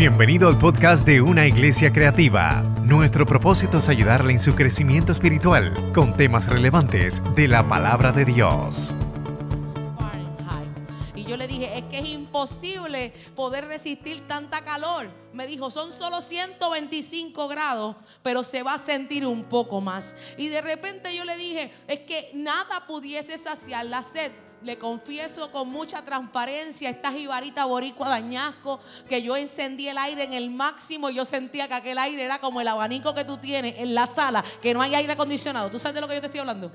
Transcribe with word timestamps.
Bienvenido 0.00 0.48
al 0.48 0.56
podcast 0.56 1.06
de 1.06 1.20
Una 1.20 1.46
Iglesia 1.46 1.92
Creativa. 1.92 2.62
Nuestro 2.84 3.26
propósito 3.26 3.76
es 3.76 3.88
ayudarle 3.90 4.32
en 4.32 4.38
su 4.38 4.54
crecimiento 4.54 5.12
espiritual 5.12 5.74
con 5.92 6.16
temas 6.16 6.46
relevantes 6.46 7.20
de 7.36 7.46
la 7.46 7.68
palabra 7.68 8.10
de 8.10 8.24
Dios. 8.24 8.96
Y 11.14 11.24
yo 11.24 11.36
le 11.36 11.46
dije, 11.46 11.76
es 11.76 11.84
que 11.84 11.98
es 11.98 12.08
imposible 12.08 13.12
poder 13.36 13.66
resistir 13.66 14.26
tanta 14.26 14.62
calor. 14.62 15.10
Me 15.34 15.46
dijo, 15.46 15.70
son 15.70 15.92
solo 15.92 16.22
125 16.22 17.48
grados, 17.48 17.96
pero 18.22 18.42
se 18.42 18.62
va 18.62 18.76
a 18.76 18.78
sentir 18.78 19.26
un 19.26 19.44
poco 19.44 19.82
más. 19.82 20.16
Y 20.38 20.48
de 20.48 20.62
repente 20.62 21.14
yo 21.14 21.26
le 21.26 21.36
dije, 21.36 21.70
es 21.88 21.98
que 21.98 22.30
nada 22.32 22.86
pudiese 22.86 23.36
saciar 23.36 23.84
la 23.84 24.02
sed 24.02 24.32
le 24.62 24.78
confieso 24.78 25.50
con 25.50 25.68
mucha 25.68 26.04
transparencia, 26.04 26.90
esta 26.90 27.12
jibarita 27.12 27.64
boricua 27.64 28.08
dañasco, 28.08 28.80
que 29.08 29.22
yo 29.22 29.36
encendí 29.36 29.88
el 29.88 29.98
aire 29.98 30.24
en 30.24 30.32
el 30.32 30.50
máximo 30.50 31.10
y 31.10 31.14
yo 31.14 31.24
sentía 31.24 31.68
que 31.68 31.74
aquel 31.74 31.98
aire 31.98 32.22
era 32.22 32.38
como 32.38 32.60
el 32.60 32.68
abanico 32.68 33.14
que 33.14 33.24
tú 33.24 33.38
tienes 33.38 33.74
en 33.78 33.94
la 33.94 34.06
sala, 34.06 34.44
que 34.60 34.74
no 34.74 34.82
hay 34.82 34.94
aire 34.94 35.12
acondicionado. 35.12 35.70
¿Tú 35.70 35.78
sabes 35.78 35.94
de 35.94 36.00
lo 36.00 36.08
que 36.08 36.14
yo 36.14 36.20
te 36.20 36.26
estoy 36.26 36.40
hablando? 36.40 36.70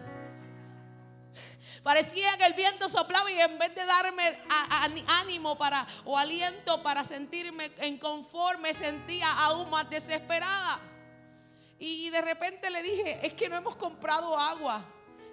Parecía 1.84 2.36
que 2.38 2.46
el 2.46 2.54
viento 2.54 2.90
soplaba 2.90 3.32
y 3.32 3.40
en 3.40 3.60
vez 3.60 3.76
de 3.76 3.86
darme 3.86 4.24
ánimo 5.22 5.56
para 5.56 5.86
o 6.04 6.18
aliento 6.18 6.82
para 6.82 7.04
sentirme 7.04 7.72
en 7.78 8.00
confort, 8.00 8.60
me 8.60 8.74
sentía 8.74 9.32
aún 9.44 9.70
más 9.70 9.88
desesperada. 9.88 10.80
Y 11.78 12.10
de 12.10 12.22
repente 12.22 12.72
le 12.72 12.82
dije, 12.82 13.20
es 13.22 13.34
que 13.34 13.50
no 13.50 13.58
hemos 13.58 13.76
comprado 13.76 14.36
agua. 14.36 14.84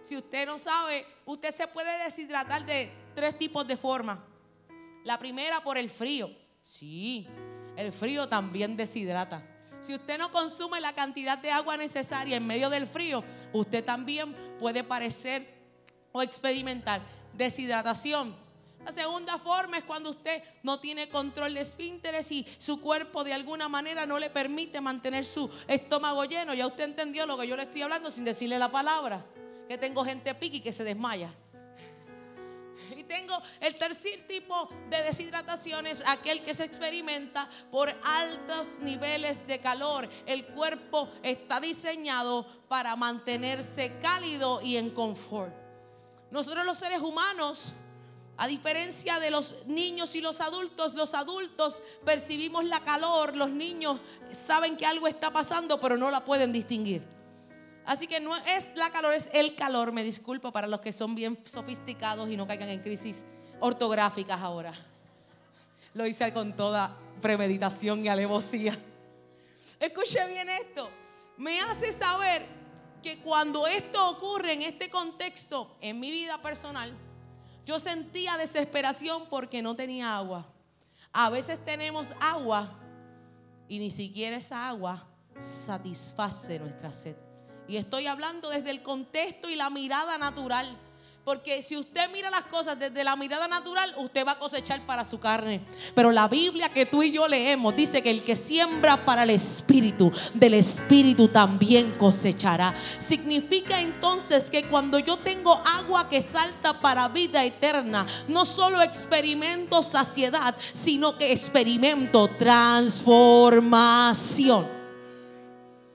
Si 0.02 0.16
usted 0.16 0.46
no 0.46 0.58
sabe, 0.58 1.06
usted 1.24 1.52
se 1.52 1.68
puede 1.68 2.04
deshidratar 2.04 2.66
de 2.66 2.90
tres 3.14 3.38
tipos 3.38 3.66
de 3.66 3.76
formas. 3.76 4.18
La 5.04 5.16
primera 5.16 5.62
por 5.62 5.78
el 5.78 5.88
frío. 5.88 6.28
Sí, 6.64 7.26
el 7.76 7.92
frío 7.92 8.28
también 8.28 8.76
deshidrata. 8.76 9.46
Si 9.80 9.94
usted 9.94 10.18
no 10.18 10.32
consume 10.32 10.80
la 10.80 10.92
cantidad 10.92 11.38
de 11.38 11.52
agua 11.52 11.76
necesaria 11.76 12.36
en 12.36 12.46
medio 12.46 12.68
del 12.68 12.88
frío, 12.88 13.22
usted 13.52 13.84
también 13.84 14.34
puede 14.58 14.82
parecer 14.82 15.46
o 16.10 16.20
experimentar 16.20 17.00
deshidratación. 17.34 18.34
La 18.84 18.90
segunda 18.90 19.38
forma 19.38 19.78
es 19.78 19.84
cuando 19.84 20.10
usted 20.10 20.42
no 20.64 20.80
tiene 20.80 21.08
control 21.08 21.54
de 21.54 21.60
esfínteres 21.60 22.32
y 22.32 22.44
su 22.58 22.80
cuerpo 22.80 23.22
de 23.22 23.34
alguna 23.34 23.68
manera 23.68 24.06
no 24.06 24.18
le 24.18 24.30
permite 24.30 24.80
mantener 24.80 25.24
su 25.24 25.48
estómago 25.68 26.24
lleno. 26.24 26.54
Ya 26.54 26.66
usted 26.66 26.84
entendió 26.84 27.24
lo 27.24 27.38
que 27.38 27.46
yo 27.46 27.56
le 27.56 27.62
estoy 27.62 27.82
hablando 27.82 28.10
sin 28.10 28.24
decirle 28.24 28.58
la 28.58 28.72
palabra 28.72 29.24
que 29.68 29.78
tengo 29.78 30.04
gente 30.04 30.34
piqui 30.34 30.60
que 30.60 30.72
se 30.72 30.84
desmaya. 30.84 31.30
Y 32.96 33.04
tengo 33.04 33.40
el 33.60 33.74
tercer 33.76 34.26
tipo 34.26 34.68
de 34.90 35.02
deshidratación 35.02 35.86
es 35.86 36.02
aquel 36.06 36.42
que 36.42 36.54
se 36.54 36.64
experimenta 36.64 37.48
por 37.70 37.92
altos 38.04 38.78
niveles 38.80 39.46
de 39.46 39.60
calor. 39.60 40.08
El 40.26 40.46
cuerpo 40.46 41.08
está 41.22 41.60
diseñado 41.60 42.46
para 42.68 42.96
mantenerse 42.96 43.98
cálido 44.00 44.60
y 44.62 44.76
en 44.76 44.90
confort. 44.90 45.54
Nosotros 46.30 46.64
los 46.64 46.78
seres 46.78 47.00
humanos, 47.00 47.72
a 48.36 48.46
diferencia 48.46 49.18
de 49.20 49.30
los 49.30 49.66
niños 49.66 50.14
y 50.14 50.20
los 50.20 50.40
adultos, 50.40 50.94
los 50.94 51.14
adultos 51.14 51.82
percibimos 52.04 52.64
la 52.64 52.80
calor, 52.80 53.36
los 53.36 53.50
niños 53.50 54.00
saben 54.32 54.76
que 54.76 54.86
algo 54.86 55.06
está 55.06 55.30
pasando, 55.30 55.78
pero 55.78 55.96
no 55.96 56.10
la 56.10 56.24
pueden 56.24 56.52
distinguir. 56.52 57.21
Así 57.84 58.06
que 58.06 58.20
no 58.20 58.36
es 58.36 58.74
la 58.76 58.90
calor, 58.90 59.14
es 59.14 59.28
el 59.32 59.54
calor. 59.54 59.92
Me 59.92 60.04
disculpo 60.04 60.52
para 60.52 60.66
los 60.66 60.80
que 60.80 60.92
son 60.92 61.14
bien 61.14 61.38
sofisticados 61.44 62.30
y 62.30 62.36
no 62.36 62.46
caigan 62.46 62.68
en 62.68 62.80
crisis 62.80 63.24
ortográficas 63.60 64.40
ahora. 64.40 64.72
Lo 65.94 66.06
hice 66.06 66.32
con 66.32 66.54
toda 66.54 66.96
premeditación 67.20 68.04
y 68.04 68.08
alevosía. 68.08 68.76
Escuche 69.78 70.26
bien 70.28 70.48
esto. 70.48 70.88
Me 71.36 71.60
hace 71.60 71.92
saber 71.92 72.46
que 73.02 73.18
cuando 73.18 73.66
esto 73.66 74.10
ocurre 74.10 74.52
en 74.52 74.62
este 74.62 74.90
contexto, 74.90 75.76
en 75.80 75.98
mi 75.98 76.10
vida 76.10 76.40
personal, 76.40 76.96
yo 77.66 77.80
sentía 77.80 78.36
desesperación 78.36 79.28
porque 79.28 79.60
no 79.60 79.74
tenía 79.74 80.16
agua. 80.16 80.46
A 81.12 81.30
veces 81.30 81.62
tenemos 81.64 82.14
agua 82.20 82.78
y 83.68 83.78
ni 83.78 83.90
siquiera 83.90 84.36
esa 84.36 84.68
agua 84.68 85.06
satisface 85.40 86.58
nuestra 86.58 86.92
sed. 86.92 87.31
Y 87.72 87.78
estoy 87.78 88.06
hablando 88.06 88.50
desde 88.50 88.70
el 88.70 88.82
contexto 88.82 89.48
y 89.48 89.56
la 89.56 89.70
mirada 89.70 90.18
natural. 90.18 90.76
Porque 91.24 91.62
si 91.62 91.78
usted 91.78 92.10
mira 92.12 92.28
las 92.28 92.42
cosas 92.42 92.78
desde 92.78 93.02
la 93.02 93.16
mirada 93.16 93.48
natural, 93.48 93.94
usted 93.96 94.26
va 94.26 94.32
a 94.32 94.38
cosechar 94.38 94.84
para 94.84 95.06
su 95.06 95.18
carne. 95.18 95.62
Pero 95.94 96.12
la 96.12 96.28
Biblia 96.28 96.68
que 96.68 96.84
tú 96.84 97.02
y 97.02 97.12
yo 97.12 97.26
leemos 97.26 97.74
dice 97.74 98.02
que 98.02 98.10
el 98.10 98.24
que 98.24 98.36
siembra 98.36 99.06
para 99.06 99.22
el 99.22 99.30
Espíritu, 99.30 100.12
del 100.34 100.52
Espíritu 100.52 101.28
también 101.28 101.92
cosechará. 101.92 102.74
Significa 102.98 103.80
entonces 103.80 104.50
que 104.50 104.64
cuando 104.64 104.98
yo 104.98 105.16
tengo 105.20 105.54
agua 105.64 106.10
que 106.10 106.20
salta 106.20 106.78
para 106.78 107.08
vida 107.08 107.42
eterna, 107.42 108.06
no 108.28 108.44
solo 108.44 108.82
experimento 108.82 109.82
saciedad, 109.82 110.54
sino 110.74 111.16
que 111.16 111.32
experimento 111.32 112.28
transformación. 112.38 114.81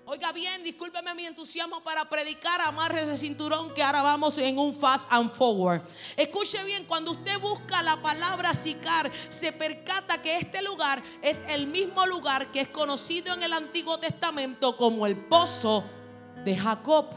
Oiga 0.09 0.31
bien, 0.31 0.63
discúlpeme 0.63 1.13
mi 1.15 1.25
entusiasmo 1.25 1.83
para 1.83 2.05
predicar, 2.05 2.61
amarre 2.61 3.01
ese 3.01 3.17
cinturón 3.17 3.73
que 3.73 3.83
ahora 3.83 4.01
vamos 4.01 4.37
en 4.37 4.57
un 4.57 4.73
fast 4.73 5.05
and 5.09 5.33
forward. 5.33 5.81
Escuche 6.15 6.63
bien, 6.63 6.85
cuando 6.85 7.11
usted 7.11 7.37
busca 7.41 7.81
la 7.83 7.97
palabra 7.97 8.53
sicar, 8.53 9.11
se 9.13 9.51
percata 9.51 10.21
que 10.21 10.37
este 10.37 10.61
lugar 10.61 11.03
es 11.21 11.43
el 11.49 11.67
mismo 11.67 12.05
lugar 12.05 12.49
que 12.53 12.61
es 12.61 12.69
conocido 12.69 13.33
en 13.33 13.43
el 13.43 13.51
Antiguo 13.51 13.99
Testamento 13.99 14.77
como 14.77 15.05
el 15.05 15.17
pozo 15.17 15.83
de 16.45 16.55
Jacob. 16.55 17.07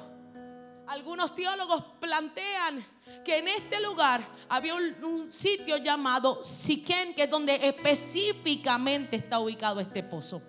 Algunos 0.89 1.33
teólogos 1.37 1.85
plantean 2.01 2.85
que 3.25 3.39
en 3.39 3.47
este 3.47 3.81
lugar 3.81 4.27
había 4.49 4.75
un, 4.75 5.33
sitio 5.33 5.77
llamado 5.77 6.43
Siquén, 6.43 7.15
que 7.15 7.23
es 7.23 7.31
donde 7.31 7.69
específicamente 7.69 9.15
está 9.15 9.39
ubicado 9.39 9.79
este 9.79 10.03
pozo. 10.03 10.43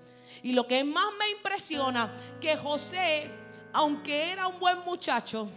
Y 0.44 0.54
lo 0.54 0.68
que 0.68 0.84
más 0.84 1.06
me 1.20 1.30
impresiona, 1.30 2.12
que 2.40 2.58
José, 2.58 3.30
aunque 3.74 4.32
era 4.32 4.48
un 4.48 4.60
buen 4.60 4.80
muchacho, 4.80 5.50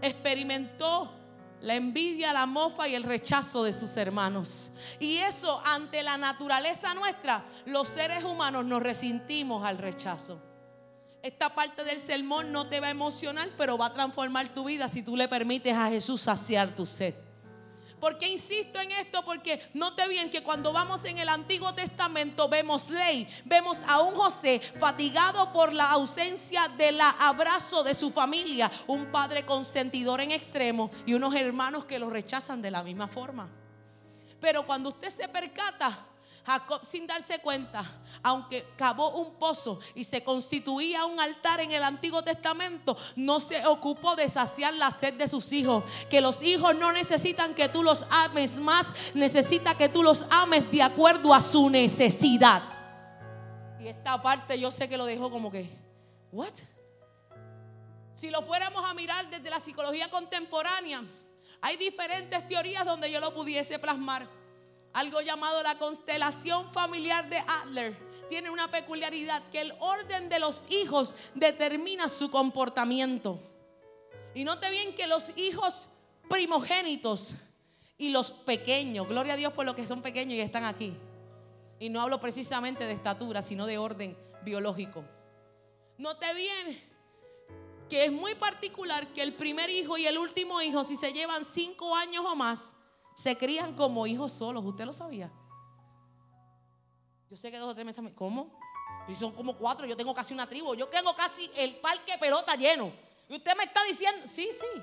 experimentó 0.00 1.10
la 1.60 1.74
envidia, 1.74 2.32
la 2.32 2.46
mofa 2.46 2.86
y 2.86 2.94
el 2.94 3.02
rechazo 3.02 3.64
de 3.64 3.72
sus 3.72 3.96
hermanos. 3.96 4.70
Y 5.00 5.16
eso 5.16 5.60
ante 5.64 6.02
la 6.02 6.18
naturaleza 6.18 6.94
nuestra, 6.94 7.42
los 7.66 7.88
seres 7.88 8.22
humanos 8.22 8.64
nos 8.66 8.82
resentimos 8.82 9.64
al 9.64 9.78
rechazo. 9.78 10.38
Esta 11.22 11.54
parte 11.54 11.84
del 11.84 12.00
sermón 12.00 12.52
no 12.52 12.66
te 12.66 12.80
va 12.80 12.88
a 12.88 12.90
emocionar, 12.90 13.48
pero 13.56 13.78
va 13.78 13.86
a 13.86 13.94
transformar 13.94 14.50
tu 14.50 14.64
vida 14.64 14.90
si 14.90 15.02
tú 15.02 15.16
le 15.16 15.26
permites 15.26 15.74
a 15.74 15.88
Jesús 15.88 16.20
saciar 16.20 16.68
tu 16.68 16.84
sed. 16.84 17.14
¿Por 18.04 18.18
qué 18.18 18.28
insisto 18.28 18.78
en 18.78 18.90
esto? 18.90 19.24
Porque 19.24 19.66
note 19.72 20.06
bien 20.08 20.28
que 20.28 20.42
cuando 20.42 20.74
vamos 20.74 21.06
en 21.06 21.16
el 21.16 21.26
Antiguo 21.30 21.72
Testamento 21.72 22.50
vemos 22.50 22.90
ley, 22.90 23.26
vemos 23.46 23.82
a 23.88 24.02
un 24.02 24.14
José 24.14 24.60
fatigado 24.78 25.50
por 25.54 25.72
la 25.72 25.90
ausencia 25.90 26.68
del 26.76 27.00
abrazo 27.00 27.82
de 27.82 27.94
su 27.94 28.10
familia, 28.10 28.70
un 28.88 29.06
padre 29.06 29.46
consentidor 29.46 30.20
en 30.20 30.32
extremo 30.32 30.90
y 31.06 31.14
unos 31.14 31.34
hermanos 31.34 31.86
que 31.86 31.98
lo 31.98 32.10
rechazan 32.10 32.60
de 32.60 32.70
la 32.70 32.82
misma 32.82 33.08
forma. 33.08 33.48
Pero 34.38 34.66
cuando 34.66 34.90
usted 34.90 35.08
se 35.08 35.26
percata, 35.26 36.06
Jacob 36.44 36.84
sin 36.84 37.06
darse 37.06 37.38
cuenta, 37.38 37.84
aunque 38.22 38.66
cavó 38.76 39.10
un 39.16 39.34
pozo 39.36 39.80
y 39.94 40.04
se 40.04 40.22
constituía 40.22 41.06
un 41.06 41.18
altar 41.18 41.60
en 41.60 41.72
el 41.72 41.82
Antiguo 41.82 42.22
Testamento, 42.22 42.96
no 43.16 43.40
se 43.40 43.66
ocupó 43.66 44.14
de 44.14 44.28
saciar 44.28 44.74
la 44.74 44.90
sed 44.90 45.14
de 45.14 45.26
sus 45.26 45.52
hijos. 45.52 45.84
Que 46.10 46.20
los 46.20 46.42
hijos 46.42 46.76
no 46.76 46.92
necesitan 46.92 47.54
que 47.54 47.70
tú 47.70 47.82
los 47.82 48.06
ames 48.10 48.58
más, 48.58 49.14
necesita 49.14 49.74
que 49.74 49.88
tú 49.88 50.02
los 50.02 50.26
ames 50.30 50.70
de 50.70 50.82
acuerdo 50.82 51.32
a 51.32 51.40
su 51.40 51.70
necesidad. 51.70 52.62
Y 53.80 53.88
esta 53.88 54.20
parte 54.20 54.58
yo 54.58 54.70
sé 54.70 54.88
que 54.88 54.98
lo 54.98 55.06
dejó 55.06 55.30
como 55.30 55.50
que, 55.50 55.70
¿what? 56.30 56.52
Si 58.12 58.28
lo 58.28 58.42
fuéramos 58.42 58.84
a 58.84 58.92
mirar 58.92 59.28
desde 59.30 59.48
la 59.48 59.60
psicología 59.60 60.10
contemporánea, 60.10 61.02
hay 61.62 61.78
diferentes 61.78 62.46
teorías 62.46 62.84
donde 62.84 63.10
yo 63.10 63.18
lo 63.18 63.32
pudiese 63.32 63.78
plasmar 63.78 64.28
algo 64.94 65.20
llamado 65.20 65.62
la 65.62 65.76
constelación 65.76 66.72
familiar 66.72 67.28
de 67.28 67.38
Adler. 67.38 67.96
Tiene 68.28 68.48
una 68.48 68.70
peculiaridad 68.70 69.42
que 69.50 69.60
el 69.60 69.74
orden 69.80 70.28
de 70.28 70.38
los 70.38 70.64
hijos 70.70 71.16
determina 71.34 72.08
su 72.08 72.30
comportamiento. 72.30 73.38
Y 74.34 74.44
note 74.44 74.70
bien 74.70 74.94
que 74.94 75.06
los 75.06 75.36
hijos 75.36 75.90
primogénitos 76.30 77.34
y 77.98 78.08
los 78.08 78.32
pequeños, 78.32 79.06
gloria 79.08 79.34
a 79.34 79.36
Dios 79.36 79.52
por 79.52 79.66
los 79.66 79.74
que 79.74 79.86
son 79.86 80.00
pequeños 80.00 80.34
y 80.34 80.40
están 80.40 80.64
aquí. 80.64 80.96
Y 81.78 81.90
no 81.90 82.00
hablo 82.00 82.20
precisamente 82.20 82.86
de 82.86 82.92
estatura, 82.92 83.42
sino 83.42 83.66
de 83.66 83.78
orden 83.78 84.16
biológico. 84.42 85.04
Note 85.98 86.32
bien 86.34 86.94
que 87.88 88.06
es 88.06 88.12
muy 88.12 88.34
particular 88.34 89.08
que 89.08 89.22
el 89.22 89.34
primer 89.34 89.70
hijo 89.70 89.98
y 89.98 90.06
el 90.06 90.18
último 90.18 90.62
hijo, 90.62 90.84
si 90.84 90.96
se 90.96 91.12
llevan 91.12 91.44
cinco 91.44 91.94
años 91.94 92.24
o 92.26 92.34
más, 92.34 92.74
se 93.14 93.36
crían 93.36 93.74
como 93.74 94.06
hijos 94.06 94.32
solos. 94.32 94.64
¿Usted 94.64 94.84
lo 94.84 94.92
sabía? 94.92 95.30
Yo 97.30 97.36
sé 97.36 97.50
que 97.50 97.58
dos 97.58 97.70
o 97.70 97.74
tres 97.74 97.84
me 97.84 97.90
están. 97.90 98.10
¿Cómo? 98.10 98.58
Y 99.08 99.14
son 99.14 99.32
como 99.32 99.56
cuatro, 99.56 99.86
yo 99.86 99.96
tengo 99.96 100.14
casi 100.14 100.34
una 100.34 100.46
tribu. 100.46 100.74
Yo 100.74 100.88
tengo 100.88 101.14
casi 101.14 101.50
el 101.56 101.76
parque 101.76 102.16
pelota 102.18 102.54
lleno. 102.54 102.92
Y 103.28 103.36
usted 103.36 103.56
me 103.56 103.64
está 103.64 103.82
diciendo, 103.84 104.26
sí, 104.26 104.48
sí. 104.52 104.82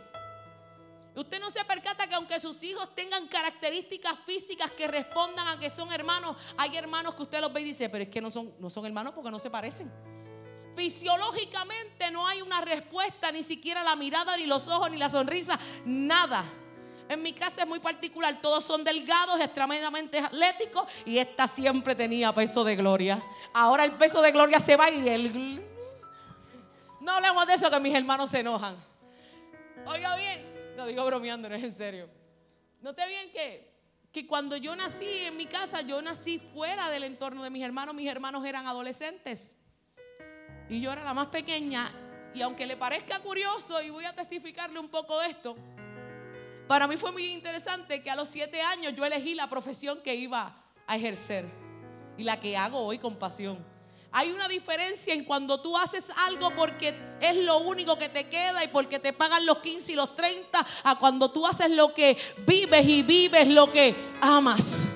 Usted 1.15 1.41
no 1.41 1.49
se 1.49 1.63
percata 1.65 2.07
que 2.07 2.15
aunque 2.15 2.39
sus 2.39 2.63
hijos 2.63 2.95
tengan 2.95 3.27
características 3.27 4.17
físicas 4.25 4.71
que 4.71 4.87
respondan 4.87 5.45
a 5.49 5.59
que 5.59 5.69
son 5.69 5.91
hermanos, 5.91 6.37
hay 6.57 6.77
hermanos 6.77 7.15
que 7.15 7.23
usted 7.23 7.41
los 7.41 7.51
ve 7.51 7.61
y 7.61 7.65
dice, 7.65 7.89
pero 7.89 8.03
es 8.03 8.09
que 8.09 8.21
no 8.21 8.31
son, 8.31 8.53
no 8.59 8.69
son 8.69 8.85
hermanos 8.85 9.13
porque 9.13 9.29
no 9.29 9.39
se 9.39 9.49
parecen. 9.49 9.91
Fisiológicamente 10.75 12.11
no 12.11 12.25
hay 12.25 12.41
una 12.41 12.61
respuesta, 12.61 13.29
ni 13.31 13.43
siquiera 13.43 13.83
la 13.83 13.97
mirada, 13.97 14.37
ni 14.37 14.45
los 14.45 14.69
ojos, 14.69 14.89
ni 14.89 14.95
la 14.95 15.09
sonrisa, 15.09 15.59
nada. 15.83 16.45
En 17.11 17.21
mi 17.21 17.33
casa 17.33 17.63
es 17.63 17.67
muy 17.67 17.79
particular, 17.79 18.39
todos 18.41 18.63
son 18.63 18.85
delgados, 18.85 19.37
extremadamente 19.41 20.17
atléticos 20.17 20.89
y 21.05 21.17
esta 21.17 21.45
siempre 21.45 21.93
tenía 21.93 22.31
peso 22.31 22.63
de 22.63 22.77
gloria. 22.77 23.21
Ahora 23.53 23.83
el 23.83 23.91
peso 23.91 24.21
de 24.21 24.31
gloria 24.31 24.61
se 24.61 24.77
va 24.77 24.89
y 24.89 25.09
el... 25.09 25.61
No 27.01 27.11
hablemos 27.11 27.45
de 27.47 27.55
eso 27.55 27.69
que 27.69 27.81
mis 27.81 27.93
hermanos 27.93 28.29
se 28.29 28.39
enojan. 28.39 28.77
Oiga 29.85 30.15
bien, 30.15 30.73
lo 30.77 30.85
digo 30.85 31.03
bromeando, 31.03 31.49
no 31.49 31.55
es 31.55 31.63
en 31.65 31.73
serio. 31.73 32.09
Noté 32.79 33.05
bien 33.09 33.29
que, 33.33 33.73
que 34.13 34.25
cuando 34.25 34.55
yo 34.55 34.73
nací 34.73 35.05
en 35.25 35.35
mi 35.35 35.47
casa, 35.47 35.81
yo 35.81 36.01
nací 36.01 36.39
fuera 36.39 36.89
del 36.89 37.03
entorno 37.03 37.43
de 37.43 37.49
mis 37.49 37.61
hermanos, 37.65 37.93
mis 37.93 38.07
hermanos 38.07 38.45
eran 38.45 38.67
adolescentes. 38.67 39.57
Y 40.69 40.79
yo 40.79 40.93
era 40.93 41.03
la 41.03 41.13
más 41.13 41.27
pequeña. 41.27 41.91
Y 42.33 42.41
aunque 42.41 42.65
le 42.65 42.77
parezca 42.77 43.19
curioso, 43.19 43.81
y 43.81 43.89
voy 43.89 44.05
a 44.05 44.15
testificarle 44.15 44.79
un 44.79 44.87
poco 44.87 45.19
de 45.19 45.27
esto, 45.27 45.57
para 46.71 46.87
mí 46.87 46.95
fue 46.95 47.11
muy 47.11 47.25
interesante 47.25 48.01
que 48.01 48.09
a 48.09 48.15
los 48.15 48.29
siete 48.29 48.61
años 48.61 48.93
yo 48.95 49.03
elegí 49.03 49.35
la 49.35 49.49
profesión 49.49 49.99
que 50.01 50.15
iba 50.15 50.55
a 50.87 50.95
ejercer 50.95 51.43
y 52.17 52.23
la 52.23 52.39
que 52.39 52.55
hago 52.55 52.79
hoy 52.79 52.97
con 52.97 53.17
pasión. 53.17 53.61
Hay 54.09 54.31
una 54.31 54.47
diferencia 54.47 55.13
en 55.13 55.25
cuando 55.25 55.59
tú 55.59 55.77
haces 55.77 56.13
algo 56.25 56.49
porque 56.55 56.97
es 57.19 57.35
lo 57.35 57.57
único 57.57 57.97
que 57.97 58.07
te 58.07 58.29
queda 58.29 58.63
y 58.63 58.69
porque 58.69 58.99
te 58.99 59.11
pagan 59.11 59.45
los 59.45 59.57
15 59.57 59.91
y 59.91 59.95
los 59.95 60.15
30, 60.15 60.65
a 60.85 60.95
cuando 60.97 61.29
tú 61.29 61.45
haces 61.45 61.71
lo 61.71 61.93
que 61.93 62.17
vives 62.47 62.87
y 62.87 63.03
vives 63.03 63.49
lo 63.49 63.69
que 63.69 63.93
amas. 64.21 64.87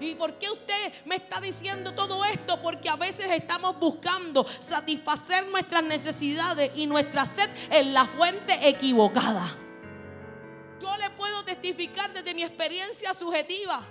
¿Y 0.00 0.16
por 0.16 0.34
qué 0.34 0.50
usted 0.50 0.92
me 1.06 1.16
está 1.16 1.40
diciendo 1.40 1.94
todo 1.94 2.22
esto? 2.26 2.60
Porque 2.60 2.90
a 2.90 2.96
veces 2.96 3.30
estamos 3.30 3.78
buscando 3.78 4.46
satisfacer 4.60 5.46
nuestras 5.46 5.84
necesidades 5.84 6.72
y 6.76 6.86
nuestra 6.86 7.24
sed 7.24 7.48
en 7.70 7.94
la 7.94 8.04
fuente 8.04 8.68
equivocada. 8.68 9.62
Testificar 11.66 12.12
desde 12.12 12.32
mi 12.32 12.44
experiencia 12.44 13.12
subjetiva 13.12 13.84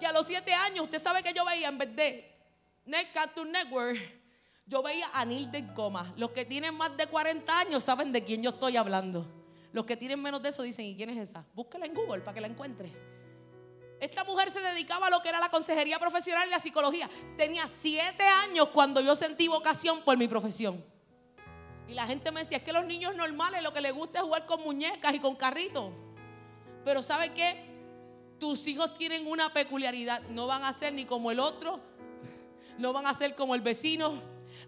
que 0.00 0.06
a 0.06 0.12
los 0.12 0.26
siete 0.26 0.52
años, 0.52 0.86
usted 0.86 0.98
sabe 0.98 1.22
que 1.22 1.32
yo 1.32 1.44
veía 1.44 1.68
en 1.68 1.78
vez 1.78 1.94
de 1.94 2.36
Net 2.84 3.12
Cartoon 3.14 3.52
Network, 3.52 3.96
yo 4.66 4.82
veía 4.82 5.08
a 5.14 5.24
Neil 5.24 5.52
de 5.52 5.62
Goma. 5.62 6.12
Los 6.16 6.32
que 6.32 6.44
tienen 6.44 6.74
más 6.74 6.96
de 6.96 7.06
40 7.06 7.60
años 7.60 7.84
saben 7.84 8.10
de 8.10 8.24
quién 8.24 8.42
yo 8.42 8.50
estoy 8.50 8.76
hablando. 8.76 9.24
Los 9.72 9.84
que 9.84 9.96
tienen 9.96 10.20
menos 10.20 10.42
de 10.42 10.48
eso 10.48 10.64
dicen, 10.64 10.84
¿y 10.84 10.96
quién 10.96 11.10
es 11.10 11.30
esa? 11.30 11.44
Búsquela 11.54 11.86
en 11.86 11.94
Google 11.94 12.22
para 12.22 12.34
que 12.34 12.40
la 12.40 12.48
encuentre. 12.48 12.92
Esta 14.00 14.24
mujer 14.24 14.50
se 14.50 14.60
dedicaba 14.60 15.06
a 15.06 15.10
lo 15.10 15.22
que 15.22 15.28
era 15.28 15.38
la 15.38 15.50
consejería 15.50 16.00
profesional 16.00 16.48
y 16.48 16.50
la 16.50 16.58
psicología. 16.58 17.08
Tenía 17.36 17.68
siete 17.68 18.24
años 18.24 18.70
cuando 18.70 19.00
yo 19.00 19.14
sentí 19.14 19.46
vocación 19.46 20.02
por 20.02 20.16
mi 20.16 20.26
profesión. 20.26 20.84
Y 21.86 21.94
la 21.94 22.04
gente 22.08 22.32
me 22.32 22.40
decía, 22.40 22.56
es 22.56 22.64
que 22.64 22.72
los 22.72 22.84
niños 22.84 23.14
normales 23.14 23.62
lo 23.62 23.72
que 23.72 23.80
les 23.80 23.94
gusta 23.94 24.18
es 24.18 24.24
jugar 24.24 24.44
con 24.46 24.60
muñecas 24.64 25.14
y 25.14 25.20
con 25.20 25.36
carritos. 25.36 25.92
Pero 26.88 27.02
¿sabe 27.02 27.34
qué? 27.34 27.54
Tus 28.40 28.66
hijos 28.66 28.94
tienen 28.94 29.26
una 29.26 29.52
peculiaridad. 29.52 30.22
No 30.30 30.46
van 30.46 30.64
a 30.64 30.72
ser 30.72 30.94
ni 30.94 31.04
como 31.04 31.30
el 31.30 31.38
otro, 31.38 31.80
no 32.78 32.94
van 32.94 33.06
a 33.06 33.12
ser 33.12 33.34
como 33.34 33.54
el 33.54 33.60
vecino, 33.60 34.14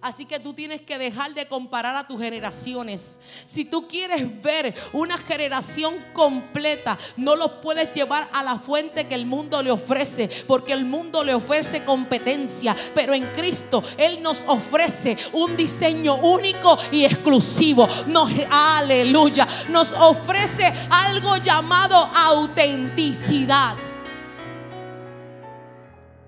Así 0.01 0.25
que 0.25 0.41
tú 0.41 0.55
tienes 0.55 0.81
que 0.81 0.97
dejar 0.97 1.35
de 1.35 1.47
comparar 1.47 1.95
a 1.95 2.07
tus 2.07 2.21
generaciones. 2.21 3.21
Si 3.45 3.67
tú 3.67 3.87
quieres 3.87 4.43
ver 4.43 4.75
una 4.95 5.19
generación 5.19 5.95
completa, 6.15 6.97
no 7.19 7.37
los 7.37 7.53
puedes 7.63 7.93
llevar 7.93 8.29
a 8.33 8.43
la 8.43 8.59
fuente 8.59 9.07
que 9.07 9.15
el 9.15 9.27
mundo 9.27 9.63
le 9.63 9.71
ofrece, 9.71 10.31
porque 10.47 10.73
el 10.73 10.87
mundo 10.87 11.23
le 11.23 11.35
ofrece 11.35 11.85
competencia, 11.85 12.75
pero 12.95 13.13
en 13.13 13.27
Cristo 13.27 13.85
Él 13.99 14.23
nos 14.23 14.43
ofrece 14.47 15.19
un 15.33 15.55
diseño 15.55 16.15
único 16.17 16.79
y 16.91 17.05
exclusivo. 17.05 17.87
Nos, 18.07 18.31
aleluya, 18.51 19.47
nos 19.69 19.93
ofrece 19.93 20.73
algo 20.89 21.37
llamado 21.37 21.97
autenticidad. 21.97 23.77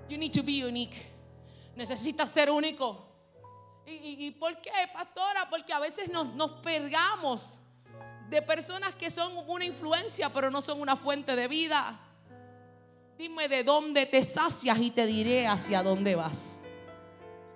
You 0.09 0.17
need 0.19 0.33
to 0.33 0.43
be 0.43 0.63
unique. 0.63 0.95
Necesitas 1.75 2.29
ser 2.29 2.51
único. 2.51 3.12
¿Y, 3.85 4.31
por 4.31 4.61
qué, 4.61 4.71
pastora? 4.93 5.47
Porque 5.49 5.73
a 5.73 5.79
veces 5.79 6.09
nos, 6.09 6.33
nos 6.35 6.51
pergamos 6.61 7.57
de 8.29 8.41
personas 8.41 8.95
que 8.95 9.11
son 9.11 9.33
una 9.47 9.65
influencia, 9.65 10.31
pero 10.31 10.49
no 10.49 10.61
son 10.61 10.79
una 10.79 10.95
fuente 10.95 11.35
de 11.35 11.47
vida. 11.47 11.99
Dime 13.17 13.47
de 13.49 13.63
dónde 13.63 14.05
te 14.05 14.23
sacias 14.23 14.79
y 14.79 14.89
te 14.89 15.05
diré 15.05 15.47
hacia 15.47 15.83
dónde 15.83 16.15
vas. 16.15 16.59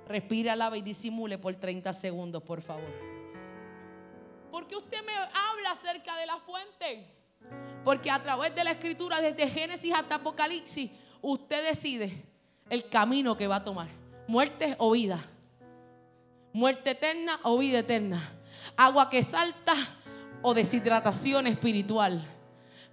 Respira, 0.07 0.53
alaba 0.53 0.77
y 0.77 0.81
disimule 0.81 1.37
por 1.37 1.55
30 1.55 1.93
segundos, 1.93 2.43
por 2.43 2.61
favor. 2.61 2.91
Porque 4.51 4.75
usted 4.75 5.03
me 5.05 5.13
habla 5.13 5.71
acerca 5.71 6.15
de 6.17 6.25
la 6.25 6.37
fuente. 6.37 7.07
Porque 7.83 8.11
a 8.11 8.21
través 8.21 8.53
de 8.53 8.63
la 8.63 8.71
escritura, 8.71 9.21
desde 9.21 9.47
Génesis 9.47 9.93
hasta 9.93 10.15
Apocalipsis, 10.15 10.91
usted 11.21 11.65
decide 11.65 12.25
el 12.69 12.89
camino 12.89 13.37
que 13.37 13.47
va 13.47 13.57
a 13.57 13.63
tomar. 13.63 13.87
Muerte 14.27 14.75
o 14.77 14.91
vida 14.91 15.23
muerte 16.57 16.89
eterna 16.89 17.39
o 17.43 17.59
vida 17.59 17.79
eterna, 17.79 18.33
agua 18.75 19.11
que 19.11 19.21
salta 19.21 19.75
o 20.41 20.55
deshidratación 20.55 21.45
espiritual. 21.45 22.33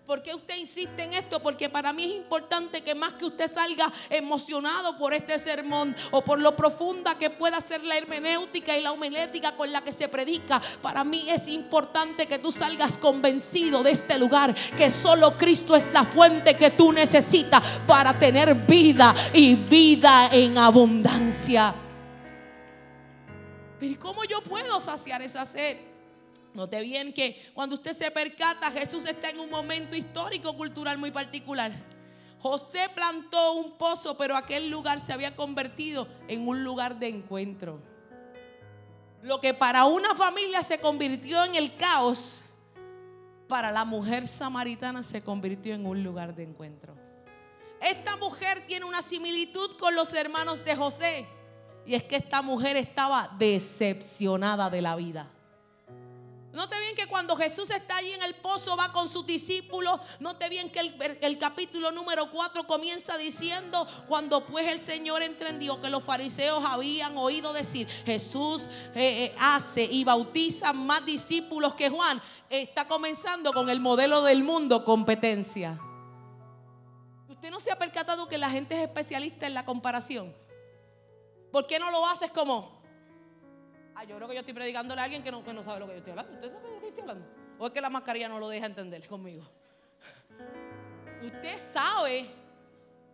¿Por 0.07 0.23
qué 0.23 0.35
usted 0.35 0.57
insiste 0.59 1.03
en 1.03 1.15
esto? 1.15 1.41
Porque 1.41 1.71
para 1.71 1.95
mí 1.95 2.05
es 2.05 2.11
importante 2.11 2.83
que 2.83 2.95
más 2.95 3.15
que 3.15 3.25
usted 3.25 3.51
salga 3.51 3.91
emocionado 4.11 4.99
por 4.99 5.15
este 5.15 5.39
sermón 5.39 5.97
o 6.11 6.23
por 6.23 6.41
lo 6.41 6.55
profunda 6.55 7.15
que 7.15 7.31
pueda 7.31 7.59
ser 7.63 7.83
la 7.85 7.97
hermenéutica 7.97 8.77
y 8.77 8.83
la 8.83 8.93
homilética 8.93 9.53
con 9.53 9.73
la 9.73 9.81
que 9.81 9.95
se 9.95 10.11
predica, 10.11 10.61
para 10.83 11.03
mí 11.03 11.25
es 11.31 11.49
importante 11.49 12.27
que 12.27 12.39
tú 12.39 12.53
salgas 12.53 12.99
convencido 12.99 13.83
de 13.83 13.93
este 13.93 14.19
lugar, 14.19 14.55
que 14.77 14.91
solo 14.91 15.39
Cristo 15.39 15.75
es 15.75 15.91
la 15.91 16.05
fuente 16.05 16.55
que 16.55 16.73
tú 16.73 16.93
necesitas 16.93 17.63
para 17.87 18.19
tener 18.19 18.55
vida 18.55 19.15
y 19.33 19.55
vida 19.55 20.29
en 20.31 20.59
abundancia. 20.59 21.77
Cómo 23.99 24.25
yo 24.25 24.43
puedo 24.43 24.81
saciar 24.81 25.23
esa 25.23 25.45
sed? 25.45 25.79
Note 26.55 26.81
bien 26.81 27.13
que 27.13 27.51
cuando 27.53 27.75
usted 27.75 27.93
se 27.93 28.11
percata, 28.11 28.71
Jesús 28.71 29.05
está 29.07 29.31
en 29.31 29.41
un 29.41 29.51
momento 29.51 29.97
histórico, 29.97 30.57
cultural 30.57 30.99
muy 30.99 31.11
particular. 31.11 31.73
José 32.41 32.89
plantó 32.95 33.55
un 33.55 33.77
pozo, 33.77 34.17
pero 34.17 34.37
aquel 34.37 34.71
lugar 34.71 35.01
se 35.01 35.13
había 35.13 35.35
convertido 35.35 36.07
en 36.29 36.47
un 36.47 36.63
lugar 36.63 36.99
de 36.99 37.09
encuentro. 37.09 37.81
Lo 39.23 39.41
que 39.41 39.55
para 39.55 39.87
una 39.87 40.15
familia 40.15 40.63
se 40.63 40.79
convirtió 40.79 41.43
en 41.45 41.55
el 41.55 41.75
caos, 41.77 42.43
para 43.49 43.73
la 43.73 43.85
mujer 43.85 44.29
samaritana 44.29 45.03
se 45.03 45.23
convirtió 45.23 45.75
en 45.75 45.87
un 45.87 46.05
lugar 46.05 46.35
de 46.35 46.45
encuentro. 46.45 46.95
Esta 47.81 48.17
mujer 48.17 48.65
tiene 48.67 48.85
una 48.85 49.03
similitud 49.03 49.77
con 49.77 49.95
los 49.95 50.13
hermanos 50.13 50.65
de 50.65 50.77
José. 50.77 51.27
Y 51.87 51.95
es 51.95 52.03
que 52.05 52.17
esta 52.17 52.43
mujer 52.43 52.77
estaba 52.77 53.31
decepcionada 53.39 54.71
de 54.71 54.83
la 54.83 54.97
vida. 54.97 55.31
Note 56.55 56.79
bien 56.79 56.95
que 56.95 57.09
cuando 57.09 57.35
Jesús 57.35 57.69
está 57.73 57.97
allí 57.97 58.13
en 58.13 58.23
el 58.23 58.37
pozo, 58.37 58.77
va 58.77 58.93
con 58.93 59.09
sus 59.09 59.27
discípulos. 59.27 60.01
Note 60.21 60.49
bien 60.49 60.71
que 60.71 60.79
el, 61.21 61.37
capítulo 61.37 61.91
número 61.91 62.31
4 62.31 62.65
comienza 62.65 63.19
diciendo, 63.19 63.85
cuando 64.07 64.47
pues 64.47 64.69
el 64.69 64.79
Señor 64.79 65.23
entendió 65.23 65.83
que 65.83 65.91
los 65.91 66.05
fariseos 66.05 66.63
habían 66.65 67.17
oído 67.19 67.53
decir, 67.53 67.89
Jesús 68.07 68.69
eh, 68.95 69.25
eh, 69.25 69.35
hace 69.41 69.83
y 69.83 70.05
bautiza 70.05 70.73
más 70.73 71.05
discípulos 71.05 71.75
que 71.75 71.91
Juan, 71.91 72.23
está 72.49 72.87
comenzando 72.87 73.53
con 73.53 73.69
el 73.69 73.81
modelo 73.81 74.23
del 74.23 74.45
mundo, 74.45 74.85
competencia. 74.85 75.81
¿Usted 77.29 77.51
no 77.51 77.59
se 77.59 77.73
ha 77.73 77.79
percatado 77.81 78.29
que 78.29 78.39
la 78.39 78.49
gente 78.49 78.77
es 78.77 78.83
especialista 78.83 79.49
en 79.49 79.55
la 79.55 79.65
comparación? 79.65 80.44
¿Por 81.55 81.69
qué 81.69 81.79
no 81.79 81.89
lo 81.93 82.05
haces 82.05 82.33
como? 82.33 82.83
Ah, 83.95 84.03
yo 84.03 84.17
creo 84.17 84.27
que 84.27 84.35
yo 84.35 84.41
estoy 84.41 84.55
predicándole 84.55 85.01
a 85.01 85.05
alguien 85.05 85.23
que 85.23 85.31
no, 85.31 85.41
sabe 85.63 85.79
lo 85.79 85.87
que 85.87 85.93
yo 85.93 85.99
estoy 85.99 86.11
hablando. 86.11 86.33
¿Usted 86.33 86.53
sabe 86.53 86.69
lo 86.69 86.81
que 86.81 86.89
estoy 86.89 87.03
hablando? 87.03 87.27
¿O 87.61 87.67
es 87.67 87.73
que 87.73 87.81
la 87.81 87.91
mascarilla 87.91 88.29
no 88.29 88.41
lo 88.41 88.49
deja 88.49 88.67
entender 88.67 89.07
conmigo? 89.07 89.45
Usted 91.23 91.57
sabe 91.61 92.29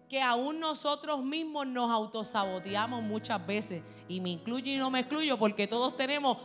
que 0.08 0.22
aún 0.22 0.58
nosotros 0.58 1.22
mismos 1.22 1.66
nos 1.66 1.90
autosaboteamos 1.90 3.02
muchas 3.02 3.46
veces. 3.46 3.82
Y 4.08 4.22
me 4.22 4.30
incluyo 4.30 4.72
y 4.72 4.78
no 4.78 4.90
me 4.90 5.00
excluyo 5.00 5.38
porque 5.38 5.66
todos 5.66 5.94
tenemos 5.94 6.38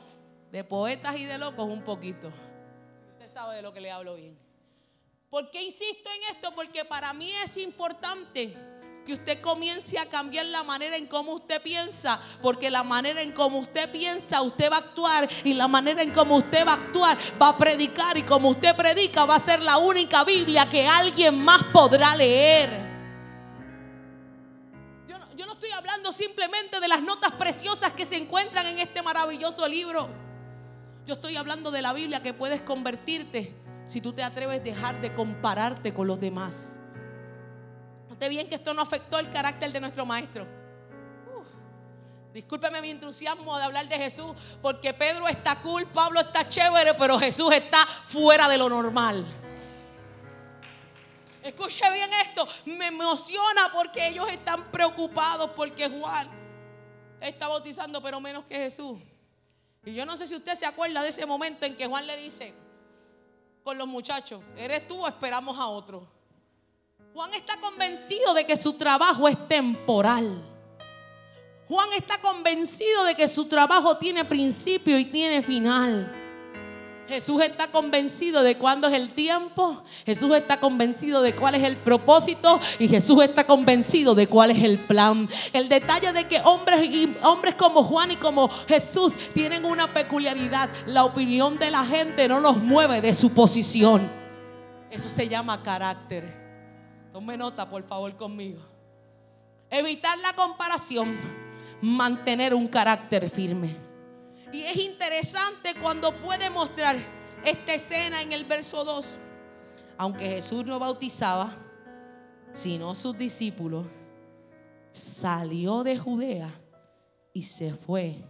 de 0.52 0.66
poetas 0.66 1.16
y 1.16 1.24
de 1.24 1.38
locos 1.38 1.66
un 1.66 1.82
poquito. 1.82 2.30
Usted 3.14 3.30
sabe 3.30 3.56
de 3.56 3.62
lo 3.62 3.72
que 3.72 3.80
le 3.80 3.90
hablo 3.90 4.16
bien. 4.16 4.38
¿Por 5.30 5.50
qué 5.50 5.64
insisto 5.64 6.10
en 6.10 6.36
esto? 6.36 6.54
Porque 6.54 6.84
para 6.84 7.14
mí 7.14 7.32
es 7.42 7.56
importante 7.56 8.54
que 9.06 9.14
usted 9.14 9.40
comience 9.40 9.98
a 10.00 10.08
cambiar 10.08 10.48
la 10.48 10.64
manera 10.64 10.98
en 10.98 11.06
cómo 11.06 11.34
usted 11.34 11.62
piensa, 11.62 12.20
porque 12.42 12.70
la 12.70 12.84
manera 12.84 13.22
en 13.22 13.32
cómo 13.32 13.60
usted 13.60 13.92
piensa, 13.92 14.42
usted 14.42 14.72
va 14.72 14.78
a 14.78 14.80
actuar 14.80 15.30
y 15.44 15.54
la 15.54 15.68
manera 15.68 16.02
en 16.02 16.12
cómo 16.12 16.38
usted 16.38 16.66
va 16.66 16.72
a 16.72 16.76
actuar, 16.76 17.18
va 17.42 17.50
a 17.50 17.58
predicar 17.58 18.18
y 18.18 18.24
como 18.24 18.50
usted 18.50 18.76
predica 18.76 19.26
va 19.26 19.36
a 19.36 19.40
ser 19.40 19.62
la 19.62 19.78
única 19.78 20.24
Biblia 20.24 20.68
que 20.68 20.88
alguien 20.88 21.38
más 21.44 21.64
podrá 21.72 22.16
leer. 22.16 22.94
Yo 25.08 25.46
no, 25.46 25.54
estoy 25.54 25.72
hablando 25.72 26.12
simplemente 26.12 26.80
de 26.80 26.88
las 26.88 27.02
notas 27.02 27.32
preciosas 27.34 27.94
que 27.94 28.06
se 28.06 28.18
encuentran 28.18 28.66
en 28.66 28.80
este 28.80 29.04
maravilloso 29.04 29.68
libro. 29.68 30.10
Yo 31.06 31.14
estoy 31.14 31.36
hablando 31.36 31.70
de 31.72 31.82
la 31.82 31.94
Biblia 31.94 32.24
que 32.24 32.34
puedes 32.34 32.62
convertirte 32.62 33.56
si 33.86 34.02
tú 34.02 34.14
te 34.14 34.24
atreves 34.24 34.62
a 34.62 34.64
dejar 34.64 35.00
de 35.02 35.14
compararte 35.14 35.94
con 35.94 36.08
los 36.08 36.20
demás. 36.20 36.80
Note 38.16 38.30
bien 38.30 38.48
que 38.48 38.56
esto 38.56 38.74
no 38.74 38.82
afectó 38.82 39.20
el 39.20 39.30
carácter 39.30 39.74
de 39.74 39.80
nuestro 39.82 40.06
maestro. 40.06 40.48
discúlpeme 42.34 42.82
mi 42.82 42.92
entusiasmo 42.92 43.58
de 43.58 43.64
hablar 43.66 43.90
de 43.90 43.98
Jesús, 43.98 44.34
porque 44.62 44.94
Pedro 44.94 45.28
está 45.28 45.58
cool, 45.58 45.86
Pablo 45.88 46.22
está 46.22 46.48
chévere, 46.48 46.94
pero 46.94 47.20
Jesús 47.20 47.54
está 47.54 47.86
fuera 47.86 48.48
de 48.48 48.58
lo 48.58 48.70
normal. 48.70 49.26
Escuche 51.44 51.92
bien 51.92 52.10
esto, 52.26 52.48
me 52.66 52.88
emociona 52.88 53.70
porque 53.74 54.08
ellos 54.08 54.30
están 54.30 54.72
preocupados 54.72 55.52
porque 55.52 55.90
Juan 55.90 56.30
está 57.20 57.50
bautizando, 57.50 58.02
pero 58.02 58.22
menos 58.22 58.46
que 58.46 58.56
Jesús. 58.56 58.98
Y 59.84 59.94
yo 59.94 60.06
no 60.06 60.16
sé 60.16 60.26
si 60.26 60.36
usted 60.36 60.56
se 60.56 60.66
acuerda 60.66 61.04
de 61.04 61.10
ese 61.10 61.26
momento 61.26 61.66
en 61.66 61.76
que 61.76 61.86
Juan 61.86 62.08
le 62.08 62.16
dice 62.16 62.54
con 63.62 63.78
los 63.78 63.88
muchachos, 63.88 64.42
¿eres 64.56 64.88
tú 64.88 65.04
o 65.04 65.08
esperamos 65.08 65.60
a 65.60 65.68
otro? 65.68 66.15
Juan 67.16 67.34
está 67.34 67.56
convencido 67.62 68.34
de 68.34 68.46
que 68.46 68.58
su 68.58 68.74
trabajo 68.74 69.30
es 69.30 69.48
temporal. 69.48 70.44
Juan 71.66 71.88
está 71.98 72.18
convencido 72.18 73.06
de 73.06 73.16
que 73.16 73.30
su 73.30 73.46
trabajo 73.46 73.96
tiene 73.96 74.26
principio 74.26 75.00
y 75.00 75.06
tiene 75.06 75.42
final. 75.42 76.12
Jesús 77.08 77.42
está 77.42 77.68
convencido 77.68 78.44
de 78.44 78.58
cuándo 78.58 78.90
es 78.90 78.96
el 78.96 79.14
tiempo. 79.14 79.82
Jesús 80.06 80.36
está 80.36 80.60
convencido 80.60 81.22
de 81.22 81.34
cuál 81.34 81.56
es 81.56 81.64
el 81.64 81.78
propósito. 81.78 82.60
Y 82.80 82.90
Jesús 82.90 83.24
está 83.24 83.48
convencido 83.48 84.14
de 84.14 84.28
cuál 84.28 84.52
es 84.52 84.62
el 84.62 84.78
plan. 84.78 85.30
El 85.54 85.70
detalle 85.70 86.12
de 86.12 86.28
que 86.28 86.42
hombres, 86.44 86.86
hombres 87.24 87.56
como 87.56 87.86
Juan 87.86 88.12
y 88.12 88.18
como 88.18 88.50
Jesús 88.68 89.16
tienen 89.34 89.64
una 89.64 89.88
peculiaridad. 89.88 90.70
La 90.86 91.06
opinión 91.06 91.58
de 91.60 91.72
la 91.72 91.86
gente 91.86 92.28
no 92.28 92.42
los 92.42 92.58
mueve 92.58 93.00
de 93.00 93.14
su 93.14 93.34
posición. 93.34 94.12
Eso 94.92 95.08
se 95.08 95.30
llama 95.30 95.64
carácter. 95.64 96.45
Tome 97.16 97.38
nota, 97.38 97.70
por 97.70 97.82
favor, 97.84 98.14
conmigo. 98.18 98.60
Evitar 99.70 100.18
la 100.18 100.34
comparación, 100.34 101.18
mantener 101.82 102.54
un 102.54 102.68
carácter 102.68 103.30
firme. 103.30 103.74
Y 104.52 104.64
es 104.64 104.76
interesante 104.76 105.76
cuando 105.82 106.12
puede 106.12 106.50
mostrar 106.50 106.98
esta 107.46 107.74
escena 107.74 108.22
en 108.22 108.34
el 108.34 108.44
verso 108.44 108.84
2. 108.84 109.20
Aunque 109.98 110.26
Jesús 110.26 110.66
no 110.66 110.78
bautizaba, 110.78 111.56
sino 112.52 112.94
sus 112.94 113.18
discípulos, 113.18 113.88
salió 114.92 115.86
de 115.86 115.98
Judea 115.98 116.50
y 117.32 117.44
se 117.44 117.74
fue 117.74 118.26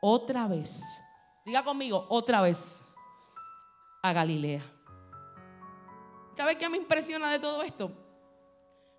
otra 0.00 0.48
vez. 0.48 0.82
Diga 1.44 1.62
conmigo, 1.62 2.06
otra 2.08 2.40
vez 2.40 2.84
a 4.02 4.14
Galilea. 4.14 4.77
¿Sabe 6.38 6.56
qué 6.56 6.68
me 6.68 6.76
impresiona 6.76 7.32
de 7.32 7.40
todo 7.40 7.64
esto? 7.64 7.90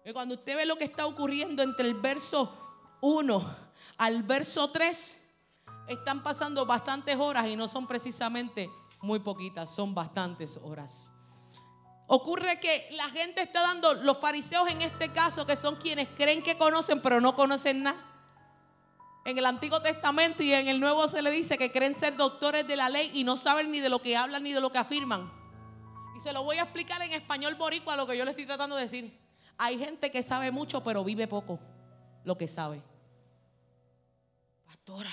Que 0.03 0.11
cuando 0.11 0.35
usted 0.35 0.57
ve 0.57 0.65
lo 0.65 0.77
que 0.77 0.83
está 0.83 1.05
ocurriendo 1.05 1.63
entre 1.63 1.87
el 1.87 1.93
verso 1.93 2.53
1 2.99 3.55
al 3.95 4.23
verso 4.23 4.69
3, 4.71 5.21
están 5.87 6.21
pasando 6.21 6.65
bastantes 6.65 7.15
horas 7.15 7.47
y 7.47 7.55
no 7.55 7.69
son 7.69 7.87
precisamente 7.87 8.69
muy 8.99 9.19
poquitas, 9.19 9.73
son 9.73 9.95
bastantes 9.95 10.59
horas. 10.61 11.11
Ocurre 12.07 12.59
que 12.59 12.89
la 12.91 13.07
gente 13.07 13.41
está 13.41 13.61
dando, 13.61 13.93
los 13.93 14.17
fariseos 14.17 14.69
en 14.69 14.81
este 14.81 15.13
caso, 15.13 15.47
que 15.47 15.55
son 15.55 15.77
quienes 15.77 16.09
creen 16.09 16.43
que 16.43 16.57
conocen, 16.57 17.01
pero 17.01 17.21
no 17.21 17.37
conocen 17.37 17.83
nada. 17.83 18.05
En 19.23 19.37
el 19.37 19.45
Antiguo 19.45 19.81
Testamento 19.81 20.43
y 20.43 20.51
en 20.51 20.67
el 20.67 20.81
Nuevo 20.81 21.07
se 21.07 21.21
le 21.21 21.31
dice 21.31 21.57
que 21.57 21.71
creen 21.71 21.93
ser 21.93 22.17
doctores 22.17 22.67
de 22.67 22.75
la 22.75 22.89
ley 22.89 23.11
y 23.13 23.23
no 23.23 23.37
saben 23.37 23.71
ni 23.71 23.79
de 23.79 23.87
lo 23.87 24.01
que 24.01 24.17
hablan 24.17 24.43
ni 24.43 24.51
de 24.51 24.59
lo 24.59 24.73
que 24.73 24.79
afirman. 24.79 25.38
Se 26.19 26.33
lo 26.33 26.43
voy 26.43 26.57
a 26.57 26.63
explicar 26.63 27.01
en 27.01 27.13
español 27.13 27.55
boricua 27.55 27.95
lo 27.95 28.05
que 28.05 28.17
yo 28.17 28.25
le 28.25 28.31
estoy 28.31 28.45
tratando 28.45 28.75
de 28.75 28.83
decir. 28.83 29.17
Hay 29.57 29.79
gente 29.79 30.11
que 30.11 30.21
sabe 30.21 30.51
mucho, 30.51 30.83
pero 30.83 31.03
vive 31.03 31.27
poco 31.27 31.59
lo 32.25 32.37
que 32.37 32.47
sabe. 32.47 32.81
Pastora, 34.65 35.11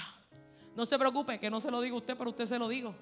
no 0.74 0.84
se 0.84 0.98
preocupe, 0.98 1.38
que 1.38 1.48
no 1.48 1.60
se 1.60 1.70
lo 1.70 1.80
diga 1.80 1.96
usted, 1.96 2.16
pero 2.16 2.30
usted 2.30 2.46
se 2.46 2.58
lo 2.58 2.68
digo. 2.68 2.94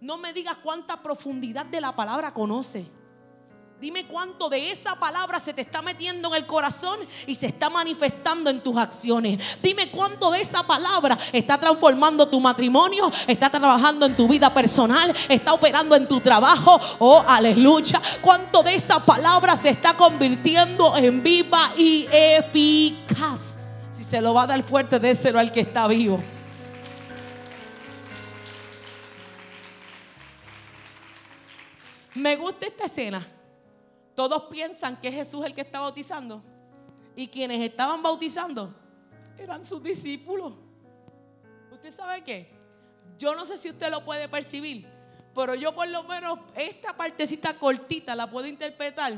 No 0.00 0.18
me 0.18 0.32
digas 0.32 0.58
cuánta 0.58 1.02
profundidad 1.02 1.66
de 1.66 1.80
la 1.80 1.94
palabra 1.94 2.34
conoce. 2.34 2.86
Dime 3.80 4.06
cuánto 4.06 4.48
de 4.48 4.72
esa 4.72 4.96
palabra 4.96 5.38
se 5.38 5.54
te 5.54 5.60
está 5.60 5.82
metiendo 5.82 6.30
en 6.30 6.42
el 6.42 6.46
corazón 6.46 6.98
y 7.28 7.36
se 7.36 7.46
está 7.46 7.70
manifestando 7.70 8.50
en 8.50 8.60
tus 8.60 8.76
acciones. 8.76 9.40
Dime 9.62 9.88
cuánto 9.88 10.32
de 10.32 10.40
esa 10.40 10.64
palabra 10.64 11.16
está 11.32 11.58
transformando 11.58 12.26
tu 12.26 12.40
matrimonio, 12.40 13.08
está 13.28 13.48
trabajando 13.48 14.04
en 14.04 14.16
tu 14.16 14.26
vida 14.26 14.52
personal, 14.52 15.14
está 15.28 15.52
operando 15.52 15.94
en 15.94 16.08
tu 16.08 16.18
trabajo. 16.18 16.80
Oh, 16.98 17.22
aleluya. 17.24 18.02
Cuánto 18.20 18.64
de 18.64 18.74
esa 18.74 18.98
palabra 18.98 19.54
se 19.54 19.68
está 19.68 19.96
convirtiendo 19.96 20.96
en 20.96 21.22
viva 21.22 21.70
y 21.76 22.08
eficaz. 22.10 23.60
Si 23.92 24.02
se 24.02 24.20
lo 24.20 24.34
va 24.34 24.42
a 24.42 24.46
dar 24.48 24.62
fuerte, 24.64 24.98
déselo 24.98 25.38
al 25.38 25.52
que 25.52 25.60
está 25.60 25.86
vivo. 25.86 26.20
Me 32.16 32.34
gusta 32.34 32.66
esta 32.66 32.86
escena 32.86 33.37
todos 34.18 34.46
piensan 34.50 35.00
que 35.00 35.06
es 35.06 35.14
Jesús 35.14 35.46
el 35.46 35.54
que 35.54 35.60
está 35.60 35.78
bautizando. 35.78 36.42
Y 37.14 37.28
quienes 37.28 37.60
estaban 37.60 38.02
bautizando 38.02 38.74
eran 39.38 39.64
sus 39.64 39.80
discípulos. 39.80 40.54
¿Usted 41.70 41.92
sabe 41.92 42.24
qué? 42.24 42.52
Yo 43.16 43.36
no 43.36 43.44
sé 43.44 43.56
si 43.56 43.70
usted 43.70 43.92
lo 43.92 44.04
puede 44.04 44.28
percibir, 44.28 44.88
pero 45.32 45.54
yo 45.54 45.72
por 45.72 45.86
lo 45.86 46.02
menos 46.02 46.40
esta 46.56 46.96
partecita 46.96 47.56
cortita 47.56 48.16
la 48.16 48.28
puedo 48.28 48.48
interpretar. 48.48 49.12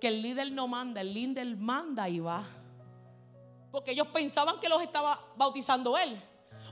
Que 0.00 0.06
el 0.06 0.22
líder 0.22 0.52
no 0.52 0.68
manda, 0.68 1.00
el 1.00 1.12
líder 1.12 1.56
manda 1.56 2.08
y 2.08 2.20
va. 2.20 2.46
Porque 3.72 3.90
ellos 3.90 4.06
pensaban 4.12 4.60
que 4.60 4.68
los 4.68 4.80
estaba 4.80 5.20
bautizando 5.34 5.98
él. 5.98 6.22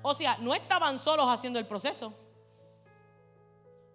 O 0.03 0.15
sea, 0.15 0.39
no 0.39 0.55
estaban 0.55 0.97
solos 0.97 1.27
haciendo 1.29 1.59
el 1.59 1.67
proceso. 1.67 2.15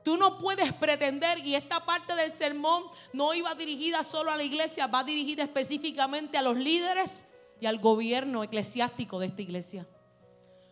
Tú 0.05 0.17
no 0.17 0.38
puedes 0.38 0.71
pretender, 0.71 1.39
y 1.39 1.55
esta 1.55 1.83
parte 1.83 2.13
del 2.15 2.31
sermón 2.31 2.83
no 3.12 3.33
iba 3.33 3.55
dirigida 3.55 4.03
solo 4.03 4.29
a 4.29 4.38
la 4.38 4.43
iglesia, 4.43 4.85
va 4.85 5.03
dirigida 5.03 5.41
específicamente 5.41 6.38
a 6.38 6.43
los 6.43 6.55
líderes 6.57 7.29
y 7.59 7.65
al 7.65 7.79
gobierno 7.79 8.43
eclesiástico 8.43 9.17
de 9.17 9.25
esta 9.25 9.41
iglesia. 9.41 9.88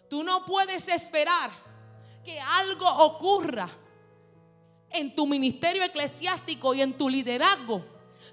Tú 0.07 0.23
no 0.23 0.45
puedes 0.45 0.87
esperar 0.87 1.49
que 2.23 2.39
algo 2.39 2.87
ocurra 2.87 3.67
en 4.91 5.15
tu 5.15 5.25
ministerio 5.25 5.83
eclesiástico 5.83 6.75
y 6.75 6.83
en 6.83 6.95
tu 6.95 7.09
liderazgo 7.09 7.83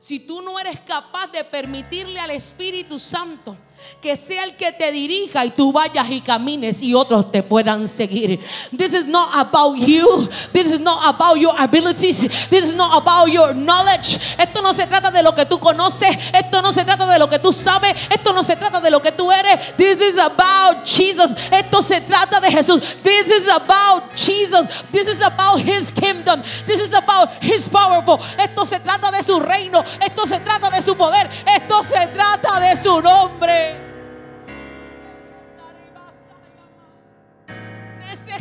si 0.01 0.21
tú 0.21 0.43
no 0.43 0.61
eres 0.61 0.81
capaz 0.81 1.29
de 1.29 1.45
permitirle 1.45 2.21
al 2.21 2.31
Espíritu 2.31 2.99
Santo 2.99 3.57
que 4.01 4.17
sea 4.17 4.45
el 4.45 4.57
que 4.57 4.73
te 4.73 4.93
dirija 4.93 5.45
y 5.45 5.51
tú 5.51 5.73
vayas 5.73 6.11
y 6.11 6.21
camines 6.21 6.83
y 6.83 6.95
otros 6.95 7.31
te 7.31 7.43
puedan 7.43 7.87
seguir. 7.87 8.41
This 8.77 8.95
is 8.95 9.07
not 9.07 9.29
about 9.35 9.77
you. 9.77 10.29
This 10.53 10.73
is 10.73 10.81
not 10.81 11.03
about 11.05 11.39
your 11.39 11.55
abilities. 11.59 12.21
This 12.49 12.65
is 12.65 12.75
not 12.75 12.97
about 12.97 13.29
your 13.29 13.55
knowledge. 13.55 14.19
Esto 14.39 14.63
no 14.63 14.73
se 14.73 14.87
trata 14.87 15.11
de 15.11 15.23
lo 15.23 15.35
que 15.35 15.45
tú 15.45 15.59
conoces. 15.59 16.17
Esto 16.33 16.63
no 16.63 16.73
se 16.73 16.85
trata 16.85 17.07
de 17.07 17.19
lo 17.19 17.29
que 17.29 17.39
tú 17.39 17.53
sabes. 17.53 17.95
Esto 18.11 18.33
no 18.33 18.43
se 18.43 18.57
trata 18.57 18.81
de 18.81 18.91
lo 18.91 19.01
que 19.01 19.13
tú 19.13 19.31
eres. 19.31 19.77
This 19.77 20.01
is 20.01 20.19
about 20.19 20.85
Jesus. 20.85 21.35
Esto 21.51 21.83
se 21.83 22.01
trata 22.01 22.41
de 22.41 22.51
Jesús. 22.51 22.81
This 23.03 23.31
is 23.31 23.49
about 23.49 24.15
Jesus. 24.15 24.67
This 24.91 25.09
is 25.09 25.23
about 25.23 25.61
His 25.61 25.93
kingdom. 25.93 26.43
This 26.67 26.81
is 26.81 26.95
about 26.95 27.31
His 27.43 27.69
powerful. 27.69 28.19
Esto 28.39 28.65
se 28.65 28.81
trata 28.81 29.11
de 29.11 29.23
su 29.23 29.39
reino. 29.41 29.85
Esto 30.01 30.27
se 30.27 30.41
trata 30.41 30.71
de 30.71 30.81
su 30.83 30.97
poder. 30.97 31.29
Esto 31.47 31.85
se 31.85 32.07
trata 32.09 32.61
de 32.61 32.77
su 32.77 33.01
nombre. 33.01 33.70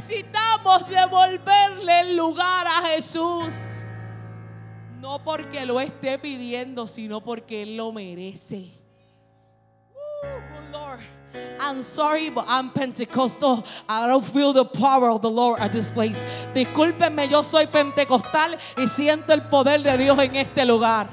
Necesitamos 0.10 0.90
devolverle 0.90 2.00
el 2.02 2.18
lugar 2.18 2.66
a 2.66 2.88
Jesús. 2.88 3.84
No 5.00 5.24
porque 5.24 5.68
lo 5.68 5.80
esté 5.80 6.18
pidiendo, 6.18 6.88
sino 6.88 7.22
porque 7.22 7.62
Él 7.62 7.78
lo 7.78 7.92
merece. 7.92 8.72
I'm 11.62 11.84
sorry, 11.84 12.32
but 12.32 12.46
I'm 12.48 12.72
Pentecostal. 12.72 13.64
I 13.88 14.08
don't 14.08 14.26
feel 14.26 14.52
the 14.52 14.66
power 14.66 15.12
of 15.12 15.22
the 15.22 15.30
Lord 15.30 15.60
at 15.60 15.72
this 15.72 15.90
place. 15.90 16.26
Discúlpenme, 16.56 17.30
yo 17.30 17.44
soy 17.44 17.68
pentecostal 17.68 18.58
y 18.78 18.88
siento 18.88 19.32
el 19.32 19.44
poder 19.44 19.84
de 19.84 19.96
Dios 19.96 20.18
en 20.18 20.36
este 20.38 20.66
lugar. 20.66 21.08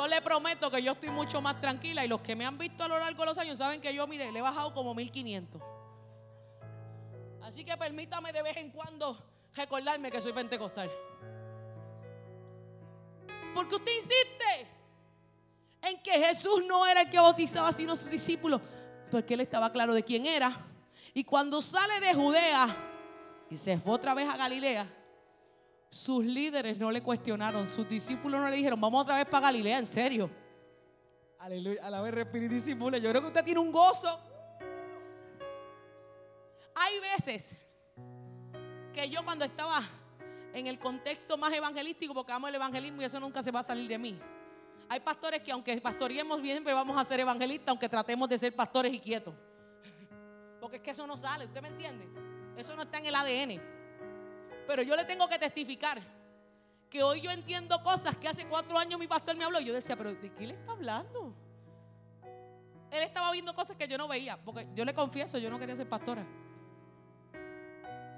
Yo 0.00 0.06
le 0.06 0.22
prometo 0.22 0.70
que 0.70 0.82
yo 0.82 0.92
estoy 0.92 1.10
mucho 1.10 1.42
más 1.42 1.60
tranquila 1.60 2.02
y 2.02 2.08
los 2.08 2.22
que 2.22 2.34
me 2.34 2.46
han 2.46 2.56
visto 2.56 2.82
a 2.82 2.88
lo 2.88 2.98
largo 2.98 3.20
de 3.20 3.26
los 3.26 3.36
años 3.36 3.58
saben 3.58 3.82
que 3.82 3.92
yo, 3.92 4.06
mire, 4.06 4.32
le 4.32 4.38
he 4.38 4.42
bajado 4.42 4.72
como 4.72 4.94
1500. 4.94 5.60
Así 7.42 7.66
que 7.66 7.76
permítame 7.76 8.32
de 8.32 8.42
vez 8.42 8.56
en 8.56 8.70
cuando 8.70 9.22
recordarme 9.54 10.10
que 10.10 10.22
soy 10.22 10.32
pentecostal. 10.32 10.90
Porque 13.54 13.74
usted 13.74 13.94
insiste 13.94 14.66
en 15.82 16.02
que 16.02 16.12
Jesús 16.12 16.62
no 16.66 16.86
era 16.86 17.02
el 17.02 17.10
que 17.10 17.18
bautizaba 17.18 17.70
sino 17.70 17.94
sus 17.94 18.08
discípulos, 18.08 18.62
porque 19.10 19.34
él 19.34 19.40
estaba 19.42 19.70
claro 19.70 19.92
de 19.92 20.02
quién 20.02 20.24
era. 20.24 20.50
Y 21.12 21.24
cuando 21.24 21.60
sale 21.60 22.00
de 22.00 22.14
Judea 22.14 22.74
y 23.50 23.56
se 23.58 23.78
fue 23.78 23.92
otra 23.92 24.14
vez 24.14 24.26
a 24.30 24.38
Galilea, 24.38 24.86
sus 25.90 26.24
líderes 26.24 26.78
no 26.78 26.90
le 26.90 27.02
cuestionaron, 27.02 27.66
sus 27.66 27.88
discípulos 27.88 28.40
no 28.40 28.48
le 28.48 28.56
dijeron, 28.56 28.80
vamos 28.80 29.02
otra 29.02 29.16
vez 29.16 29.26
para 29.26 29.46
Galilea, 29.46 29.78
en 29.78 29.86
serio. 29.86 30.30
Aleluya, 31.40 31.84
a 31.84 31.90
la 31.90 32.00
vez 32.00 32.14
Yo 32.14 33.10
creo 33.10 33.20
que 33.20 33.26
usted 33.26 33.44
tiene 33.44 33.58
un 33.58 33.72
gozo. 33.72 34.20
Hay 36.74 37.00
veces 37.00 37.56
que 38.92 39.10
yo 39.10 39.24
cuando 39.24 39.44
estaba 39.44 39.82
en 40.52 40.66
el 40.68 40.78
contexto 40.78 41.36
más 41.36 41.52
evangelístico, 41.52 42.14
porque 42.14 42.32
amo 42.32 42.46
el 42.46 42.54
evangelismo 42.54 43.02
y 43.02 43.06
eso 43.06 43.18
nunca 43.18 43.42
se 43.42 43.50
va 43.50 43.60
a 43.60 43.64
salir 43.64 43.88
de 43.88 43.98
mí. 43.98 44.18
Hay 44.88 45.00
pastores 45.00 45.42
que 45.42 45.50
aunque 45.50 45.80
pastoreemos 45.80 46.40
bien, 46.40 46.62
pero 46.62 46.76
vamos 46.76 47.00
a 47.00 47.04
ser 47.04 47.20
evangelistas, 47.20 47.68
aunque 47.68 47.88
tratemos 47.88 48.28
de 48.28 48.38
ser 48.38 48.54
pastores 48.54 48.92
y 48.92 49.00
quietos. 49.00 49.34
Porque 50.60 50.76
es 50.76 50.82
que 50.82 50.90
eso 50.90 51.06
no 51.06 51.16
sale, 51.16 51.46
¿usted 51.46 51.62
me 51.62 51.68
entiende? 51.68 52.08
Eso 52.56 52.76
no 52.76 52.82
está 52.82 52.98
en 52.98 53.06
el 53.06 53.14
ADN. 53.14 53.79
Pero 54.70 54.82
yo 54.82 54.94
le 54.94 55.02
tengo 55.02 55.28
que 55.28 55.36
testificar 55.36 56.00
que 56.88 57.02
hoy 57.02 57.20
yo 57.20 57.32
entiendo 57.32 57.82
cosas 57.82 58.14
que 58.14 58.28
hace 58.28 58.46
cuatro 58.46 58.78
años 58.78 59.00
mi 59.00 59.08
pastor 59.08 59.34
me 59.34 59.42
habló. 59.42 59.58
Y 59.58 59.64
yo 59.64 59.74
decía, 59.74 59.96
pero 59.96 60.14
¿de 60.14 60.32
qué 60.32 60.46
le 60.46 60.54
está 60.54 60.70
hablando? 60.70 61.34
Él 62.92 63.02
estaba 63.02 63.32
viendo 63.32 63.52
cosas 63.52 63.76
que 63.76 63.88
yo 63.88 63.98
no 63.98 64.06
veía. 64.06 64.36
Porque 64.36 64.68
yo 64.72 64.84
le 64.84 64.94
confieso, 64.94 65.38
yo 65.38 65.50
no 65.50 65.58
quería 65.58 65.74
ser 65.74 65.88
pastora. 65.88 66.24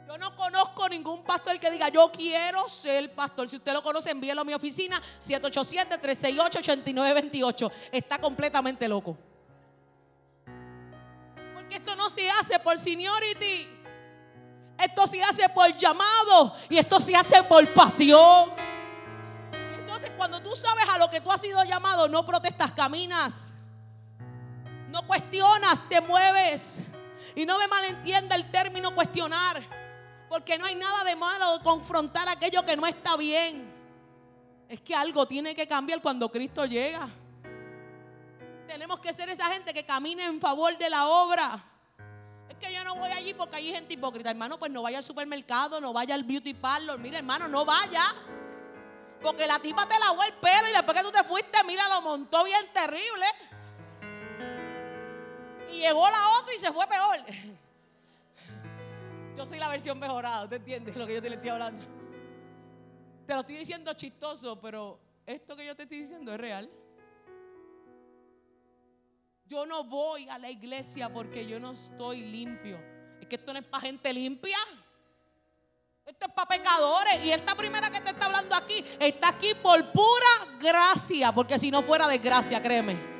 Yo 0.06 0.18
no 0.18 0.36
conozco 0.36 0.90
ningún 0.90 1.24
pastor 1.24 1.58
que 1.58 1.70
diga, 1.70 1.88
yo 1.88 2.12
quiero 2.12 2.68
ser 2.68 3.14
pastor. 3.14 3.48
Si 3.48 3.56
usted 3.56 3.72
lo 3.72 3.82
conoce, 3.82 4.10
envíelo 4.10 4.42
a 4.42 4.44
mi 4.44 4.52
oficina, 4.52 5.00
787-368-8928. 5.20 7.72
Está 7.92 8.20
completamente 8.20 8.86
loco. 8.88 9.16
Porque 11.54 11.76
esto 11.76 11.96
no 11.96 12.10
se 12.10 12.28
hace 12.28 12.58
por 12.58 12.76
seniority. 12.76 13.81
Esto 14.82 15.06
se 15.06 15.22
hace 15.22 15.48
por 15.48 15.76
llamado 15.76 16.56
y 16.68 16.76
esto 16.76 17.00
se 17.00 17.14
hace 17.14 17.40
por 17.44 17.72
pasión. 17.72 18.52
Entonces, 19.78 20.10
cuando 20.16 20.42
tú 20.42 20.56
sabes 20.56 20.88
a 20.88 20.98
lo 20.98 21.08
que 21.08 21.20
tú 21.20 21.30
has 21.30 21.40
sido 21.40 21.62
llamado, 21.62 22.08
no 22.08 22.24
protestas, 22.24 22.72
caminas. 22.72 23.52
No 24.88 25.06
cuestionas, 25.06 25.88
te 25.88 26.00
mueves. 26.00 26.80
Y 27.36 27.46
no 27.46 27.60
me 27.60 27.68
malentienda 27.68 28.34
el 28.34 28.50
término 28.50 28.92
cuestionar. 28.92 29.62
Porque 30.28 30.58
no 30.58 30.66
hay 30.66 30.74
nada 30.74 31.04
de 31.04 31.14
malo 31.14 31.60
confrontar 31.62 32.28
aquello 32.28 32.64
que 32.64 32.76
no 32.76 32.84
está 32.84 33.16
bien. 33.16 33.72
Es 34.68 34.80
que 34.80 34.96
algo 34.96 35.26
tiene 35.26 35.54
que 35.54 35.68
cambiar 35.68 36.02
cuando 36.02 36.28
Cristo 36.28 36.66
llega. 36.66 37.08
Tenemos 38.66 38.98
que 38.98 39.12
ser 39.12 39.28
esa 39.28 39.46
gente 39.46 39.72
que 39.72 39.84
camine 39.84 40.24
en 40.24 40.40
favor 40.40 40.76
de 40.76 40.90
la 40.90 41.06
obra 41.06 41.71
que 42.62 42.72
yo 42.72 42.84
no 42.84 42.94
voy 42.94 43.10
allí 43.10 43.34
porque 43.34 43.56
hay 43.56 43.72
gente 43.72 43.94
hipócrita. 43.94 44.30
Hermano, 44.30 44.58
pues 44.58 44.70
no 44.70 44.82
vaya 44.82 44.98
al 44.98 45.04
supermercado, 45.04 45.80
no 45.80 45.92
vaya 45.92 46.14
al 46.14 46.22
beauty 46.22 46.54
parlor. 46.54 46.98
Mira, 46.98 47.18
hermano, 47.18 47.48
no 47.48 47.64
vaya. 47.64 48.04
Porque 49.20 49.46
la 49.46 49.58
tipa 49.58 49.86
te 49.86 49.98
lavó 49.98 50.22
el 50.22 50.32
pelo 50.34 50.68
y 50.70 50.72
después 50.72 50.96
que 50.96 51.04
tú 51.04 51.12
te 51.12 51.24
fuiste, 51.24 51.58
mira, 51.66 51.82
lo 51.88 52.02
montó 52.02 52.44
bien 52.44 52.64
terrible. 52.72 53.26
Y 55.70 55.80
llegó 55.80 56.08
la 56.08 56.40
otra 56.40 56.54
y 56.54 56.58
se 56.58 56.72
fue 56.72 56.86
peor. 56.86 57.18
Yo 59.36 59.46
soy 59.46 59.58
la 59.58 59.68
versión 59.68 59.98
mejorada, 59.98 60.44
¿usted 60.44 60.58
entiende 60.58 60.94
lo 60.94 61.06
que 61.06 61.14
yo 61.14 61.22
te 61.22 61.32
estoy 61.32 61.48
hablando? 61.48 61.82
Te 63.26 63.32
lo 63.32 63.40
estoy 63.40 63.56
diciendo 63.56 63.94
chistoso, 63.94 64.60
pero 64.60 65.00
esto 65.24 65.56
que 65.56 65.64
yo 65.64 65.74
te 65.74 65.84
estoy 65.84 66.00
diciendo 66.00 66.34
es 66.34 66.38
real. 66.38 66.70
Yo 69.52 69.66
no 69.66 69.84
voy 69.84 70.26
a 70.30 70.38
la 70.38 70.50
iglesia 70.50 71.12
porque 71.12 71.44
yo 71.44 71.60
no 71.60 71.72
estoy 71.72 72.22
limpio. 72.22 72.80
Es 73.20 73.26
que 73.26 73.36
esto 73.36 73.52
no 73.52 73.58
es 73.58 73.66
para 73.66 73.82
gente 73.82 74.10
limpia. 74.10 74.56
Esto 76.06 76.24
es 76.26 76.32
para 76.32 76.48
pecadores. 76.48 77.22
Y 77.22 77.32
esta 77.32 77.54
primera 77.54 77.90
que 77.90 78.00
te 78.00 78.12
está 78.12 78.24
hablando 78.24 78.54
aquí 78.54 78.82
está 78.98 79.28
aquí 79.28 79.52
por 79.62 79.92
pura 79.92 80.56
gracia. 80.58 81.32
Porque 81.32 81.58
si 81.58 81.70
no 81.70 81.82
fuera 81.82 82.08
desgracia, 82.08 82.62
créeme. 82.62 83.11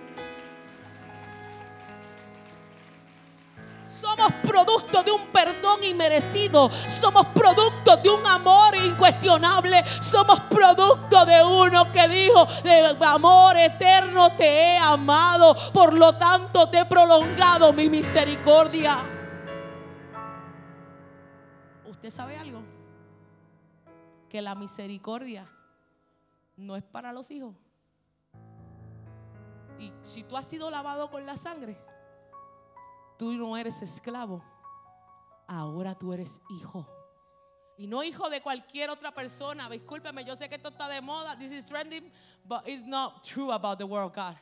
Somos 4.23 4.41
producto 4.43 5.03
de 5.03 5.11
un 5.11 5.27
perdón 5.29 5.83
inmerecido. 5.83 6.71
Somos 6.71 7.27
producto 7.29 7.97
de 7.97 8.09
un 8.09 8.25
amor 8.25 8.77
incuestionable. 8.77 9.85
Somos 10.01 10.39
producto 10.43 11.25
de 11.27 11.43
uno 11.43 11.91
que 11.91 12.07
dijo, 12.07 12.47
de 12.63 12.97
amor 13.01 13.57
eterno 13.57 14.31
te 14.37 14.45
he 14.45 14.79
amado. 14.79 15.57
Por 15.73 15.95
lo 15.95 16.15
tanto 16.15 16.69
te 16.69 16.81
he 16.81 16.85
prolongado 16.85 17.73
mi 17.73 17.91
misericordia. 17.91 18.99
¿Usted 21.91 22.11
sabe 22.11 22.37
algo? 22.37 22.63
Que 24.29 24.41
la 24.41 24.55
misericordia 24.55 25.51
no 26.57 26.77
es 26.77 26.85
para 26.85 27.13
los 27.13 27.29
hijos. 27.33 27.57
Y 29.81 29.93
si 30.03 30.23
tú 30.23 30.37
has 30.37 30.45
sido 30.45 30.71
lavado 30.71 31.11
con 31.11 31.27
la 31.27 31.37
sangre, 31.37 31.77
tú 33.23 33.39
no 33.39 33.57
eres 33.57 33.81
esclavo, 33.83 34.43
ahora 35.47 35.95
tú 35.95 36.13
eres 36.13 36.41
hijo. 36.51 36.89
Y 37.79 37.87
no 37.87 38.03
hijo 38.03 38.29
de 38.29 38.41
cualquier 38.41 38.91
otra 38.91 39.15
persona. 39.15 39.69
Discúlpeme, 39.69 40.25
yo 40.25 40.35
sé 40.35 40.49
que 40.49 40.57
esto 40.57 40.71
está 40.71 40.89
de 40.89 41.01
moda. 41.01 41.39
This 41.39 41.53
is 41.53 41.69
trending, 41.69 42.11
but 42.45 42.67
it's 42.67 42.85
not 42.85 43.23
true 43.23 43.53
about 43.53 43.79
the 43.79 43.85
world 43.85 44.13
God. 44.13 44.35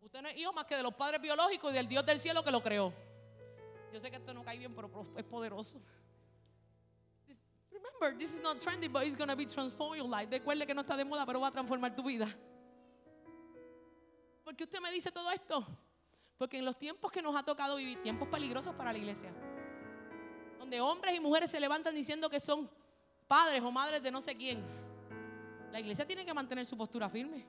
Usted 0.00 0.22
no 0.22 0.28
es 0.30 0.38
hijo 0.38 0.54
más 0.54 0.64
que 0.64 0.74
de 0.74 0.82
los 0.82 0.94
padres 0.94 1.20
biológicos 1.20 1.70
y 1.70 1.74
del 1.74 1.86
Dios 1.86 2.06
del 2.06 2.18
cielo 2.18 2.42
que 2.42 2.50
lo 2.50 2.62
creó. 2.62 2.94
Yo 3.92 4.00
sé 4.00 4.10
que 4.10 4.16
esto 4.16 4.32
no 4.32 4.42
cae 4.42 4.56
bien, 4.56 4.74
pero 4.74 4.90
es 5.14 5.24
poderoso. 5.24 5.78
remember, 7.70 8.18
this 8.18 8.34
is 8.34 8.40
not 8.40 8.58
trending, 8.58 8.90
but 8.90 9.04
it's 9.04 9.16
going 9.16 9.28
to 9.28 9.36
be 9.36 9.44
transform 9.44 9.98
your 9.98 10.08
life. 10.08 10.30
Recuerde 10.30 10.66
que 10.66 10.72
no 10.72 10.80
está 10.80 10.96
de 10.96 11.04
moda, 11.04 11.26
pero 11.26 11.40
va 11.40 11.48
a 11.48 11.52
transformar 11.52 11.94
tu 11.94 12.02
vida. 12.02 12.26
Porque 14.44 14.64
usted 14.64 14.80
me 14.80 14.90
dice 14.90 15.12
todo 15.12 15.30
esto. 15.30 15.66
Porque 16.42 16.58
en 16.58 16.64
los 16.64 16.76
tiempos 16.76 17.12
que 17.12 17.22
nos 17.22 17.36
ha 17.36 17.44
tocado 17.44 17.76
vivir, 17.76 18.02
tiempos 18.02 18.26
peligrosos 18.26 18.74
para 18.74 18.90
la 18.90 18.98
iglesia, 18.98 19.32
donde 20.58 20.80
hombres 20.80 21.14
y 21.14 21.20
mujeres 21.20 21.48
se 21.48 21.60
levantan 21.60 21.94
diciendo 21.94 22.28
que 22.28 22.40
son 22.40 22.68
padres 23.28 23.62
o 23.62 23.70
madres 23.70 24.02
de 24.02 24.10
no 24.10 24.20
sé 24.20 24.36
quién, 24.36 24.60
la 25.70 25.78
iglesia 25.78 26.04
tiene 26.04 26.26
que 26.26 26.34
mantener 26.34 26.66
su 26.66 26.76
postura 26.76 27.08
firme. 27.08 27.46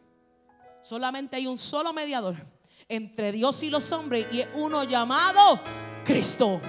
Solamente 0.84 1.36
hay 1.36 1.48
un 1.48 1.58
solo 1.58 1.92
mediador 1.92 2.36
entre 2.88 3.32
Dios 3.32 3.64
y 3.64 3.72
los 3.72 3.92
hombres 3.92 4.28
y 4.32 4.42
es 4.42 4.50
uno 4.54 4.84
llamado 4.84 5.60
Cristo. 6.06 6.62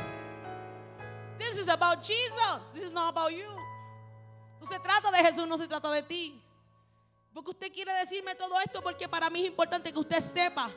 This 1.36 1.58
is 1.58 1.68
about 1.68 1.98
Jesus. 1.98 2.72
This 2.72 2.84
is 2.84 2.92
not 2.94 3.14
about 3.14 3.32
you. 3.32 3.54
No 4.58 4.64
se 4.64 4.80
trata 4.80 5.10
de 5.10 5.18
Jesús, 5.18 5.46
no 5.46 5.58
se 5.58 5.68
trata 5.68 5.90
de 5.90 6.02
ti. 6.02 6.40
Porque 7.34 7.50
usted 7.50 7.70
quiere 7.70 7.92
decirme 7.92 8.34
todo 8.34 8.58
esto 8.60 8.80
porque 8.80 9.10
para 9.10 9.28
mí 9.28 9.42
es 9.42 9.48
importante 9.48 9.92
que 9.92 9.98
usted 9.98 10.20
sepa 10.20 10.70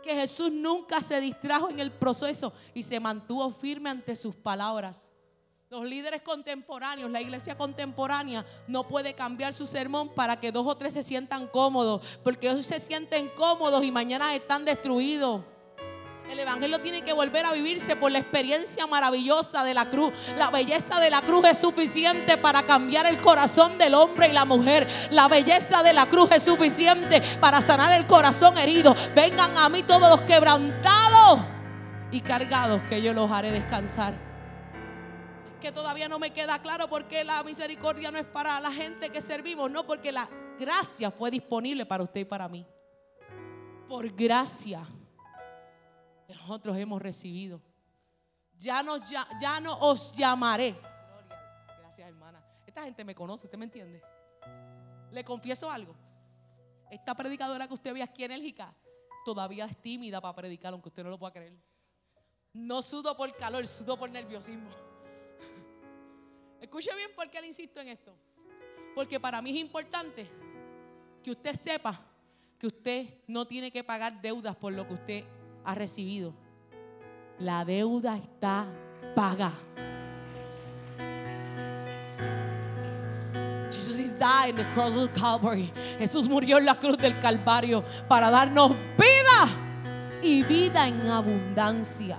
que 0.00 0.14
Jesús 0.14 0.50
nunca 0.50 1.00
se 1.00 1.20
distrajo 1.20 1.70
en 1.70 1.78
el 1.78 1.92
proceso 1.92 2.52
y 2.74 2.82
se 2.82 3.00
mantuvo 3.00 3.50
firme 3.50 3.90
ante 3.90 4.16
sus 4.16 4.34
palabras. 4.34 5.12
Los 5.70 5.84
líderes 5.84 6.22
contemporáneos, 6.22 7.10
la 7.10 7.20
iglesia 7.20 7.56
contemporánea 7.56 8.44
no 8.66 8.88
puede 8.88 9.14
cambiar 9.14 9.54
su 9.54 9.68
sermón 9.68 10.08
para 10.08 10.40
que 10.40 10.50
dos 10.50 10.66
o 10.66 10.76
tres 10.76 10.94
se 10.94 11.04
sientan 11.04 11.46
cómodos, 11.46 12.18
porque 12.24 12.50
hoy 12.50 12.62
se 12.64 12.80
sienten 12.80 13.28
cómodos 13.36 13.84
y 13.84 13.92
mañana 13.92 14.34
están 14.34 14.64
destruidos. 14.64 15.42
El 16.30 16.38
Evangelio 16.38 16.78
tiene 16.78 17.02
que 17.02 17.12
volver 17.12 17.44
a 17.44 17.52
vivirse 17.52 17.96
por 17.96 18.12
la 18.12 18.20
experiencia 18.20 18.86
maravillosa 18.86 19.64
de 19.64 19.74
la 19.74 19.86
cruz. 19.86 20.14
La 20.38 20.48
belleza 20.48 21.00
de 21.00 21.10
la 21.10 21.22
cruz 21.22 21.44
es 21.46 21.58
suficiente 21.58 22.38
para 22.38 22.62
cambiar 22.62 23.04
el 23.06 23.18
corazón 23.18 23.76
del 23.78 23.94
hombre 23.94 24.28
y 24.28 24.32
la 24.32 24.44
mujer. 24.44 24.86
La 25.10 25.26
belleza 25.26 25.82
de 25.82 25.92
la 25.92 26.06
cruz 26.06 26.30
es 26.30 26.44
suficiente 26.44 27.20
para 27.40 27.60
sanar 27.60 27.98
el 27.98 28.06
corazón 28.06 28.56
herido. 28.58 28.94
Vengan 29.12 29.58
a 29.58 29.68
mí 29.68 29.82
todos 29.82 30.08
los 30.08 30.20
quebrantados 30.20 31.40
y 32.12 32.20
cargados 32.20 32.80
que 32.88 33.02
yo 33.02 33.12
los 33.12 33.28
haré 33.28 33.50
descansar. 33.50 34.14
Es 34.14 35.60
que 35.60 35.72
todavía 35.72 36.08
no 36.08 36.20
me 36.20 36.30
queda 36.30 36.60
claro 36.60 36.88
por 36.88 37.08
qué 37.08 37.24
la 37.24 37.42
misericordia 37.42 38.12
no 38.12 38.18
es 38.18 38.26
para 38.26 38.60
la 38.60 38.70
gente 38.70 39.10
que 39.10 39.20
servimos, 39.20 39.68
no 39.68 39.84
porque 39.84 40.12
la 40.12 40.28
gracia 40.60 41.10
fue 41.10 41.28
disponible 41.32 41.86
para 41.86 42.04
usted 42.04 42.20
y 42.20 42.24
para 42.24 42.48
mí. 42.48 42.64
Por 43.88 44.08
gracia 44.14 44.86
nosotros 46.34 46.76
hemos 46.76 47.00
recibido. 47.00 47.60
Ya 48.56 48.82
no, 48.82 48.98
ya, 49.08 49.26
ya 49.40 49.60
no 49.60 49.78
os 49.78 50.14
llamaré. 50.14 50.74
Gracias, 51.80 52.08
hermana. 52.08 52.44
Esta 52.66 52.84
gente 52.84 53.04
me 53.04 53.14
conoce, 53.14 53.46
¿usted 53.46 53.58
me 53.58 53.64
entiende? 53.64 54.02
Le 55.10 55.24
confieso 55.24 55.70
algo. 55.70 55.94
Esta 56.90 57.14
predicadora 57.14 57.66
que 57.66 57.74
usted 57.74 57.94
ve 57.94 58.02
aquí 58.02 58.24
enérgica, 58.24 58.74
todavía 59.24 59.64
es 59.64 59.76
tímida 59.76 60.20
para 60.20 60.34
predicar, 60.34 60.72
aunque 60.72 60.88
usted 60.88 61.02
no 61.02 61.10
lo 61.10 61.18
pueda 61.18 61.32
creer. 61.32 61.56
No 62.52 62.82
sudo 62.82 63.16
por 63.16 63.34
calor, 63.36 63.66
sudo 63.66 63.96
por 63.96 64.10
nerviosismo. 64.10 64.68
Escuche 66.60 66.94
bien 66.96 67.10
por 67.14 67.30
qué 67.30 67.40
le 67.40 67.46
insisto 67.46 67.80
en 67.80 67.88
esto. 67.88 68.14
Porque 68.94 69.18
para 69.18 69.40
mí 69.40 69.50
es 69.50 69.56
importante 69.56 70.28
que 71.22 71.30
usted 71.30 71.54
sepa 71.54 72.00
que 72.58 72.66
usted 72.66 73.06
no 73.26 73.46
tiene 73.46 73.70
que 73.70 73.82
pagar 73.82 74.20
deudas 74.20 74.54
por 74.56 74.72
lo 74.72 74.86
que 74.86 74.94
usted 74.94 75.24
ha 75.64 75.74
recibido. 75.74 76.34
La 77.38 77.64
deuda 77.64 78.16
está 78.16 78.66
paga. 79.14 79.52
Jesus 83.70 84.18
died 84.18 84.50
in 84.50 84.56
the 84.56 84.64
cross 84.74 84.96
of 84.96 85.10
Calvary. 85.12 85.72
Jesús 85.98 86.28
murió 86.28 86.58
en 86.58 86.66
la 86.66 86.74
cruz 86.74 86.98
del 86.98 87.18
Calvario 87.18 87.82
para 88.08 88.30
darnos 88.30 88.72
vida 88.98 89.48
y 90.22 90.42
vida 90.42 90.86
en 90.86 91.00
abundancia. 91.08 92.18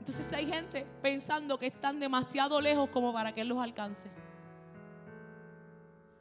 Entonces 0.00 0.32
hay 0.32 0.46
gente 0.46 0.86
pensando 1.02 1.58
que 1.58 1.66
están 1.66 1.98
demasiado 1.98 2.60
lejos 2.60 2.88
como 2.90 3.12
para 3.12 3.32
que 3.32 3.40
Él 3.40 3.48
los 3.48 3.62
alcance. 3.62 4.08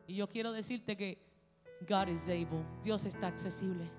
Y 0.08 0.16
yo 0.16 0.28
quiero 0.28 0.52
decirte 0.52 0.96
que 0.96 1.18
God 1.88 2.08
is 2.08 2.30
able. 2.30 2.64
Dios 2.84 3.06
está 3.06 3.28
accesible. 3.28 3.92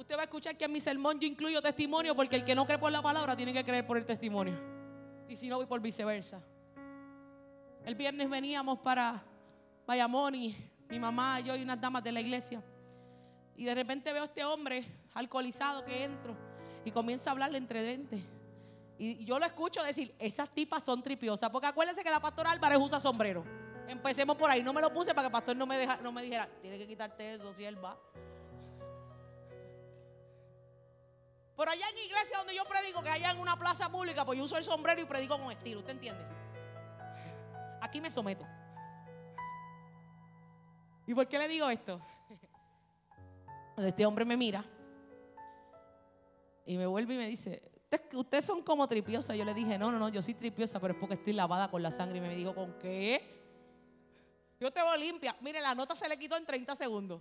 Usted 0.00 0.16
va 0.16 0.22
a 0.22 0.24
escuchar 0.24 0.56
que 0.56 0.64
en 0.64 0.72
mi 0.72 0.80
sermón 0.80 1.20
yo 1.20 1.28
incluyo 1.28 1.60
testimonio 1.60 2.16
porque 2.16 2.36
el 2.36 2.42
que 2.42 2.54
no 2.54 2.64
cree 2.64 2.78
por 2.78 2.90
la 2.90 3.02
palabra 3.02 3.36
tiene 3.36 3.52
que 3.52 3.62
creer 3.62 3.86
por 3.86 3.98
el 3.98 4.06
testimonio. 4.06 4.58
Y 5.28 5.36
si 5.36 5.46
no, 5.46 5.58
voy 5.58 5.66
por 5.66 5.78
viceversa. 5.78 6.40
El 7.84 7.94
viernes 7.96 8.30
veníamos 8.30 8.78
para 8.78 9.22
Bayamón 9.86 10.34
y 10.36 10.56
mi 10.88 10.98
mamá, 10.98 11.40
yo 11.40 11.54
y 11.54 11.60
unas 11.60 11.78
damas 11.78 12.02
de 12.02 12.12
la 12.12 12.20
iglesia. 12.22 12.62
Y 13.54 13.64
de 13.66 13.74
repente 13.74 14.10
veo 14.10 14.22
a 14.22 14.24
este 14.24 14.42
hombre 14.42 14.86
alcoholizado 15.12 15.84
que 15.84 16.04
entro 16.04 16.34
y 16.82 16.90
comienza 16.90 17.28
a 17.28 17.32
hablarle 17.32 17.58
entre 17.58 17.82
dentes. 17.82 18.22
Y 18.96 19.22
yo 19.26 19.38
lo 19.38 19.44
escucho 19.44 19.82
decir, 19.82 20.14
esas 20.18 20.48
tipas 20.48 20.82
son 20.82 21.02
tripiosas. 21.02 21.50
Porque 21.50 21.66
acuérdense 21.66 22.02
que 22.02 22.10
la 22.10 22.20
pastora 22.20 22.52
Álvarez 22.52 22.78
usa 22.80 22.98
sombrero. 23.00 23.44
Empecemos 23.86 24.38
por 24.38 24.48
ahí. 24.48 24.62
No 24.62 24.72
me 24.72 24.80
lo 24.80 24.90
puse 24.94 25.10
para 25.10 25.24
que 25.24 25.26
el 25.26 25.32
pastor 25.32 25.56
no 25.56 25.66
me, 25.66 25.76
deja, 25.76 25.98
no 25.98 26.10
me 26.10 26.22
dijera, 26.22 26.48
tiene 26.62 26.78
que 26.78 26.86
quitarte 26.86 27.34
eso 27.34 27.52
si 27.52 27.66
Por 31.60 31.68
allá 31.68 31.84
en 31.90 31.98
iglesia 31.98 32.38
donde 32.38 32.54
yo 32.54 32.64
predico, 32.64 33.02
que 33.02 33.10
allá 33.10 33.32
en 33.32 33.38
una 33.38 33.54
plaza 33.54 33.92
pública, 33.92 34.24
pues 34.24 34.38
yo 34.38 34.44
uso 34.44 34.56
el 34.56 34.64
sombrero 34.64 35.02
y 35.02 35.04
predico 35.04 35.38
con 35.38 35.52
estilo. 35.52 35.80
¿Usted 35.80 35.92
entiende? 35.92 36.24
Aquí 37.82 38.00
me 38.00 38.10
someto. 38.10 38.46
¿Y 41.06 41.12
por 41.12 41.28
qué 41.28 41.36
le 41.36 41.48
digo 41.48 41.68
esto? 41.68 42.00
Este 43.76 44.06
hombre 44.06 44.24
me 44.24 44.38
mira 44.38 44.64
y 46.64 46.78
me 46.78 46.86
vuelve 46.86 47.12
y 47.12 47.18
me 47.18 47.26
dice, 47.26 47.60
ustedes 48.14 48.46
son 48.46 48.62
como 48.62 48.88
tripiosas. 48.88 49.36
Yo 49.36 49.44
le 49.44 49.52
dije, 49.52 49.76
no, 49.76 49.92
no, 49.92 49.98
no, 49.98 50.08
yo 50.08 50.22
soy 50.22 50.32
tripiosa, 50.32 50.80
pero 50.80 50.94
es 50.94 50.98
porque 50.98 51.16
estoy 51.16 51.34
lavada 51.34 51.68
con 51.68 51.82
la 51.82 51.90
sangre. 51.90 52.16
Y 52.16 52.20
me 52.22 52.34
dijo, 52.34 52.54
¿con 52.54 52.78
qué? 52.78 53.38
Yo 54.58 54.72
te 54.72 54.80
voy 54.80 54.98
limpia. 54.98 55.36
Mire, 55.42 55.60
la 55.60 55.74
nota 55.74 55.94
se 55.94 56.08
le 56.08 56.18
quitó 56.18 56.38
en 56.38 56.46
30 56.46 56.74
segundos. 56.74 57.20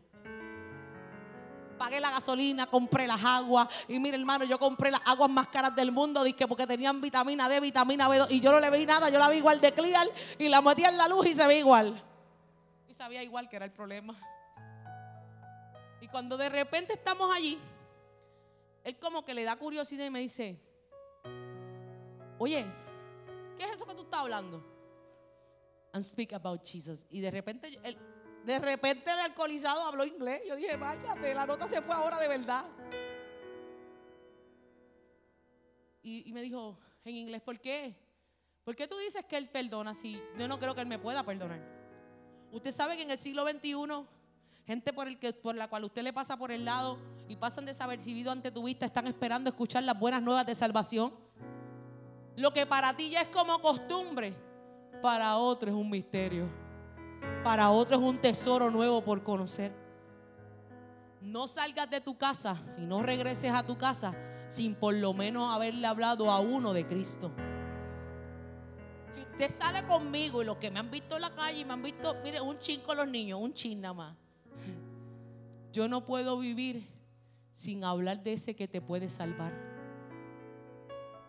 Pagué 1.80 2.00
la 2.00 2.12
gasolina, 2.12 2.68
compré 2.68 3.08
las 3.08 3.24
aguas. 3.24 3.68
Y 3.88 3.98
mire, 3.98 4.18
hermano, 4.18 4.46
yo 4.46 4.60
compré 4.60 4.92
las 4.92 5.02
aguas 5.06 5.32
más 5.32 5.48
caras 5.48 5.76
del 5.76 5.92
mundo. 5.92 6.24
Dije 6.24 6.48
porque 6.48 6.68
tenían 6.68 7.02
vitamina 7.02 7.50
D, 7.50 7.60
vitamina 7.60 8.08
B2. 8.08 8.28
Y 8.30 8.40
yo 8.40 8.52
no 8.52 8.60
le 8.60 8.70
vi 8.70 8.86
nada. 8.86 9.10
Yo 9.10 9.18
la 9.18 9.30
vi 9.30 9.38
igual 9.38 9.60
de 9.60 9.72
clear. 9.72 10.06
Y 10.38 10.50
la 10.50 10.62
metí 10.62 10.84
en 10.84 10.98
la 10.98 11.08
luz 11.08 11.26
y 11.26 11.34
se 11.34 11.48
ve 11.48 11.58
igual. 11.58 12.00
Y 12.88 12.94
sabía 12.94 13.24
igual 13.24 13.50
que 13.50 13.56
era 13.56 13.66
el 13.66 13.72
problema. 13.72 14.14
Y 16.02 16.08
cuando 16.08 16.38
de 16.38 16.50
repente 16.50 16.94
estamos 16.94 17.36
allí, 17.36 17.58
él 18.84 18.98
como 19.00 19.26
que 19.26 19.34
le 19.34 19.44
da 19.44 19.56
curiosidad 19.56 20.06
y 20.06 20.10
me 20.12 20.20
dice: 20.20 20.60
Oye, 22.38 22.66
¿qué 23.58 23.64
es 23.64 23.72
eso 23.72 23.86
que 23.88 23.96
tú 23.96 24.04
estás 24.04 24.20
hablando? 24.20 24.78
and 25.94 26.04
speak 26.04 26.34
about 26.34 26.64
Jesus. 26.64 27.06
Y 27.10 27.22
de 27.22 27.32
repente, 27.32 27.80
el, 27.84 27.98
de 28.46 28.60
repente 28.60 29.12
el 29.12 29.20
alcoholizado 29.20 29.84
habló 29.84 30.06
inglés. 30.06 30.42
Yo 30.48 30.56
dije, 30.56 30.76
váyate, 30.78 31.34
la 31.34 31.46
nota 31.46 31.68
se 31.68 31.82
fue 31.82 31.96
ahora 31.96 32.20
de 32.20 32.28
verdad. 32.28 32.66
Y, 36.02 36.32
me 36.34 36.42
dijo 36.42 36.78
en 37.06 37.16
inglés, 37.16 37.42
¿por 37.42 37.60
qué? 37.60 37.96
¿Por 38.64 38.76
qué 38.76 38.88
tú 38.88 38.98
dices 38.98 39.26
que 39.26 39.38
Él 39.38 39.50
perdona 39.50 39.94
si 39.94 40.22
yo 40.38 40.48
no 40.48 40.60
creo 40.60 40.74
que 40.74 40.82
Él 40.82 40.88
me 40.88 40.98
pueda 40.98 41.24
perdonar? 41.24 41.62
Usted 42.52 42.72
sabe 42.72 42.96
que 42.98 43.04
en 43.04 43.12
el 43.12 43.18
siglo 43.18 43.48
XXI, 43.48 43.76
gente 44.66 44.94
por, 44.94 45.08
el 45.08 45.20
que, 45.20 45.34
por 45.34 45.56
la 45.56 45.68
cual 45.68 45.84
usted 45.84 46.02
le 46.02 46.14
pasa 46.14 46.38
por 46.38 46.52
el 46.52 46.66
lado 46.66 46.98
y 47.28 47.36
pasan 47.36 47.66
desapercibido 47.66 48.32
ante 48.32 48.52
tu 48.52 48.64
vista, 48.64 48.86
están 48.86 49.08
esperando 49.08 49.50
escuchar 49.50 49.84
las 49.84 50.00
buenas 50.00 50.24
nuevas 50.24 50.46
de 50.46 50.56
salvación. 50.56 51.14
Lo 52.36 52.54
que 52.54 52.66
para 52.66 52.94
ti 52.94 53.10
ya 53.10 53.22
es 53.22 53.28
como 53.28 53.62
costumbre 53.62 54.34
para 55.02 55.38
otro 55.38 55.70
es 55.70 55.76
un 55.76 55.90
misterio. 55.90 56.69
Para 57.44 57.70
otro 57.70 57.98
es 57.98 58.02
un 58.02 58.20
tesoro 58.20 58.70
nuevo 58.70 59.04
por 59.04 59.24
conocer. 59.24 59.74
No 61.22 61.48
salgas 61.48 61.90
de 61.90 62.02
tu 62.02 62.18
casa 62.18 62.62
y 62.78 62.86
no 62.86 63.04
regreses 63.04 63.52
a 63.52 63.66
tu 63.66 63.78
casa 63.78 64.16
sin 64.50 64.76
por 64.76 64.94
lo 64.94 65.14
menos 65.14 65.54
haberle 65.54 65.88
hablado 65.88 66.32
a 66.32 66.40
uno 66.40 66.74
de 66.74 66.86
Cristo. 66.88 67.32
Si 69.12 69.22
usted 69.22 69.50
sale 69.50 69.86
conmigo 69.88 70.42
y 70.42 70.46
los 70.46 70.58
que 70.58 70.72
me 70.72 70.80
han 70.80 70.92
visto 70.92 71.16
en 71.16 71.22
la 71.22 71.34
calle 71.34 71.60
y 71.60 71.66
me 71.66 71.74
han 71.74 71.84
visto, 71.84 72.16
mire, 72.24 72.42
un 72.42 72.58
chin 72.60 72.82
con 72.82 72.98
los 72.98 73.08
niños, 73.08 73.40
un 73.42 73.54
chin 73.54 73.82
nada 73.82 73.94
más. 73.94 74.18
Yo 75.72 75.88
no 75.88 76.06
puedo 76.06 76.38
vivir 76.38 76.88
sin 77.52 77.84
hablar 77.84 78.24
de 78.24 78.34
ese 78.34 78.56
que 78.56 78.68
te 78.68 78.82
puede 78.82 79.10
salvar. 79.10 79.54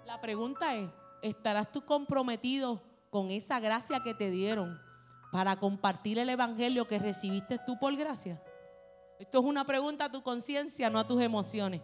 La 0.07 0.21
pregunta 0.21 0.75
es, 0.77 0.89
¿estarás 1.23 1.71
tú 1.71 1.85
comprometido 1.85 2.83
con 3.11 3.31
esa 3.31 3.61
gracia 3.61 4.03
que 4.03 4.15
te 4.15 4.31
dieron 4.31 4.81
para 5.31 5.57
compartir 5.57 6.19
el 6.19 6.29
evangelio 6.29 6.87
que 6.87 6.99
recibiste 6.99 7.59
tú 7.59 7.79
por 7.79 7.95
gracia? 7.97 8.43
Esto 9.19 9.39
es 9.39 9.45
una 9.45 9.65
pregunta 9.65 10.07
a 10.07 10.11
tu 10.11 10.23
conciencia, 10.23 10.89
no 10.89 10.99
a 10.99 11.07
tus 11.07 11.21
emociones. 11.21 11.83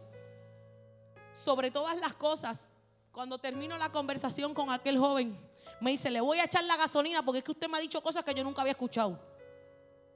Sobre 1.32 1.70
todas 1.70 1.96
las 1.98 2.14
cosas, 2.14 2.72
cuando 3.12 3.38
termino 3.38 3.76
la 3.76 3.92
conversación 3.92 4.54
con 4.54 4.70
aquel 4.70 4.98
joven, 4.98 5.38
me 5.80 5.90
dice, 5.90 6.10
le 6.10 6.20
voy 6.20 6.38
a 6.38 6.44
echar 6.44 6.64
la 6.64 6.76
gasolina 6.76 7.22
porque 7.22 7.38
es 7.38 7.44
que 7.44 7.52
usted 7.52 7.68
me 7.68 7.76
ha 7.76 7.80
dicho 7.80 8.02
cosas 8.02 8.24
que 8.24 8.32
yo 8.32 8.42
nunca 8.42 8.62
había 8.62 8.72
escuchado. 8.72 9.20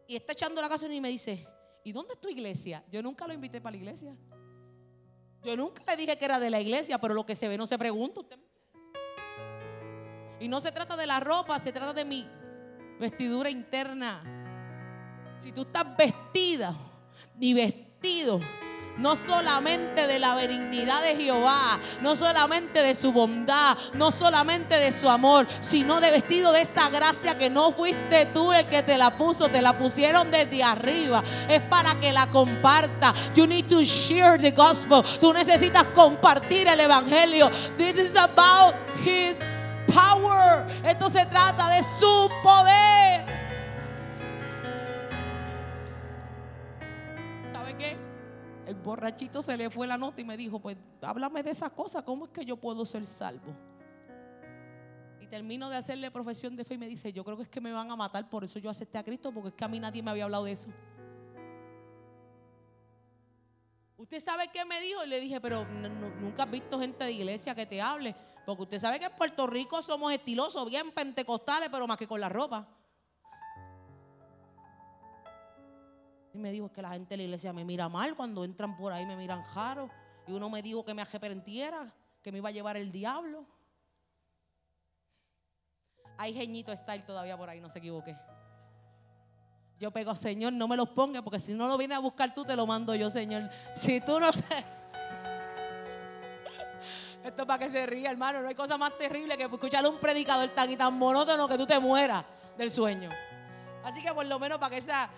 Y 0.07 0.16
está 0.16 0.33
echando 0.33 0.61
la 0.61 0.69
gasolina 0.69 0.97
y 0.97 1.01
me 1.01 1.09
dice, 1.11 1.47
¿y 1.85 1.93
dónde 1.93 2.14
es 2.14 2.21
tu 2.21 2.29
iglesia? 2.29 2.83
Yo 2.90 3.03
nunca 3.03 3.27
lo 3.27 3.35
invité 3.35 3.61
para 3.61 3.73
la 3.73 3.77
iglesia. 3.77 4.16
Yo 5.43 5.57
nunca 5.57 5.83
le 5.87 5.97
dije 5.97 6.19
que 6.19 6.25
era 6.25 6.38
de 6.38 6.51
la 6.51 6.61
iglesia, 6.61 6.99
pero 6.99 7.14
lo 7.14 7.25
que 7.25 7.35
se 7.35 7.49
ve 7.49 7.57
no 7.57 7.66
se 7.66 7.79
pregunta. 7.79 8.23
Y 10.38 10.49
no 10.49 10.59
se 10.59 10.73
trata 10.73 10.97
de 10.97 11.07
la 11.07 11.21
ropa, 11.21 11.59
se 11.59 11.73
trata 11.73 11.93
de 11.93 12.05
mi 12.05 12.27
vestidura 13.01 13.49
interna. 13.49 14.23
Si 15.39 15.53
tú 15.53 15.63
estás 15.63 15.87
vestida 15.97 16.75
ni 17.39 17.55
vestido, 17.55 18.39
no 18.99 19.17
solamente 19.17 20.07
de 20.07 20.19
la 20.19 20.35
benignidad 20.35 21.01
de 21.03 21.17
Jehová, 21.17 21.79
no 22.03 22.15
solamente 22.15 22.83
de 22.83 22.95
su 22.95 23.11
bondad, 23.11 23.79
no 23.95 24.11
solamente 24.11 24.77
de 24.77 24.93
su 24.93 25.09
amor, 25.09 25.47
sino 25.63 26.03
de 26.03 26.11
vestido 26.11 26.53
de 26.53 26.61
esa 26.61 26.91
gracia 26.91 27.39
que 27.39 27.49
no 27.49 27.73
fuiste 27.73 28.27
tú 28.27 28.53
el 28.53 28.67
que 28.67 28.83
te 28.83 28.99
la 28.99 29.17
puso, 29.17 29.49
te 29.49 29.63
la 29.63 29.79
pusieron 29.79 30.31
desde 30.31 30.63
arriba. 30.63 31.25
Es 31.49 31.63
para 31.63 31.99
que 31.99 32.13
la 32.13 32.27
comparta. 32.27 33.15
You 33.35 33.47
need 33.47 33.69
to 33.69 33.83
share 33.83 34.39
the 34.39 34.51
gospel. 34.51 35.03
Tú 35.19 35.33
necesitas 35.33 35.85
compartir 35.95 36.69
el 36.69 36.81
evangelio. 36.81 37.51
This 37.79 37.97
is 37.97 38.17
about 38.17 38.75
his 39.03 39.41
power. 39.92 40.66
Esto 40.85 41.09
se 41.11 41.26
trata 41.26 41.68
de 41.70 41.83
su 41.83 42.31
poder. 42.42 43.26
¿Sabe 47.53 47.76
qué? 47.76 47.96
El 48.66 48.74
borrachito 48.76 49.42
se 49.42 49.57
le 49.57 49.70
fue 49.70 49.87
la 49.87 49.98
nota 49.98 50.20
y 50.20 50.24
me 50.24 50.37
dijo, 50.37 50.61
pues 50.61 50.76
háblame 51.03 51.42
de 51.42 51.50
esas 51.50 51.72
cosas, 51.72 52.03
¿cómo 52.03 52.26
es 52.26 52.31
que 52.31 52.44
yo 52.44 52.57
puedo 52.57 52.87
ser 52.87 53.07
salvo? 53.07 53.55
Y 55.20 55.26
termino 55.26 55.68
de 55.68 55.76
hacerle 55.76 56.11
profesión 56.11 56.57
de 56.57 56.64
fe 56.64 56.74
y 56.74 56.79
me 56.79 56.87
dice, 56.87 57.12
yo 57.12 57.24
creo 57.24 57.37
que 57.37 57.44
es 57.44 57.48
que 57.48 57.61
me 57.61 57.72
van 57.72 57.90
a 57.90 57.96
matar, 57.96 58.29
por 58.29 58.44
eso 58.44 58.59
yo 58.59 58.70
acepté 58.70 58.98
a 58.98 59.05
Cristo, 59.05 59.33
porque 59.33 59.48
es 59.48 59.55
que 59.55 59.64
a 59.64 59.68
mí 59.68 59.81
nadie 59.81 60.03
me 60.03 60.11
había 60.11 60.24
hablado 60.24 60.44
de 60.44 60.53
eso. 60.53 60.68
¿Usted 63.96 64.18
sabe 64.18 64.48
qué 64.48 64.64
me 64.64 64.81
dijo? 64.81 65.05
Y 65.05 65.09
le 65.09 65.20
dije, 65.20 65.40
pero 65.42 65.66
nunca 66.20 66.44
has 66.44 66.50
visto 66.50 66.81
gente 66.81 67.05
de 67.05 67.12
iglesia 67.12 67.55
que 67.55 67.66
te 67.66 67.83
hable. 67.83 68.16
Porque 68.46 68.62
usted 68.62 68.79
sabe 68.79 68.98
que 68.98 69.07
en 69.07 69.12
Puerto 69.12 69.46
Rico 69.46 69.83
somos 69.83 70.12
estilosos, 70.12 70.68
bien 70.68 70.92
pentecostales, 70.92 71.68
pero 71.68 71.87
más 71.87 71.96
que 71.96 72.09
con 72.09 72.20
la 72.20 72.29
ropa. 72.29 72.66
Y 76.33 76.38
me 76.38 76.53
dijo 76.53 76.72
que 76.72 76.83
la 76.83 76.90
gente 76.90 77.11
de 77.11 77.16
la 77.18 77.22
iglesia 77.24 77.53
me 77.53 77.64
mira 77.64 77.88
mal 77.88 78.14
cuando 78.14 78.44
entran 78.44 78.76
por 78.76 78.92
ahí, 78.92 79.05
me 79.05 79.16
miran 79.16 79.42
jaro. 79.42 79.90
Y 80.26 80.33
uno 80.33 80.48
me 80.48 80.62
dijo 80.62 80.85
que 80.85 80.94
me 80.94 81.03
arrepentiera, 81.03 81.92
que 82.22 82.31
me 82.31 82.38
iba 82.38 82.48
a 82.48 82.53
llevar 82.53 82.76
el 82.76 82.92
diablo. 82.92 83.44
Hay 86.18 86.35
geñito 86.35 86.74
style 86.76 87.03
todavía 87.03 87.37
por 87.37 87.48
ahí, 87.48 87.61
no 87.61 87.70
se 87.70 87.79
equivoque. 87.79 88.16
Yo 89.79 89.90
pego, 89.90 90.14
Señor, 90.14 90.53
no 90.53 90.68
me 90.68 90.76
los 90.76 90.90
pongas, 90.90 91.22
porque 91.22 91.40
si 91.40 91.55
no 91.55 91.66
lo 91.66 91.79
vienes 91.79 91.96
a 91.96 92.00
buscar 92.00 92.35
tú, 92.35 92.44
te 92.44 92.55
lo 92.55 92.66
mando 92.66 92.94
yo, 92.94 93.09
Señor. 93.09 93.50
Si 93.74 94.00
tú 94.03 94.20
no 94.20 94.31
te... 94.31 94.40
Esto 97.25 97.43
es 97.43 97.47
para 97.47 97.59
que 97.59 97.69
se 97.69 97.87
ría, 97.87 98.11
hermano. 98.11 98.41
No 98.41 98.49
hay 98.49 98.55
cosa 98.55 98.79
más 98.79 98.97
terrible 98.97 99.37
que 99.37 99.45
escuchar 99.45 99.85
a 99.85 99.89
un 99.89 99.99
predicador 99.99 100.49
tan 100.51 100.75
tan 100.77 100.95
monótono 100.95 101.47
que 101.47 101.59
tú 101.59 101.67
te 101.67 101.79
mueras 101.79 102.25
del 102.57 102.71
sueño. 102.71 103.11
Así 103.85 104.03
que 104.03 104.13
por 104.13 104.25
lo 104.27 104.39
menos 104.39 104.59
para 104.59 104.71
que 104.71 104.79
esa, 104.79 105.11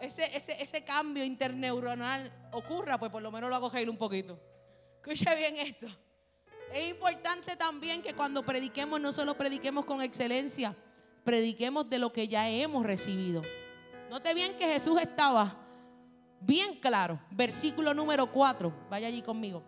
ese, 0.00 0.34
ese, 0.36 0.60
ese 0.62 0.82
cambio 0.82 1.24
interneuronal 1.24 2.30
ocurra, 2.52 2.98
pues 2.98 3.10
por 3.10 3.22
lo 3.22 3.30
menos 3.30 3.48
lo 3.48 3.56
hago 3.56 3.70
un 3.88 3.98
poquito. 3.98 4.38
Escucha 5.02 5.34
bien 5.34 5.56
esto. 5.56 5.86
Es 6.72 6.88
importante 6.88 7.56
también 7.56 8.02
que 8.02 8.14
cuando 8.14 8.44
prediquemos 8.44 9.00
no 9.00 9.10
solo 9.10 9.36
prediquemos 9.36 9.86
con 9.86 10.02
excelencia, 10.02 10.74
prediquemos 11.24 11.88
de 11.88 11.98
lo 11.98 12.12
que 12.12 12.28
ya 12.28 12.48
hemos 12.48 12.84
recibido. 12.84 13.42
Note 14.10 14.34
bien 14.34 14.54
que 14.58 14.66
Jesús 14.66 15.00
estaba 15.00 15.56
bien 16.40 16.76
claro. 16.76 17.20
Versículo 17.30 17.94
número 17.94 18.30
4. 18.30 18.72
Vaya 18.90 19.08
allí 19.08 19.22
conmigo. 19.22 19.62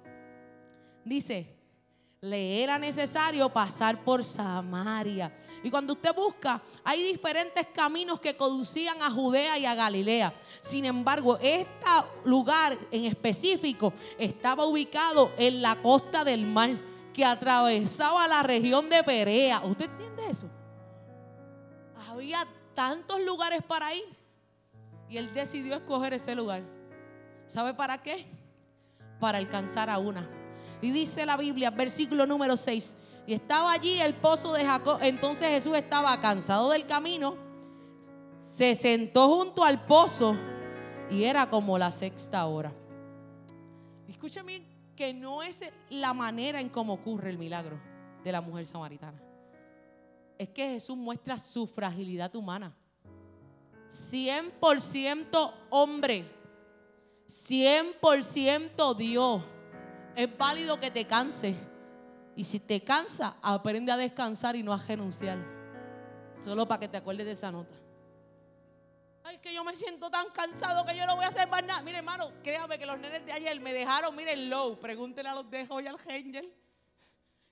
Dice, 1.05 1.60
le 2.23 2.63
era 2.63 2.79
necesario 2.79 3.49
pasar 3.49 4.05
por 4.05 4.23
Samaria. 4.23 5.35
Y 5.63 5.71
cuando 5.71 5.95
usted 5.95 6.15
busca, 6.15 6.61
hay 6.85 7.03
diferentes 7.03 7.67
caminos 7.69 8.21
que 8.21 8.37
conducían 8.37 9.01
a 9.01 9.11
Judea 9.11 9.57
y 9.57 9.65
a 9.65 9.75
Galilea. 9.75 10.35
Sin 10.61 10.85
embargo, 10.85 11.39
este 11.41 11.87
lugar 12.25 12.77
en 12.91 13.07
específico 13.07 13.95
estaba 14.19 14.67
ubicado 14.67 15.33
en 15.39 15.63
la 15.63 15.81
costa 15.81 16.23
del 16.23 16.47
mar 16.47 16.79
que 17.15 17.25
atravesaba 17.25 18.29
la 18.29 18.43
región 18.43 18.91
de 18.91 19.03
Perea. 19.03 19.63
¿Usted 19.65 19.91
entiende 19.91 20.31
eso? 20.31 20.51
Había 22.11 22.47
tantos 22.75 23.21
lugares 23.23 23.63
para 23.63 23.95
ir. 23.95 24.05
Y 25.09 25.17
él 25.17 25.33
decidió 25.33 25.75
escoger 25.75 26.13
ese 26.13 26.35
lugar. 26.35 26.63
¿Sabe 27.47 27.73
para 27.73 28.03
qué? 28.03 28.27
Para 29.19 29.39
alcanzar 29.39 29.89
a 29.89 29.99
una. 29.99 30.40
Y 30.83 30.91
dice 30.91 31.27
la 31.27 31.37
Biblia, 31.37 31.71
versículo 31.71 32.27
número 32.27 32.57
6. 32.57 32.95
Y 33.27 33.35
estaba 33.35 33.73
allí 33.73 34.01
el 34.01 34.15
pozo 34.15 34.53
de 34.53 34.65
Jacob. 34.65 34.99
Entonces 35.03 35.49
Jesús 35.49 35.77
estaba 35.77 36.19
cansado 36.21 36.71
del 36.71 36.87
camino. 36.87 37.37
Se 38.55 38.75
sentó 38.75 39.29
junto 39.29 39.65
al 39.65 39.85
pozo. 39.87 40.37
Y 41.11 41.25
era 41.25 41.51
como 41.51 41.77
la 41.77 41.91
sexta 41.91 42.47
hora. 42.47 42.73
Escúchame 44.09 44.63
que 44.97 45.13
no 45.13 45.43
es 45.43 45.65
la 45.91 46.13
manera 46.15 46.61
en 46.61 46.69
cómo 46.69 46.95
ocurre 46.95 47.31
el 47.31 47.39
milagro 47.39 47.81
de 48.25 48.33
la 48.33 48.41
mujer 48.41 48.67
samaritana. 48.67 49.21
Es 50.39 50.49
que 50.49 50.69
Jesús 50.71 50.97
muestra 50.97 51.39
su 51.39 51.67
fragilidad 51.67 52.35
humana. 52.35 52.75
100% 53.91 55.53
hombre. 55.71 56.25
100% 57.27 58.97
Dios 58.97 59.43
es 60.23 60.39
válido 60.39 60.79
que 60.79 60.91
te 60.91 61.07
canse. 61.07 61.55
Y 62.37 62.45
si 62.45 62.61
te 62.61 62.83
cansa, 62.83 63.37
aprende 63.43 63.93
a 63.93 63.97
descansar 63.97 64.57
y 64.57 64.63
no 64.63 64.73
a 64.73 64.79
renunciar. 64.79 65.39
Solo 66.43 66.67
para 66.67 66.81
que 66.81 66.89
te 66.89 66.97
acuerdes 66.97 67.27
de 67.27 67.33
esa 67.33 67.51
nota. 67.51 67.75
Ay, 69.25 69.39
que 69.39 69.53
yo 69.53 69.63
me 69.63 69.77
siento 69.77 70.11
tan 70.11 70.29
cansado 70.31 70.85
que 70.87 70.97
yo 70.97 71.07
no 71.07 71.17
voy 71.17 71.25
a 71.25 71.29
hacer 71.29 71.49
más 71.49 71.63
nada. 71.65 71.83
Mire, 71.83 71.99
hermano, 71.99 72.33
créame 72.43 72.79
que 72.79 72.87
los 72.87 72.99
nenes 72.99 73.25
de 73.27 73.33
ayer 73.33 73.61
me 73.61 73.73
dejaron, 73.73 74.17
miren, 74.17 74.49
low. 74.49 74.79
Pregúntenle 74.79 75.31
a 75.31 75.35
los 75.35 75.51
de 75.51 75.67
hoy 75.69 75.87
al 75.87 75.97
Angel. 75.97 76.53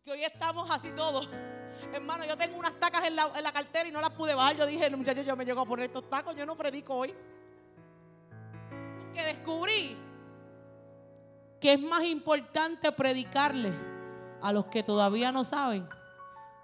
Que 0.03 0.13
hoy 0.13 0.25
estamos 0.25 0.71
así 0.71 0.91
todos. 0.93 1.29
Hermano, 1.93 2.25
yo 2.25 2.37
tengo 2.37 2.59
unas 2.59 2.73
tacas 2.81 3.05
en 3.05 3.17
la, 3.17 3.31
en 3.37 3.43
la 3.43 3.53
cartera 3.53 3.89
y 3.89 3.93
no 3.93 4.01
las 4.01 4.11
pude 4.11 4.35
bajar. 4.35 4.57
Yo 4.57 4.67
dije, 4.67 4.89
muchachos, 4.91 5.27
yo 5.27 5.37
me 5.37 5.45
llego 5.45 5.61
a 5.61 5.67
poner 5.67 5.87
estos 5.87 6.09
tacos. 6.09 6.35
Yo 6.35 6.47
no 6.47 6.57
predico 6.57 6.95
hoy. 6.95 7.15
Que 9.13 9.23
descubrí 9.23 10.08
que 11.61 11.73
es 11.73 11.81
más 11.81 12.05
importante 12.05 12.93
predicarle 12.93 13.73
a 14.41 14.53
los 14.53 14.67
que 14.67 14.83
todavía 14.83 15.33
no 15.33 15.45
saben 15.45 15.89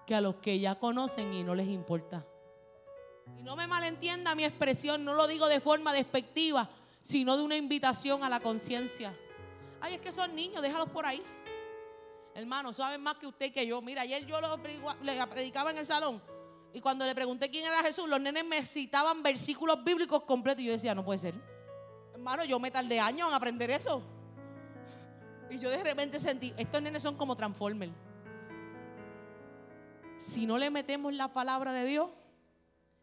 que 0.07 0.15
a 0.15 0.21
los 0.21 0.37
que 0.37 0.59
ya 0.59 0.79
conocen 0.79 1.33
y 1.33 1.43
no 1.43 1.55
les 1.55 1.69
importa. 1.69 2.27
Y 3.39 3.43
no 3.43 3.57
me 3.57 3.67
malentienda 3.67 4.35
mi 4.35 4.45
expresión, 4.45 5.05
no 5.05 5.15
lo 5.15 5.27
digo 5.27 5.49
de 5.49 5.61
forma 5.61 5.93
despectiva, 5.93 6.69
sino 7.01 7.37
de 7.37 7.43
una 7.43 7.57
invitación 7.57 8.23
a 8.23 8.29
la 8.29 8.41
conciencia. 8.41 9.17
Ay, 9.81 9.95
es 9.95 10.01
que 10.01 10.13
son 10.13 10.35
niños, 10.35 10.63
déjalos 10.63 10.91
por 10.91 11.07
ahí. 11.07 11.23
Hermano, 12.35 12.73
saben 12.73 13.01
más 13.03 13.15
que 13.17 13.27
usted 13.27 13.53
que 13.53 13.67
yo. 13.67 13.81
Mira, 13.81 14.03
ayer 14.03 14.27
yo 14.27 14.41
lo 14.41 14.59
predicaba 15.31 15.71
en 15.71 15.79
el 15.79 15.87
salón 15.87 16.21
y 16.75 16.81
cuando 16.81 17.07
le 17.07 17.15
pregunté 17.15 17.49
quién 17.51 17.65
era 17.65 17.83
Jesús, 17.83 18.09
los 18.09 18.21
nenes 18.21 18.45
me 18.45 18.61
citaban 18.67 19.23
versículos 19.23 19.85
bíblicos 19.85 20.25
completos 20.25 20.63
y 20.63 20.67
yo 20.67 20.73
decía, 20.73 20.93
no 20.93 21.05
puede 21.05 21.19
ser. 21.19 21.35
Hermano, 22.13 22.45
yo 22.45 22.59
me 22.59 22.71
tardé 22.71 22.99
años 22.99 23.29
en 23.29 23.35
aprender 23.35 23.71
eso. 23.71 24.03
Y 25.51 25.59
yo 25.59 25.71
de 25.71 25.83
repente 25.83 26.19
sentí, 26.19 26.53
estos 26.57 26.83
nenes 26.83 27.03
son 27.03 27.17
como 27.17 27.37
Transformers. 27.37 27.93
Si 30.17 30.47
no 30.47 30.59
le 30.59 30.71
metemos 30.71 31.13
la 31.13 31.33
palabra 31.33 31.73
de 31.73 31.85
Dios, 31.85 32.11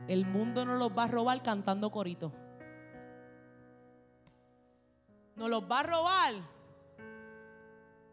el 0.08 0.26
mundo 0.26 0.66
nos 0.66 0.80
los 0.80 0.98
va 0.98 1.04
a 1.04 1.08
robar 1.08 1.44
cantando 1.44 1.92
corito. 1.92 2.32
Nos 5.36 5.50
los 5.50 5.64
va 5.64 5.80
a 5.80 5.84
robar. 5.84 6.34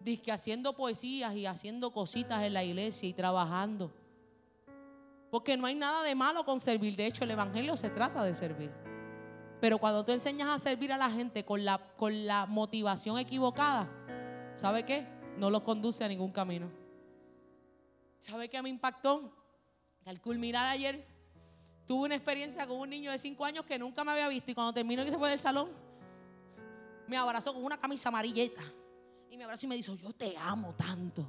Dice 0.00 0.32
haciendo 0.32 0.74
poesías 0.74 1.34
y 1.34 1.46
haciendo 1.46 1.90
cositas 1.90 2.42
en 2.42 2.54
la 2.54 2.64
iglesia 2.64 3.08
y 3.08 3.12
trabajando. 3.12 3.92
Porque 5.30 5.56
no 5.56 5.66
hay 5.66 5.74
nada 5.74 6.02
de 6.02 6.14
malo 6.14 6.44
con 6.44 6.60
servir. 6.60 6.96
De 6.96 7.06
hecho, 7.06 7.24
el 7.24 7.30
Evangelio 7.30 7.76
se 7.76 7.90
trata 7.90 8.22
de 8.22 8.34
servir. 8.34 8.70
Pero 9.60 9.78
cuando 9.78 10.04
tú 10.04 10.12
enseñas 10.12 10.48
a 10.48 10.58
servir 10.58 10.92
a 10.92 10.98
la 10.98 11.10
gente 11.10 11.44
con 11.44 11.64
la, 11.64 11.78
con 11.96 12.26
la 12.26 12.46
motivación 12.46 13.18
equivocada, 13.18 13.90
¿sabe 14.58 14.84
qué? 14.84 15.06
No 15.38 15.50
los 15.50 15.62
conduce 15.62 16.02
a 16.04 16.08
ningún 16.08 16.32
camino. 16.32 16.68
¿Sabe 18.18 18.48
qué 18.48 18.60
me 18.60 18.68
impactó? 18.68 19.32
Al 20.04 20.20
culminar 20.20 20.66
ayer, 20.66 21.06
tuve 21.86 22.06
una 22.06 22.16
experiencia 22.16 22.66
con 22.66 22.78
un 22.78 22.90
niño 22.90 23.12
de 23.12 23.18
5 23.18 23.44
años 23.44 23.64
que 23.64 23.78
nunca 23.78 24.02
me 24.02 24.10
había 24.12 24.28
visto 24.28 24.50
y 24.50 24.54
cuando 24.54 24.72
terminó 24.72 25.04
y 25.04 25.10
se 25.10 25.16
fue 25.16 25.30
del 25.30 25.38
salón, 25.38 25.70
me 27.06 27.16
abrazó 27.16 27.54
con 27.54 27.64
una 27.64 27.78
camisa 27.78 28.08
amarilleta 28.08 28.62
y 29.30 29.36
me 29.36 29.44
abrazó 29.44 29.66
y 29.66 29.68
me 29.68 29.76
dijo, 29.76 29.94
yo 29.94 30.12
te 30.12 30.36
amo 30.36 30.74
tanto. 30.74 31.24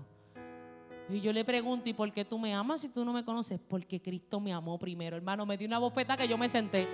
Y 1.07 1.21
yo 1.21 1.31
le 1.31 1.45
pregunto, 1.45 1.89
¿y 1.89 1.93
por 1.93 2.11
qué 2.11 2.25
tú 2.25 2.39
me 2.39 2.53
amas 2.53 2.81
si 2.81 2.89
tú 2.89 3.05
no 3.05 3.13
me 3.13 3.23
conoces? 3.23 3.59
Porque 3.59 4.01
Cristo 4.01 4.39
me 4.39 4.53
amó 4.53 4.77
primero. 4.79 5.17
Hermano, 5.17 5.45
me 5.45 5.57
dio 5.57 5.67
una 5.67 5.79
bofeta 5.79 6.17
que 6.17 6.27
yo 6.27 6.37
me 6.37 6.49
senté. 6.49 6.87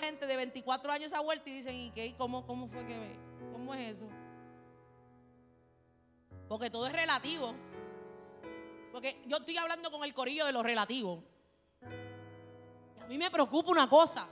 Gente 0.00 0.26
de 0.26 0.36
24 0.36 0.92
años 0.92 1.12
a 1.12 1.20
vuelta 1.20 1.48
y 1.50 1.54
dicen, 1.54 1.74
¿y 1.74 1.90
qué? 1.90 2.14
¿Cómo, 2.16 2.46
cómo 2.46 2.68
fue 2.68 2.84
que 2.86 3.26
¿Cómo 3.52 3.74
es 3.74 3.96
eso? 3.96 4.06
Porque 6.48 6.70
todo 6.70 6.86
es 6.86 6.92
relativo. 6.92 7.54
Porque 8.92 9.22
yo 9.26 9.38
estoy 9.38 9.56
hablando 9.56 9.90
con 9.90 10.04
el 10.04 10.14
corillo 10.14 10.46
de 10.46 10.52
lo 10.52 10.62
relativo. 10.62 11.22
Y 12.96 13.00
a 13.00 13.06
mí 13.06 13.18
me 13.18 13.30
preocupa 13.30 13.70
una 13.70 13.88
cosa. 13.88 14.28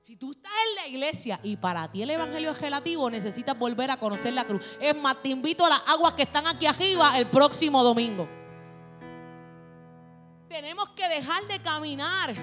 Si 0.00 0.16
tú 0.16 0.32
estás 0.32 0.52
en 0.68 0.74
la 0.76 0.86
iglesia 0.88 1.38
y 1.42 1.56
para 1.56 1.90
ti 1.92 2.02
el 2.02 2.10
evangelio 2.10 2.50
es 2.50 2.60
relativo, 2.60 3.10
necesitas 3.10 3.58
volver 3.58 3.90
a 3.90 3.98
conocer 3.98 4.32
la 4.32 4.44
cruz. 4.44 4.64
Es 4.80 4.96
más, 4.96 5.22
te 5.22 5.28
invito 5.28 5.64
a 5.64 5.68
las 5.68 5.82
aguas 5.86 6.14
que 6.14 6.22
están 6.22 6.46
aquí 6.46 6.66
arriba 6.66 7.18
el 7.18 7.26
próximo 7.26 7.84
domingo. 7.84 8.26
Tenemos 10.48 10.88
que 10.90 11.06
dejar 11.08 11.46
de 11.46 11.60
caminar 11.60 12.34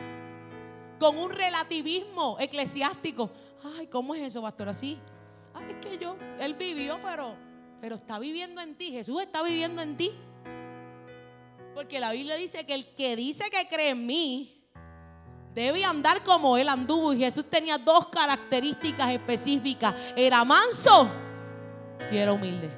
con 0.99 1.17
un 1.17 1.31
relativismo 1.31 2.37
eclesiástico. 2.39 3.31
Ay, 3.77 3.87
¿cómo 3.87 4.15
es 4.15 4.21
eso, 4.21 4.41
pastor? 4.41 4.69
Así. 4.69 4.97
Ay, 5.53 5.65
es 5.69 5.85
que 5.85 5.97
yo, 5.97 6.15
él 6.39 6.53
vivió, 6.53 6.99
pero, 7.03 7.35
pero 7.81 7.95
está 7.95 8.19
viviendo 8.19 8.61
en 8.61 8.75
ti. 8.75 8.91
Jesús 8.91 9.21
está 9.21 9.43
viviendo 9.43 9.81
en 9.81 9.97
ti. 9.97 10.11
Porque 11.73 11.99
la 11.99 12.11
Biblia 12.11 12.35
dice 12.35 12.65
que 12.65 12.73
el 12.73 12.95
que 12.95 13.15
dice 13.15 13.45
que 13.51 13.67
cree 13.67 13.89
en 13.89 14.05
mí 14.05 14.63
debe 15.53 15.83
andar 15.83 16.23
como 16.23 16.57
él 16.57 16.69
anduvo. 16.69 17.13
Y 17.13 17.19
Jesús 17.19 17.49
tenía 17.49 17.77
dos 17.77 18.09
características 18.09 19.11
específicas. 19.11 19.93
Era 20.15 20.43
manso 20.43 21.09
y 22.11 22.17
era 22.17 22.33
humilde. 22.33 22.69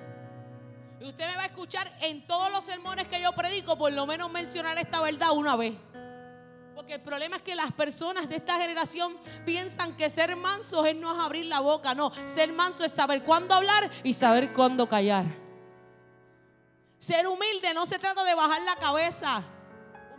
Y 1.02 1.06
usted 1.06 1.28
me 1.28 1.36
va 1.36 1.44
a 1.44 1.46
escuchar 1.46 1.90
en 2.02 2.28
todos 2.28 2.52
los 2.52 2.64
sermones 2.64 3.08
que 3.08 3.22
yo 3.22 3.32
predico, 3.32 3.78
por 3.78 3.92
lo 3.94 4.06
menos 4.06 4.30
mencionar 4.30 4.78
esta 4.78 5.02
verdad 5.02 5.32
una 5.32 5.56
vez. 5.56 5.74
Porque 6.80 6.94
el 6.94 7.02
problema 7.02 7.36
es 7.36 7.42
que 7.42 7.58
las 7.58 7.74
personas 7.74 8.30
de 8.30 8.38
esta 8.38 8.58
generación 8.58 9.18
piensan 9.46 9.98
que 9.98 10.10
ser 10.10 10.38
manso 10.38 10.86
es 10.86 10.96
no 10.96 11.10
abrir 11.10 11.46
la 11.48 11.60
boca. 11.60 11.94
No, 11.94 12.10
ser 12.26 12.54
manso 12.54 12.86
es 12.86 12.94
saber 12.94 13.26
cuándo 13.26 13.54
hablar 13.54 13.90
y 14.02 14.14
saber 14.14 14.54
cuándo 14.54 14.88
callar. 14.88 15.26
Ser 16.98 17.28
humilde 17.28 17.74
no 17.74 17.86
se 17.86 18.00
trata 18.00 18.24
de 18.24 18.34
bajar 18.34 18.62
la 18.62 18.78
cabeza. 18.78 19.44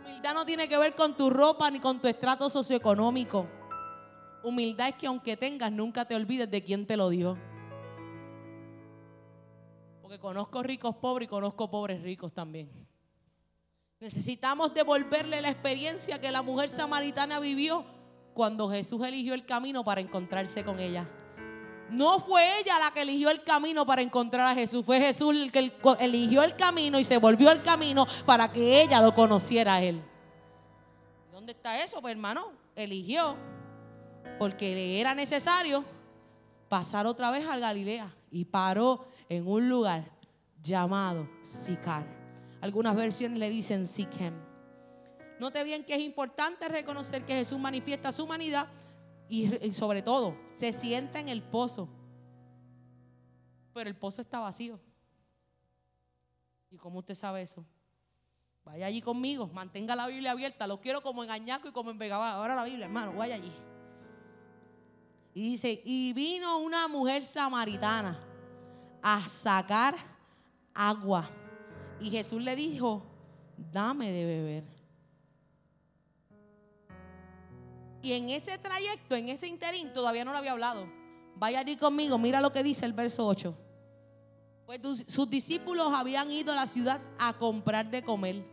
Humildad 0.01 0.35
no 0.35 0.45
tiene 0.45 0.69
que 0.69 0.77
ver 0.77 0.93
con 0.93 1.17
tu 1.17 1.31
ropa 1.31 1.71
ni 1.71 1.79
con 1.79 1.99
tu 1.99 2.07
estrato 2.07 2.47
socioeconómico. 2.47 3.47
Humildad 4.43 4.89
es 4.89 4.95
que 4.97 5.07
aunque 5.07 5.35
tengas, 5.35 5.71
nunca 5.71 6.05
te 6.05 6.13
olvides 6.13 6.51
de 6.51 6.63
quién 6.63 6.85
te 6.85 6.95
lo 6.95 7.09
dio. 7.09 7.39
Porque 10.03 10.19
conozco 10.19 10.61
ricos 10.61 10.95
pobres 10.97 11.25
y 11.25 11.27
conozco 11.27 11.71
pobres 11.71 12.03
ricos 12.03 12.31
también. 12.31 12.90
Necesitamos 14.01 14.73
devolverle 14.73 15.41
la 15.41 15.49
experiencia 15.49 16.19
que 16.19 16.31
la 16.31 16.41
mujer 16.41 16.69
samaritana 16.69 17.39
vivió 17.39 17.85
cuando 18.33 18.67
Jesús 18.67 18.99
eligió 19.05 19.35
el 19.35 19.45
camino 19.45 19.83
para 19.83 20.01
encontrarse 20.01 20.65
con 20.65 20.79
ella. 20.79 21.07
No 21.91 22.19
fue 22.19 22.59
ella 22.59 22.79
la 22.79 22.89
que 22.89 23.01
eligió 23.01 23.29
el 23.29 23.43
camino 23.43 23.85
para 23.85 24.01
encontrar 24.01 24.47
a 24.47 24.55
Jesús, 24.55 24.83
fue 24.83 24.99
Jesús 24.99 25.35
el 25.35 25.51
que 25.51 25.71
eligió 25.99 26.41
el 26.41 26.55
camino 26.55 26.97
y 26.97 27.03
se 27.03 27.19
volvió 27.19 27.51
al 27.51 27.61
camino 27.61 28.07
para 28.25 28.51
que 28.51 28.81
ella 28.81 29.01
lo 29.01 29.13
conociera 29.13 29.75
a 29.75 29.83
él. 29.83 30.01
¿Dónde 31.31 31.51
está 31.51 31.83
eso, 31.83 32.01
pues, 32.01 32.13
hermano? 32.13 32.53
Eligió 32.75 33.37
porque 34.39 34.73
le 34.73 34.99
era 34.99 35.13
necesario 35.13 35.85
pasar 36.69 37.05
otra 37.05 37.29
vez 37.29 37.45
al 37.45 37.59
Galilea 37.59 38.11
y 38.31 38.45
paró 38.45 39.05
en 39.29 39.47
un 39.47 39.69
lugar 39.69 40.05
llamado 40.63 41.29
Sicar. 41.43 42.20
Algunas 42.61 42.95
versiones 42.95 43.39
le 43.39 43.49
dicen 43.49 43.87
Sichem. 43.87 44.33
Note 45.39 45.63
bien 45.63 45.83
que 45.83 45.95
es 45.95 46.01
importante 46.01 46.69
reconocer 46.69 47.25
que 47.25 47.33
Jesús 47.33 47.59
manifiesta 47.59 48.11
su 48.11 48.25
humanidad 48.25 48.67
y, 49.27 49.73
sobre 49.73 50.03
todo 50.03 50.35
se 50.53 50.71
sienta 50.71 51.19
en 51.19 51.29
el 51.29 51.41
pozo. 51.41 51.89
Pero 53.73 53.89
el 53.89 53.95
pozo 53.95 54.21
está 54.21 54.39
vacío. 54.39 54.79
¿Y 56.69 56.77
cómo 56.77 56.99
usted 56.99 57.15
sabe 57.15 57.41
eso? 57.41 57.65
Vaya 58.63 58.85
allí 58.85 59.01
conmigo, 59.01 59.47
mantenga 59.47 59.95
la 59.95 60.05
Biblia 60.05 60.31
abierta. 60.31 60.67
Lo 60.67 60.79
quiero 60.79 61.01
como 61.01 61.23
en 61.23 61.31
Añaco 61.31 61.67
y 61.67 61.71
como 61.71 61.89
en 61.89 61.97
Vegabá. 61.97 62.33
Ahora 62.33 62.53
la 62.53 62.63
Biblia, 62.63 62.85
hermano, 62.85 63.13
vaya 63.13 63.35
allí. 63.35 63.51
Y 65.33 65.41
dice, 65.41 65.81
y 65.83 66.13
vino 66.13 66.59
una 66.59 66.87
mujer 66.87 67.23
samaritana 67.23 68.19
a 69.01 69.27
sacar 69.27 69.95
agua. 70.75 71.29
Y 72.01 72.09
Jesús 72.09 72.41
le 72.41 72.55
dijo, 72.55 73.03
dame 73.71 74.11
de 74.11 74.25
beber. 74.25 74.63
Y 78.01 78.13
en 78.13 78.29
ese 78.31 78.57
trayecto, 78.57 79.15
en 79.15 79.29
ese 79.29 79.47
interín, 79.47 79.93
todavía 79.93 80.25
no 80.25 80.31
lo 80.31 80.39
había 80.39 80.53
hablado. 80.53 80.87
Vaya 81.35 81.59
allí 81.59 81.77
conmigo, 81.77 82.17
mira 82.17 82.41
lo 82.41 82.51
que 82.51 82.63
dice 82.63 82.85
el 82.85 82.93
verso 82.93 83.27
8. 83.27 83.55
Pues 84.65 84.79
sus 85.07 85.29
discípulos 85.29 85.93
habían 85.93 86.31
ido 86.31 86.51
a 86.53 86.55
la 86.55 86.65
ciudad 86.65 86.99
a 87.19 87.33
comprar 87.33 87.91
de 87.91 88.03
comer. 88.03 88.43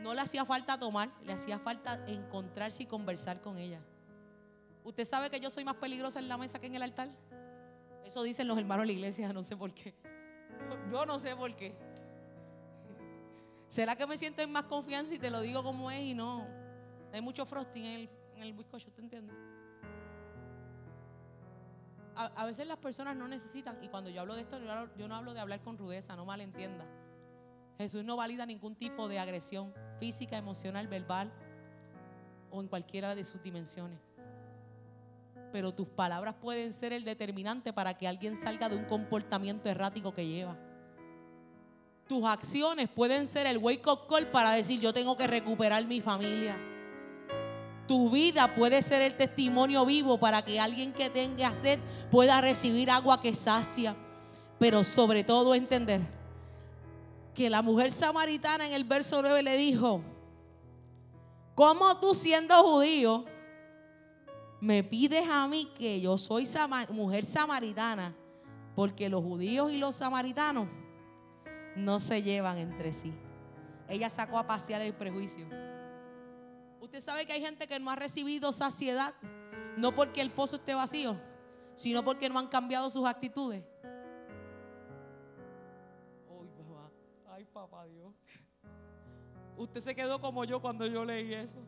No 0.00 0.12
le 0.12 0.20
hacía 0.20 0.44
falta 0.44 0.78
tomar, 0.78 1.10
le 1.24 1.32
hacía 1.32 1.58
falta 1.58 2.04
encontrarse 2.08 2.82
y 2.82 2.86
conversar 2.86 3.40
con 3.40 3.58
ella. 3.58 3.80
¿Usted 4.82 5.04
sabe 5.04 5.30
que 5.30 5.38
yo 5.38 5.50
soy 5.50 5.64
más 5.64 5.76
peligrosa 5.76 6.18
en 6.18 6.28
la 6.28 6.36
mesa 6.36 6.58
que 6.58 6.66
en 6.66 6.74
el 6.74 6.82
altar? 6.82 7.10
Eso 8.04 8.22
dicen 8.24 8.48
los 8.48 8.58
hermanos 8.58 8.84
de 8.84 8.86
la 8.86 8.92
iglesia, 8.92 9.32
no 9.32 9.44
sé 9.44 9.56
por 9.56 9.72
qué. 9.72 9.94
Yo 10.90 11.06
no 11.06 11.18
sé 11.18 11.36
por 11.36 11.54
qué. 11.54 11.74
¿Será 13.70 13.96
que 13.96 14.06
me 14.06 14.18
siento 14.18 14.42
en 14.42 14.52
más 14.52 14.64
confianza 14.64 15.14
y 15.14 15.18
te 15.18 15.30
lo 15.30 15.40
digo 15.40 15.62
como 15.62 15.90
es 15.90 16.02
y 16.02 16.14
no? 16.14 16.46
Hay 17.12 17.22
mucho 17.22 17.46
frosting 17.46 17.84
en 17.84 18.00
el 18.00 18.10
el 18.42 18.52
bizcocho, 18.52 18.90
¿te 18.90 19.00
entiendes? 19.00 19.36
A, 22.16 22.44
veces 22.44 22.66
las 22.66 22.76
personas 22.76 23.16
no 23.16 23.28
necesitan, 23.28 23.78
y 23.82 23.88
cuando 23.88 24.10
yo 24.10 24.20
hablo 24.20 24.34
de 24.34 24.42
esto, 24.42 24.58
yo, 24.96 25.08
no 25.08 25.14
hablo 25.14 25.32
de 25.32 25.40
hablar 25.40 25.62
con 25.62 25.78
rudeza, 25.78 26.16
no 26.16 26.26
malentienda. 26.26 26.84
Jesús 27.78 28.04
no 28.04 28.16
valida 28.16 28.44
ningún 28.44 28.74
tipo 28.74 29.08
de 29.08 29.18
agresión 29.18 29.72
física, 29.98 30.36
emocional, 30.36 30.86
verbal 30.86 31.32
o 32.50 32.60
en 32.60 32.68
cualquiera 32.68 33.14
de 33.14 33.24
sus 33.24 33.42
dimensiones. 33.42 33.98
Pero 35.50 35.72
tus 35.72 35.88
palabras 35.88 36.34
pueden 36.34 36.74
ser 36.74 36.92
el 36.92 37.04
determinante 37.04 37.72
para 37.72 37.94
que 37.94 38.06
alguien 38.06 38.36
salga 38.36 38.68
de 38.68 38.76
un 38.76 38.84
comportamiento 38.84 39.70
errático 39.70 40.12
que 40.12 40.26
lleva. 40.26 40.58
Tus 42.10 42.24
acciones 42.24 42.88
pueden 42.88 43.28
ser 43.28 43.46
el 43.46 43.58
wake 43.58 43.86
up 43.86 44.08
call 44.08 44.26
para 44.26 44.50
decir 44.50 44.80
yo 44.80 44.92
tengo 44.92 45.16
que 45.16 45.28
recuperar 45.28 45.86
mi 45.86 46.00
familia. 46.00 46.58
Tu 47.86 48.10
vida 48.10 48.52
puede 48.52 48.82
ser 48.82 49.00
el 49.02 49.16
testimonio 49.16 49.86
vivo 49.86 50.18
para 50.18 50.44
que 50.44 50.58
alguien 50.58 50.92
que 50.92 51.08
tenga 51.08 51.54
sed 51.54 51.78
pueda 52.10 52.40
recibir 52.40 52.90
agua 52.90 53.22
que 53.22 53.32
sacia. 53.32 53.94
Pero 54.58 54.82
sobre 54.82 55.22
todo 55.22 55.54
entender 55.54 56.00
que 57.32 57.48
la 57.48 57.62
mujer 57.62 57.92
samaritana 57.92 58.66
en 58.66 58.72
el 58.72 58.82
verso 58.82 59.22
9 59.22 59.44
le 59.44 59.56
dijo, 59.56 60.02
¿cómo 61.54 61.96
tú 61.98 62.12
siendo 62.12 62.56
judío 62.56 63.24
me 64.60 64.82
pides 64.82 65.28
a 65.30 65.46
mí 65.46 65.70
que 65.78 66.00
yo 66.00 66.18
soy 66.18 66.44
mujer 66.90 67.24
samaritana? 67.24 68.16
Porque 68.74 69.08
los 69.08 69.22
judíos 69.22 69.70
y 69.70 69.76
los 69.76 69.94
samaritanos 69.94 70.79
no 71.76 72.00
se 72.00 72.22
llevan 72.22 72.58
entre 72.58 72.92
sí. 72.92 73.12
Ella 73.88 74.08
sacó 74.08 74.38
a 74.38 74.46
pasear 74.46 74.82
el 74.82 74.94
prejuicio. 74.94 75.46
Usted 76.80 77.00
sabe 77.00 77.26
que 77.26 77.32
hay 77.32 77.40
gente 77.40 77.66
que 77.66 77.78
no 77.78 77.90
ha 77.90 77.96
recibido 77.96 78.52
saciedad, 78.52 79.14
no 79.76 79.94
porque 79.94 80.20
el 80.20 80.30
pozo 80.30 80.56
esté 80.56 80.74
vacío, 80.74 81.16
sino 81.74 82.04
porque 82.04 82.28
no 82.28 82.38
han 82.38 82.48
cambiado 82.48 82.88
sus 82.90 83.06
actitudes. 83.06 83.64
Ay, 87.28 87.44
papá 87.46 87.86
Dios. 87.86 88.12
Usted 89.56 89.80
se 89.80 89.94
quedó 89.94 90.20
como 90.20 90.44
yo 90.44 90.60
cuando 90.60 90.86
yo 90.86 91.04
leí 91.04 91.34
eso. 91.34 91.58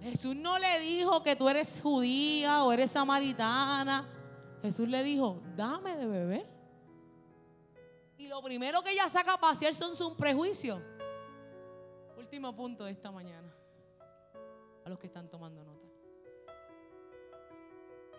Jesús 0.00 0.36
no 0.36 0.58
le 0.58 0.80
dijo 0.80 1.22
que 1.22 1.34
tú 1.34 1.48
eres 1.48 1.80
judía 1.80 2.62
o 2.64 2.72
eres 2.72 2.90
samaritana. 2.90 4.06
Jesús 4.60 4.88
le 4.88 5.02
dijo, 5.02 5.42
dame 5.56 5.96
de 5.96 6.06
beber. 6.06 6.53
Y 8.24 8.28
lo 8.28 8.42
primero 8.42 8.82
que 8.82 8.92
ella 8.92 9.08
saca 9.10 9.34
a 9.34 9.38
pasear 9.38 9.74
son 9.74 9.94
sus 9.94 10.14
prejuicios 10.14 10.80
último 12.16 12.56
punto 12.56 12.84
de 12.84 12.92
esta 12.92 13.12
mañana, 13.12 13.54
a 14.84 14.88
los 14.88 14.98
que 14.98 15.08
están 15.08 15.28
tomando 15.28 15.62
nota. 15.62 15.86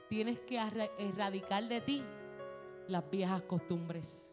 Tienes 0.08 0.39
que 0.41 0.58
erradicar 1.00 1.68
de 1.68 1.82
ti 1.82 2.04
las 2.88 3.10
viejas 3.10 3.41
costumbres. 3.41 4.32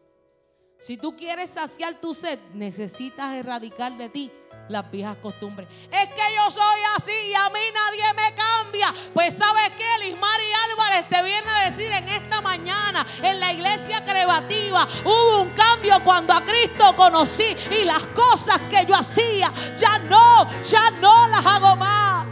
Si 0.79 0.97
tú 0.97 1.15
quieres 1.15 1.49
saciar 1.49 1.99
tu 2.01 2.13
sed, 2.13 2.39
necesitas 2.53 3.35
erradicar 3.35 3.95
de 3.97 4.09
ti 4.09 4.31
las 4.69 4.89
viejas 4.89 5.17
costumbres. 5.17 5.67
Es 5.91 6.09
que 6.09 6.35
yo 6.35 6.51
soy 6.51 6.81
así 6.95 7.11
y 7.29 7.33
a 7.33 7.49
mí 7.49 7.59
nadie 7.73 8.13
me 8.15 8.35
cambia. 8.35 8.93
Pues 9.13 9.33
sabes 9.33 9.69
que 9.77 10.05
Lismar 10.05 10.39
y 10.39 10.71
Álvarez 10.71 11.09
te 11.09 11.23
viene 11.23 11.49
a 11.49 11.69
decir 11.69 11.91
en 11.91 12.07
esta 12.07 12.41
mañana 12.41 13.05
en 13.21 13.39
la 13.39 13.51
iglesia 13.51 14.03
creativa 14.03 14.87
hubo 15.03 15.41
un 15.41 15.49
cambio 15.49 16.03
cuando 16.03 16.33
a 16.33 16.41
Cristo 16.41 16.95
conocí 16.95 17.55
y 17.71 17.83
las 17.83 18.03
cosas 18.07 18.59
que 18.69 18.85
yo 18.85 18.95
hacía 18.95 19.51
ya 19.77 19.99
no, 19.99 20.47
ya 20.63 20.91
no 20.91 21.27
las 21.27 21.45
hago 21.45 21.75
más. 21.75 22.25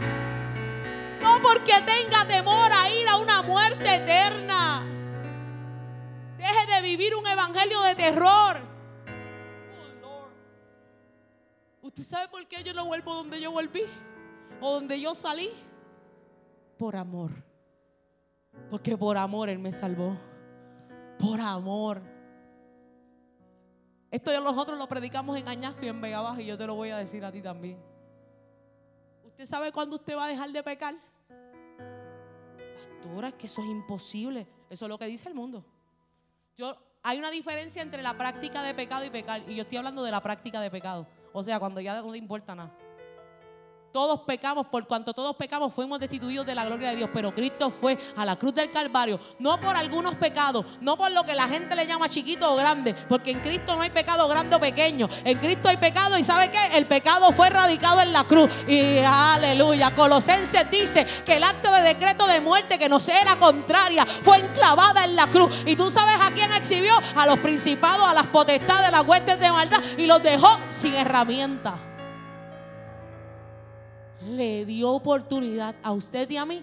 No 1.20 1.40
porque 1.40 1.80
tenga 1.82 2.21
evangelio 7.42 7.80
de 7.82 7.94
terror. 7.94 8.72
¿Usted 11.82 12.04
sabe 12.04 12.28
por 12.28 12.46
qué 12.46 12.62
yo 12.62 12.72
no 12.72 12.84
vuelvo 12.84 13.14
donde 13.14 13.40
yo 13.40 13.50
volví? 13.50 13.82
¿O 14.60 14.74
donde 14.74 15.00
yo 15.00 15.14
salí? 15.14 15.50
Por 16.78 16.96
amor. 16.96 17.32
Porque 18.70 18.96
por 18.96 19.16
amor 19.16 19.48
Él 19.48 19.58
me 19.58 19.72
salvó. 19.72 20.16
Por 21.18 21.40
amor. 21.40 22.02
Esto 24.10 24.30
ya 24.30 24.40
nosotros 24.40 24.78
lo 24.78 24.86
predicamos 24.88 25.36
en 25.38 25.48
Añasco 25.48 25.84
y 25.84 25.88
en 25.88 26.00
Vega 26.00 26.20
Baja 26.20 26.40
y 26.40 26.46
yo 26.46 26.56
te 26.56 26.66
lo 26.66 26.74
voy 26.74 26.90
a 26.90 26.98
decir 26.98 27.24
a 27.24 27.32
ti 27.32 27.42
también. 27.42 27.82
¿Usted 29.24 29.46
sabe 29.46 29.72
cuándo 29.72 29.96
usted 29.96 30.16
va 30.16 30.26
a 30.26 30.28
dejar 30.28 30.50
de 30.50 30.62
pecar? 30.62 30.94
Pastora, 33.00 33.28
es 33.28 33.34
que 33.34 33.46
eso 33.46 33.62
es 33.62 33.68
imposible. 33.68 34.46
Eso 34.70 34.84
es 34.84 34.88
lo 34.88 34.98
que 34.98 35.06
dice 35.06 35.28
el 35.28 35.34
mundo. 35.34 35.64
Yo, 36.56 36.76
hay 37.02 37.18
una 37.18 37.30
diferencia 37.30 37.82
entre 37.82 38.02
la 38.02 38.14
práctica 38.14 38.62
de 38.62 38.74
pecado 38.74 39.04
y 39.04 39.10
pecar. 39.10 39.42
Y 39.48 39.56
yo 39.56 39.62
estoy 39.62 39.78
hablando 39.78 40.04
de 40.04 40.10
la 40.10 40.20
práctica 40.20 40.60
de 40.60 40.70
pecado. 40.70 41.08
O 41.32 41.42
sea, 41.42 41.58
cuando 41.58 41.80
ya 41.80 42.00
no 42.00 42.12
le 42.12 42.18
importa 42.18 42.54
nada. 42.54 42.72
Todos 43.92 44.20
pecamos, 44.20 44.68
por 44.68 44.86
cuanto 44.86 45.12
todos 45.12 45.36
pecamos, 45.36 45.70
fuimos 45.74 46.00
destituidos 46.00 46.46
de 46.46 46.54
la 46.54 46.64
gloria 46.64 46.88
de 46.88 46.96
Dios. 46.96 47.10
Pero 47.12 47.34
Cristo 47.34 47.70
fue 47.70 47.98
a 48.16 48.24
la 48.24 48.36
cruz 48.36 48.54
del 48.54 48.70
Calvario, 48.70 49.20
no 49.38 49.60
por 49.60 49.76
algunos 49.76 50.14
pecados, 50.14 50.64
no 50.80 50.96
por 50.96 51.12
lo 51.12 51.24
que 51.24 51.34
la 51.34 51.46
gente 51.46 51.76
le 51.76 51.86
llama 51.86 52.08
chiquito 52.08 52.50
o 52.50 52.56
grande, 52.56 52.94
porque 52.94 53.32
en 53.32 53.40
Cristo 53.40 53.76
no 53.76 53.82
hay 53.82 53.90
pecado 53.90 54.26
grande 54.28 54.56
o 54.56 54.60
pequeño. 54.60 55.10
En 55.24 55.38
Cristo 55.38 55.68
hay 55.68 55.76
pecado 55.76 56.16
y 56.16 56.24
¿sabe 56.24 56.50
qué? 56.50 56.78
El 56.78 56.86
pecado 56.86 57.32
fue 57.32 57.50
radicado 57.50 58.00
en 58.00 58.14
la 58.14 58.24
cruz. 58.24 58.50
Y 58.66 59.00
aleluya. 59.00 59.94
Colosenses 59.94 60.70
dice 60.70 61.06
que 61.26 61.36
el 61.36 61.44
acto 61.44 61.70
de 61.70 61.82
decreto 61.82 62.26
de 62.26 62.40
muerte 62.40 62.78
que 62.78 62.88
nos 62.88 63.06
era 63.10 63.36
contraria 63.36 64.06
fue 64.06 64.38
enclavada 64.38 65.04
en 65.04 65.16
la 65.16 65.26
cruz. 65.26 65.54
Y 65.66 65.76
tú 65.76 65.90
sabes 65.90 66.14
a 66.18 66.30
quién 66.30 66.50
exhibió? 66.54 66.94
A 67.14 67.26
los 67.26 67.38
principados, 67.40 68.08
a 68.08 68.14
las 68.14 68.26
potestades, 68.28 68.88
a 68.88 68.90
las 68.90 69.06
huestes 69.06 69.38
de 69.38 69.52
maldad 69.52 69.82
y 69.98 70.06
los 70.06 70.22
dejó 70.22 70.58
sin 70.70 70.94
herramientas 70.94 71.74
le 74.26 74.64
dio 74.64 74.90
oportunidad 74.90 75.76
a 75.82 75.92
usted 75.92 76.28
y 76.30 76.36
a 76.36 76.46
mí 76.46 76.62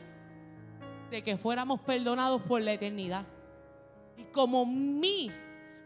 de 1.09 1.23
que 1.23 1.37
fuéramos 1.37 1.79
perdonados 1.81 2.41
por 2.43 2.61
la 2.61 2.73
eternidad. 2.73 3.25
Y 4.17 4.25
como 4.25 4.65
mi 4.65 5.31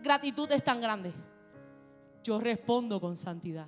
gratitud 0.01 0.51
es 0.51 0.63
tan 0.63 0.81
grande, 0.81 1.13
yo 2.23 2.39
respondo 2.39 2.99
con 2.99 3.17
santidad. 3.17 3.67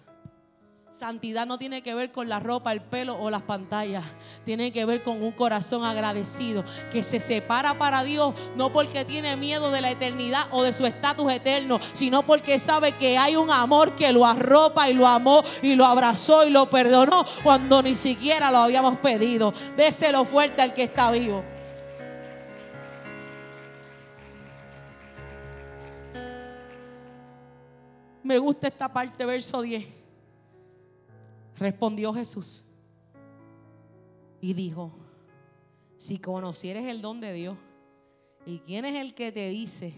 Santidad 0.97 1.45
no 1.45 1.57
tiene 1.57 1.81
que 1.81 1.93
ver 1.93 2.13
con 2.13 2.29
la 2.29 2.39
ropa, 2.39 2.71
el 2.71 2.79
pelo 2.79 3.19
o 3.19 3.29
las 3.29 3.41
pantallas. 3.41 4.05
Tiene 4.45 4.71
que 4.71 4.85
ver 4.85 5.03
con 5.03 5.21
un 5.21 5.33
corazón 5.33 5.83
agradecido 5.83 6.63
que 6.89 7.03
se 7.03 7.19
separa 7.19 7.73
para 7.73 8.05
Dios 8.05 8.33
no 8.55 8.71
porque 8.71 9.03
tiene 9.03 9.35
miedo 9.35 9.71
de 9.71 9.81
la 9.81 9.91
eternidad 9.91 10.47
o 10.51 10.63
de 10.63 10.71
su 10.71 10.85
estatus 10.85 11.29
eterno, 11.33 11.81
sino 11.91 12.25
porque 12.25 12.59
sabe 12.59 12.93
que 12.93 13.17
hay 13.17 13.35
un 13.35 13.51
amor 13.51 13.93
que 13.97 14.13
lo 14.13 14.25
arropa 14.25 14.89
y 14.89 14.93
lo 14.93 15.05
amó 15.05 15.43
y 15.61 15.75
lo 15.75 15.85
abrazó 15.85 16.47
y 16.47 16.49
lo 16.49 16.69
perdonó 16.69 17.25
cuando 17.43 17.83
ni 17.83 17.95
siquiera 17.95 18.49
lo 18.49 18.59
habíamos 18.59 18.97
pedido. 18.99 19.53
Déselo 19.75 20.23
fuerte 20.23 20.61
al 20.61 20.73
que 20.73 20.83
está 20.83 21.11
vivo. 21.11 21.43
Me 28.23 28.37
gusta 28.37 28.69
esta 28.69 28.87
parte, 28.87 29.25
verso 29.25 29.61
10. 29.61 29.94
Respondió 31.58 32.14
Jesús 32.14 32.66
y 34.41 34.53
dijo, 34.53 34.91
si 35.97 36.20
conocieres 36.20 36.86
el 36.86 37.01
don 37.01 37.22
de 37.22 37.32
Dios 37.34 37.58
y 38.45 38.60
quién 38.60 38.86
es 38.86 38.95
el 38.95 39.14
que 39.14 39.32
te 39.32 39.49
dice, 39.49 39.93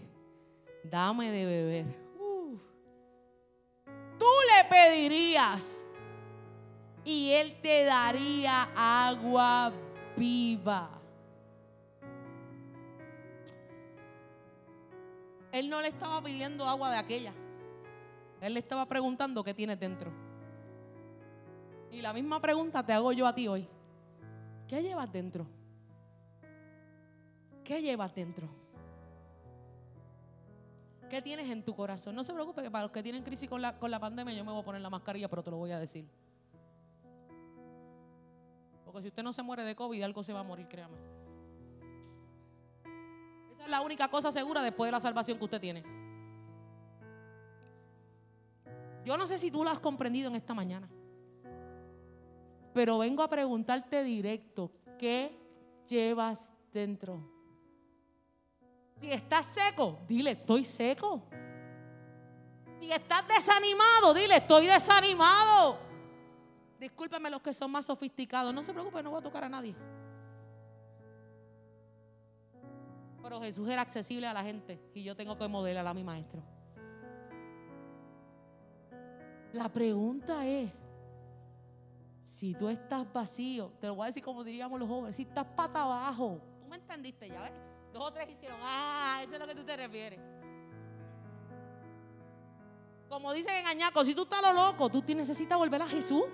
dame 0.84 1.30
de 1.30 1.44
beber, 1.44 1.86
uh, 2.20 2.56
tú 4.18 4.26
le 4.54 4.68
pedirías 4.70 5.84
y 7.04 7.30
él 7.30 7.60
te 7.60 7.84
daría 7.84 8.68
agua 8.76 9.72
viva. 10.16 10.90
Él 15.50 15.68
no 15.68 15.80
le 15.80 15.88
estaba 15.88 16.22
pidiendo 16.22 16.68
agua 16.68 16.90
de 16.90 16.98
aquella. 16.98 17.32
Él 18.40 18.54
le 18.54 18.60
estaba 18.60 18.86
preguntando 18.86 19.42
qué 19.42 19.54
tienes 19.54 19.80
dentro. 19.80 20.27
Y 21.90 22.02
la 22.02 22.12
misma 22.12 22.40
pregunta 22.40 22.84
te 22.84 22.92
hago 22.92 23.12
yo 23.12 23.26
a 23.26 23.34
ti 23.34 23.48
hoy. 23.48 23.66
¿Qué 24.66 24.82
llevas 24.82 25.10
dentro? 25.10 25.46
¿Qué 27.64 27.82
llevas 27.82 28.14
dentro? 28.14 28.48
¿Qué 31.08 31.22
tienes 31.22 31.48
en 31.50 31.64
tu 31.64 31.74
corazón? 31.74 32.14
No 32.14 32.22
se 32.22 32.34
preocupe 32.34 32.62
que 32.62 32.70
para 32.70 32.84
los 32.84 32.90
que 32.90 33.02
tienen 33.02 33.22
crisis 33.22 33.48
con 33.48 33.62
la, 33.62 33.78
con 33.78 33.90
la 33.90 33.98
pandemia 33.98 34.34
yo 34.34 34.44
me 34.44 34.52
voy 34.52 34.60
a 34.60 34.64
poner 34.64 34.82
la 34.82 34.90
mascarilla, 34.90 35.28
pero 35.28 35.42
te 35.42 35.50
lo 35.50 35.56
voy 35.56 35.72
a 35.72 35.78
decir. 35.78 36.06
Porque 38.84 39.02
si 39.02 39.08
usted 39.08 39.22
no 39.22 39.32
se 39.32 39.42
muere 39.42 39.64
de 39.64 39.74
COVID, 39.74 40.02
algo 40.02 40.22
se 40.22 40.32
va 40.32 40.40
a 40.40 40.44
morir, 40.44 40.68
créame. 40.68 40.96
Esa 43.54 43.64
es 43.64 43.70
la 43.70 43.80
única 43.80 44.08
cosa 44.08 44.30
segura 44.30 44.62
después 44.62 44.88
de 44.88 44.92
la 44.92 45.00
salvación 45.00 45.38
que 45.38 45.44
usted 45.44 45.60
tiene. 45.60 45.82
Yo 49.04 49.16
no 49.16 49.26
sé 49.26 49.38
si 49.38 49.50
tú 49.50 49.64
lo 49.64 49.70
has 49.70 49.80
comprendido 49.80 50.28
en 50.28 50.36
esta 50.36 50.52
mañana. 50.52 50.88
Pero 52.78 52.96
vengo 52.98 53.24
a 53.24 53.28
preguntarte 53.28 54.04
directo, 54.04 54.70
¿qué 55.00 55.36
llevas 55.88 56.52
dentro? 56.72 57.28
Si 59.00 59.10
estás 59.10 59.46
seco, 59.46 59.98
dile, 60.06 60.30
estoy 60.30 60.64
seco. 60.64 61.24
Si 62.78 62.92
estás 62.92 63.26
desanimado, 63.26 64.14
dile, 64.14 64.36
estoy 64.36 64.66
desanimado. 64.66 65.76
Discúlpeme 66.78 67.28
los 67.30 67.42
que 67.42 67.52
son 67.52 67.72
más 67.72 67.84
sofisticados. 67.84 68.54
No 68.54 68.62
se 68.62 68.72
preocupe, 68.72 69.02
no 69.02 69.10
voy 69.10 69.18
a 69.18 69.22
tocar 69.24 69.42
a 69.42 69.48
nadie. 69.48 69.74
Pero 73.20 73.40
Jesús 73.40 73.68
era 73.68 73.82
accesible 73.82 74.28
a 74.28 74.32
la 74.32 74.44
gente 74.44 74.80
y 74.94 75.02
yo 75.02 75.16
tengo 75.16 75.36
que 75.36 75.48
modelar 75.48 75.84
a 75.84 75.94
mi 75.94 76.04
maestro. 76.04 76.44
La 79.52 79.68
pregunta 79.68 80.46
es, 80.46 80.70
si 82.28 82.54
tú 82.54 82.68
estás 82.68 83.10
vacío, 83.12 83.72
te 83.80 83.86
lo 83.86 83.94
voy 83.94 84.04
a 84.04 84.06
decir 84.06 84.22
como 84.22 84.44
diríamos 84.44 84.78
los 84.78 84.88
jóvenes, 84.88 85.16
si 85.16 85.22
estás 85.22 85.46
pata 85.56 85.82
abajo, 85.82 86.40
tú 86.60 86.68
me 86.68 86.76
entendiste 86.76 87.28
ya, 87.28 87.40
¿ves? 87.42 87.52
Dos 87.92 88.02
o 88.04 88.12
tres 88.12 88.28
hicieron, 88.28 88.58
ah, 88.62 89.20
eso 89.22 89.32
es 89.32 89.40
lo 89.40 89.46
que 89.46 89.54
tú 89.54 89.64
te 89.64 89.76
refieres. 89.76 90.20
Como 93.08 93.32
dicen 93.32 93.54
en 93.54 93.66
Añaco, 93.66 94.04
si 94.04 94.14
tú 94.14 94.24
estás 94.24 94.42
lo 94.42 94.52
loco, 94.52 94.90
tú 94.90 95.02
necesitas 95.14 95.56
volver 95.56 95.80
a 95.80 95.88
Jesús. 95.88 96.24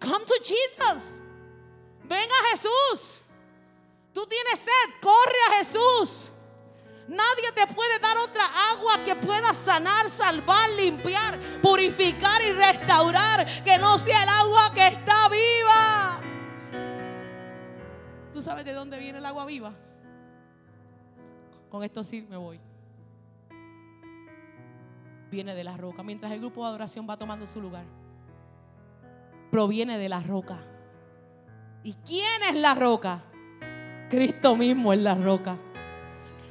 Come 0.00 0.24
to 0.24 0.34
Jesus. 0.42 1.20
Venga 2.02 2.34
Jesús. 2.50 3.20
Tú 4.12 4.26
tienes 4.26 4.58
sed, 4.58 5.00
corre 5.00 5.38
a 5.48 5.58
Jesús. 5.58 6.32
Nadie 7.08 7.52
te 7.54 7.66
puede 7.74 7.98
dar 7.98 8.16
otra 8.16 8.44
agua 8.72 8.94
que 9.04 9.14
pueda 9.14 9.52
sanar, 9.52 10.08
salvar, 10.08 10.70
limpiar, 10.70 11.38
purificar 11.60 12.40
y 12.42 12.52
restaurar 12.52 13.46
que 13.62 13.76
no 13.78 13.98
sea 13.98 14.22
el 14.22 14.28
agua 14.28 14.72
que 14.74 14.86
está 14.86 15.28
viva. 15.28 16.20
¿Tú 18.32 18.40
sabes 18.40 18.64
de 18.64 18.72
dónde 18.72 18.98
viene 18.98 19.18
el 19.18 19.26
agua 19.26 19.44
viva? 19.44 19.74
Con 21.68 21.84
esto 21.84 22.02
sí 22.02 22.26
me 22.28 22.38
voy. 22.38 22.58
Viene 25.30 25.54
de 25.54 25.64
la 25.64 25.76
roca. 25.76 26.02
Mientras 26.02 26.32
el 26.32 26.40
grupo 26.40 26.62
de 26.62 26.68
adoración 26.68 27.06
va 27.08 27.18
tomando 27.18 27.44
su 27.44 27.60
lugar. 27.60 27.84
Proviene 29.50 29.98
de 29.98 30.08
la 30.08 30.20
roca. 30.20 30.58
¿Y 31.82 31.92
quién 32.06 32.42
es 32.48 32.56
la 32.56 32.74
roca? 32.74 33.22
Cristo 34.08 34.56
mismo 34.56 34.92
es 34.92 35.00
la 35.00 35.14
roca 35.14 35.58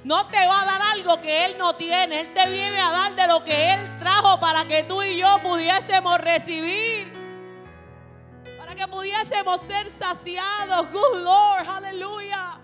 no 0.04 0.26
te 0.28 0.46
va 0.46 0.62
a 0.62 0.66
dar 0.66 0.82
algo 0.94 1.22
que 1.22 1.46
Él 1.46 1.56
no 1.58 1.74
tiene. 1.74 2.22
Él 2.22 2.34
te 2.34 2.50
viene 2.50 2.78
a 2.78 2.92
dar 2.92 3.16
de 3.16 3.28
lo 3.28 3.44
que 3.44 3.74
Él 3.74 4.00
trajo 4.00 4.40
para 4.40 4.66
que 4.66 4.84
tú 4.84 5.02
y 5.02 5.18
yo 5.18 5.40
pudiésemos 5.42 6.18
recibir. 6.20 7.12
Para 8.58 8.76
que 8.76 8.88
pudiésemos 8.88 9.62
ser 9.62 9.90
saciados. 9.90 10.92
Good 10.92 11.22
Lord, 11.22 11.68
aleluya. 11.70 12.60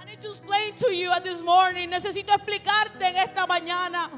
I 0.00 0.04
need 0.06 0.20
to 0.20 0.28
explain 0.28 0.74
to 0.76 0.90
you 0.90 1.10
at 1.10 1.22
this 1.22 1.42
morning. 1.42 1.88
Necesito 1.88 2.32
explicarte 2.32 3.06
en 3.06 3.16
esta 3.18 3.46
mañana 3.46 4.10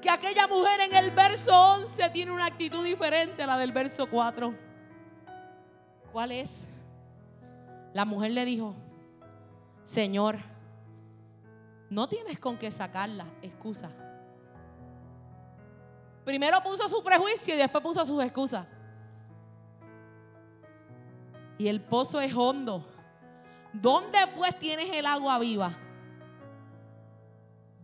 que 0.00 0.08
aquella 0.08 0.46
mujer 0.46 0.80
en 0.80 0.94
el 0.94 1.10
verso 1.10 1.52
11 1.52 2.10
tiene 2.10 2.30
una 2.30 2.46
actitud 2.46 2.84
diferente 2.84 3.42
a 3.42 3.46
la 3.46 3.56
del 3.56 3.72
verso 3.72 4.08
4. 4.08 4.54
¿Cuál 6.12 6.32
es? 6.32 6.68
La 7.92 8.04
mujer 8.04 8.30
le 8.32 8.44
dijo, 8.44 8.74
Señor, 9.84 10.51
no 11.92 12.08
tienes 12.08 12.38
con 12.38 12.56
qué 12.56 12.70
sacarla, 12.70 13.26
excusa. 13.42 13.90
Primero 16.24 16.62
puso 16.62 16.88
su 16.88 17.04
prejuicio 17.04 17.54
y 17.54 17.58
después 17.58 17.84
puso 17.84 18.06
sus 18.06 18.22
excusas. 18.24 18.66
Y 21.58 21.68
el 21.68 21.82
pozo 21.82 22.18
es 22.22 22.34
hondo. 22.34 22.88
¿Dónde 23.74 24.18
pues 24.34 24.58
tienes 24.58 24.90
el 24.90 25.04
agua 25.04 25.38
viva? 25.38 25.76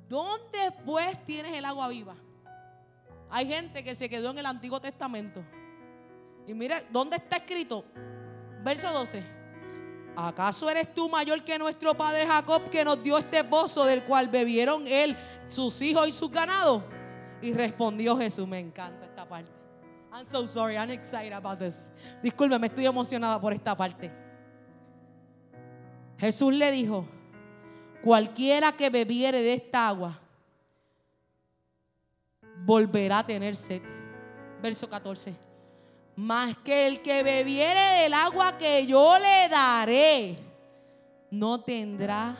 ¿Dónde 0.08 0.72
pues 0.86 1.22
tienes 1.26 1.52
el 1.52 1.66
agua 1.66 1.88
viva? 1.88 2.16
Hay 3.28 3.46
gente 3.46 3.84
que 3.84 3.94
se 3.94 4.08
quedó 4.08 4.30
en 4.30 4.38
el 4.38 4.46
Antiguo 4.46 4.80
Testamento. 4.80 5.44
Y 6.46 6.54
mire, 6.54 6.86
¿dónde 6.90 7.16
está 7.16 7.36
escrito? 7.36 7.84
Verso 8.64 8.90
12. 8.90 9.37
¿Acaso 10.26 10.68
eres 10.68 10.92
tú 10.92 11.08
mayor 11.08 11.44
que 11.44 11.58
nuestro 11.58 11.96
padre 11.96 12.26
Jacob 12.26 12.68
que 12.70 12.84
nos 12.84 13.00
dio 13.02 13.18
este 13.18 13.44
pozo 13.44 13.84
del 13.84 14.02
cual 14.02 14.28
bebieron 14.28 14.86
él, 14.88 15.16
sus 15.48 15.80
hijos 15.80 16.08
y 16.08 16.12
su 16.12 16.28
ganado? 16.28 16.82
Y 17.40 17.52
respondió 17.52 18.16
Jesús, 18.16 18.48
me 18.48 18.58
encanta 18.58 19.04
esta 19.04 19.28
parte. 19.28 19.52
I'm 20.12 20.26
so 20.26 20.48
sorry, 20.48 20.76
I'm 20.76 20.90
excited 20.90 21.32
about 21.32 21.58
this. 21.58 21.92
Disculpe, 22.22 22.58
me 22.58 22.66
estoy 22.66 22.86
emocionada 22.86 23.40
por 23.40 23.52
esta 23.52 23.76
parte. 23.76 24.10
Jesús 26.18 26.52
le 26.52 26.72
dijo, 26.72 27.06
cualquiera 28.02 28.72
que 28.72 28.90
bebiere 28.90 29.40
de 29.40 29.54
esta 29.54 29.86
agua, 29.86 30.18
volverá 32.64 33.20
a 33.20 33.26
tener 33.26 33.54
sed. 33.54 33.82
Verso 34.60 34.90
14 34.90 35.47
más 36.18 36.56
que 36.64 36.88
el 36.88 37.00
que 37.00 37.22
bebiere 37.22 38.02
del 38.02 38.12
agua 38.12 38.58
que 38.58 38.84
yo 38.88 39.20
le 39.20 39.48
daré, 39.48 40.36
no 41.30 41.60
tendrá 41.60 42.36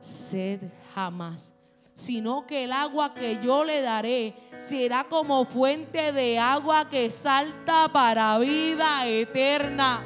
sed 0.00 0.62
jamás, 0.94 1.52
sino 1.94 2.46
que 2.46 2.64
el 2.64 2.72
agua 2.72 3.12
que 3.12 3.38
yo 3.44 3.64
le 3.64 3.82
daré 3.82 4.34
será 4.56 5.04
como 5.04 5.44
fuente 5.44 6.10
de 6.12 6.38
agua 6.38 6.88
que 6.88 7.10
salta 7.10 7.88
para 7.92 8.38
vida 8.38 9.06
eterna. 9.06 10.02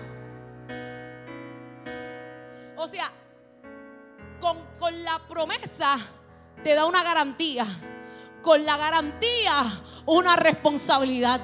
O 2.76 2.88
sea, 2.88 3.08
con, 4.40 4.58
con 4.76 5.00
la 5.04 5.20
promesa 5.28 5.96
te 6.64 6.74
da 6.74 6.86
una 6.86 7.04
garantía, 7.04 7.66
con 8.42 8.66
la 8.66 8.76
garantía 8.76 9.80
una 10.06 10.34
responsabilidad. 10.34 11.40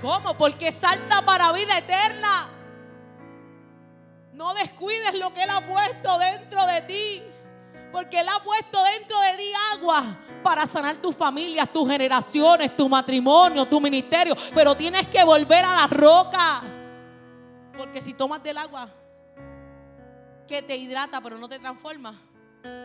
¿Cómo? 0.00 0.36
Porque 0.36 0.72
salta 0.72 1.22
para 1.22 1.52
vida 1.52 1.76
eterna. 1.78 2.48
No 4.32 4.54
descuides 4.54 5.14
lo 5.18 5.34
que 5.34 5.42
Él 5.42 5.50
ha 5.50 5.60
puesto 5.60 6.18
dentro 6.18 6.66
de 6.66 6.80
ti. 6.82 7.22
Porque 7.92 8.20
Él 8.20 8.28
ha 8.28 8.42
puesto 8.42 8.82
dentro 8.84 9.20
de 9.20 9.36
ti 9.36 9.52
agua 9.74 10.04
para 10.42 10.66
sanar 10.66 10.96
tus 10.96 11.14
familias, 11.14 11.68
tus 11.70 11.88
generaciones, 11.88 12.74
tu 12.76 12.88
matrimonio, 12.88 13.66
tu 13.66 13.80
ministerio. 13.80 14.34
Pero 14.54 14.74
tienes 14.74 15.08
que 15.08 15.22
volver 15.24 15.64
a 15.64 15.76
la 15.76 15.86
roca. 15.86 16.62
Porque 17.76 18.00
si 18.00 18.14
tomas 18.14 18.42
del 18.42 18.58
agua 18.58 18.88
que 20.46 20.62
te 20.62 20.76
hidrata 20.76 21.20
pero 21.20 21.38
no 21.38 21.48
te 21.48 21.58
transforma, 21.58 22.14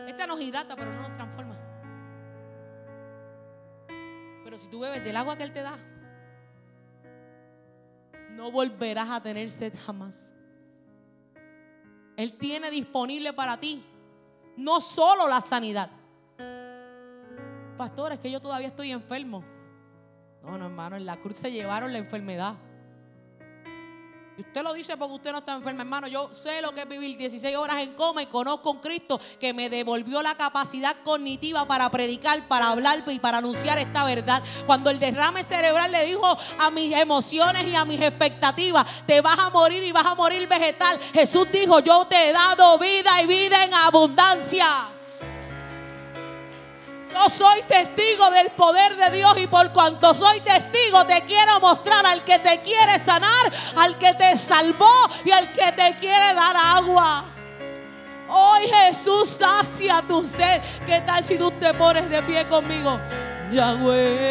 esta 0.06 0.26
nos 0.26 0.40
hidrata 0.40 0.76
pero 0.76 0.92
no 0.92 1.02
nos 1.02 1.14
transforma. 1.14 1.56
Pero 4.44 4.58
si 4.58 4.68
tú 4.68 4.80
bebes 4.80 5.02
del 5.02 5.16
agua 5.16 5.36
que 5.36 5.42
Él 5.42 5.52
te 5.52 5.62
da, 5.62 5.76
no 8.36 8.50
volverás 8.50 9.08
a 9.08 9.20
tener 9.20 9.50
sed 9.50 9.72
jamás. 9.86 10.32
Él 12.16 12.36
tiene 12.38 12.70
disponible 12.70 13.32
para 13.32 13.58
ti 13.58 13.82
no 14.56 14.80
solo 14.80 15.28
la 15.28 15.40
sanidad. 15.40 15.90
Pastor, 17.76 18.12
es 18.12 18.18
que 18.20 18.30
yo 18.30 18.40
todavía 18.40 18.68
estoy 18.68 18.90
enfermo. 18.90 19.44
No, 20.42 20.56
no, 20.56 20.66
hermano, 20.66 20.96
en 20.96 21.04
la 21.04 21.16
cruz 21.16 21.38
se 21.38 21.50
llevaron 21.50 21.92
la 21.92 21.98
enfermedad. 21.98 22.54
Y 24.38 24.42
usted 24.42 24.62
lo 24.62 24.74
dice 24.74 24.98
porque 24.98 25.14
usted 25.14 25.32
no 25.32 25.38
está 25.38 25.54
enfermo, 25.54 25.80
hermano. 25.80 26.08
Yo 26.08 26.28
sé 26.34 26.60
lo 26.60 26.74
que 26.74 26.82
es 26.82 26.88
vivir 26.88 27.16
16 27.16 27.56
horas 27.56 27.78
en 27.78 27.94
coma 27.94 28.22
y 28.22 28.26
conozco 28.26 28.68
a 28.68 28.72
un 28.72 28.80
Cristo 28.80 29.18
que 29.40 29.54
me 29.54 29.70
devolvió 29.70 30.20
la 30.22 30.34
capacidad 30.34 30.94
cognitiva 31.04 31.64
para 31.64 31.88
predicar, 31.90 32.46
para 32.46 32.68
hablar 32.68 33.02
y 33.06 33.18
para 33.18 33.38
anunciar 33.38 33.78
esta 33.78 34.04
verdad. 34.04 34.42
Cuando 34.66 34.90
el 34.90 34.98
derrame 34.98 35.42
cerebral 35.42 35.90
le 35.90 36.04
dijo 36.04 36.36
a 36.58 36.70
mis 36.70 36.94
emociones 36.94 37.66
y 37.66 37.74
a 37.74 37.86
mis 37.86 38.00
expectativas, 38.00 39.06
te 39.06 39.22
vas 39.22 39.38
a 39.38 39.48
morir 39.48 39.82
y 39.82 39.92
vas 39.92 40.04
a 40.04 40.14
morir 40.14 40.46
vegetal. 40.46 41.00
Jesús 41.14 41.48
dijo, 41.50 41.80
yo 41.80 42.06
te 42.06 42.28
he 42.28 42.32
dado 42.32 42.78
vida 42.78 43.22
y 43.22 43.26
vida 43.26 43.64
en 43.64 43.72
abundancia. 43.72 44.95
Yo 47.18 47.30
soy 47.30 47.62
testigo 47.62 48.30
del 48.30 48.50
poder 48.50 48.94
de 48.96 49.16
Dios 49.16 49.38
y 49.38 49.46
por 49.46 49.72
cuanto 49.72 50.14
soy 50.14 50.40
testigo 50.40 51.02
te 51.06 51.22
quiero 51.22 51.58
mostrar 51.60 52.04
al 52.04 52.22
que 52.24 52.38
te 52.38 52.60
quiere 52.60 52.98
sanar, 52.98 53.50
al 53.76 53.96
que 53.96 54.12
te 54.12 54.36
salvó 54.36 54.92
y 55.24 55.30
al 55.30 55.50
que 55.50 55.72
te 55.72 55.96
quiere 55.96 56.34
dar 56.34 56.54
agua. 56.56 57.24
Hoy 58.28 58.68
Jesús 58.68 59.30
sacia 59.30 60.04
tu 60.06 60.22
sed. 60.24 60.60
¿Qué 60.84 61.00
tal 61.00 61.24
si 61.24 61.38
tú 61.38 61.50
te 61.52 61.72
pones 61.72 62.10
de 62.10 62.22
pie 62.22 62.46
conmigo? 62.48 63.00
Yahweh, 63.50 64.26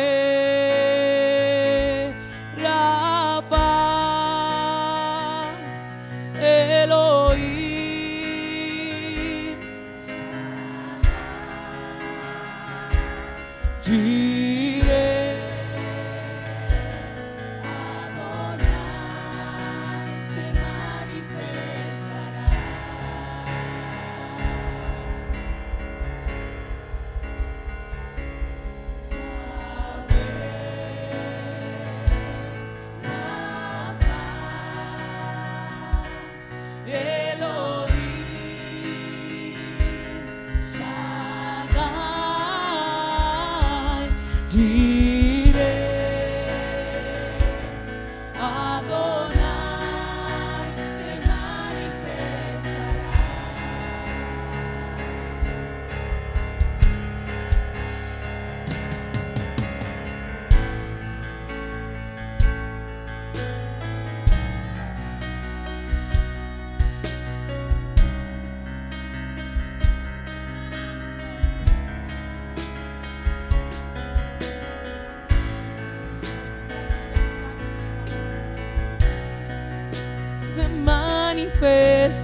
Si 82.16 82.22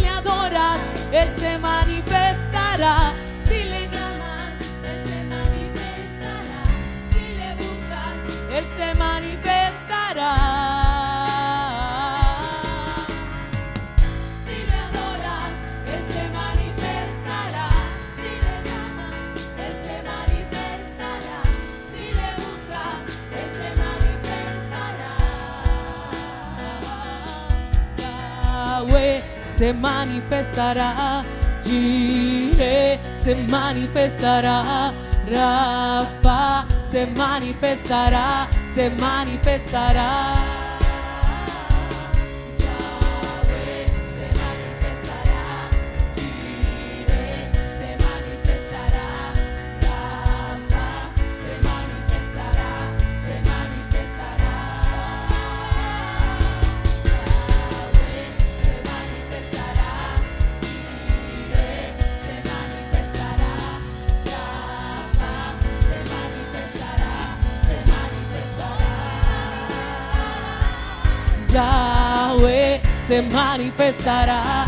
le 0.00 0.08
adoras, 0.08 0.80
Él 1.12 1.28
se 1.38 1.58
manifestará. 1.58 3.12
Si 3.48 3.64
le 3.64 3.86
clamas, 3.88 4.52
Él 4.84 4.98
se 5.08 5.18
manifestará. 5.24 6.62
Si 7.10 7.24
le 7.38 7.48
buscas, 7.54 8.18
Él 8.56 8.64
se 8.64 8.86
manifestará. 8.94 9.15
Se 29.56 29.72
manifestará. 29.72 31.24
Jireh 31.64 32.98
se 33.16 33.34
manifestará. 33.34 34.92
Rafa 35.30 36.64
se 36.90 37.06
manifestará. 37.06 38.48
Se 38.74 38.90
manifestará. 38.90 40.45
Manifestará, 73.66 74.64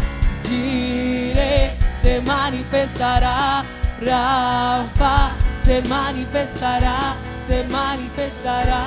Jireh 0.48 1.70
se 2.02 2.20
manifestará, 2.22 3.62
Rafa 4.00 5.30
se 5.62 5.82
manifestará, 5.82 7.14
se 7.46 7.64
manifestará. 7.68 8.82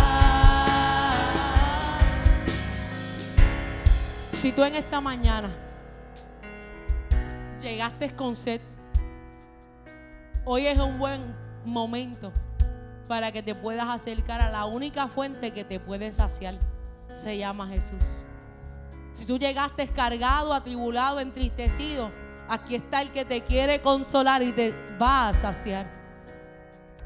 Si 4.33 4.51
tú 4.51 4.63
en 4.63 4.75
esta 4.75 4.99
mañana 4.99 5.49
llegaste 7.61 8.13
con 8.13 8.35
sed, 8.35 8.59
hoy 10.43 10.67
es 10.67 10.77
un 10.77 10.99
buen 10.99 11.21
momento 11.63 12.33
para 13.07 13.31
que 13.31 13.41
te 13.41 13.55
puedas 13.55 13.87
acercar 13.87 14.41
a 14.41 14.49
la 14.49 14.65
única 14.65 15.07
fuente 15.07 15.51
que 15.51 15.63
te 15.63 15.79
puede 15.79 16.11
saciar. 16.11 16.55
Se 17.07 17.37
llama 17.37 17.67
Jesús. 17.67 18.23
Si 19.11 19.25
tú 19.25 19.37
llegaste 19.37 19.87
cargado, 19.87 20.53
atribulado, 20.53 21.19
entristecido, 21.19 22.09
aquí 22.47 22.75
está 22.75 23.01
el 23.01 23.11
que 23.11 23.25
te 23.25 23.41
quiere 23.41 23.81
consolar 23.81 24.41
y 24.41 24.51
te 24.51 24.73
va 25.01 25.29
a 25.29 25.33
saciar. 25.33 25.85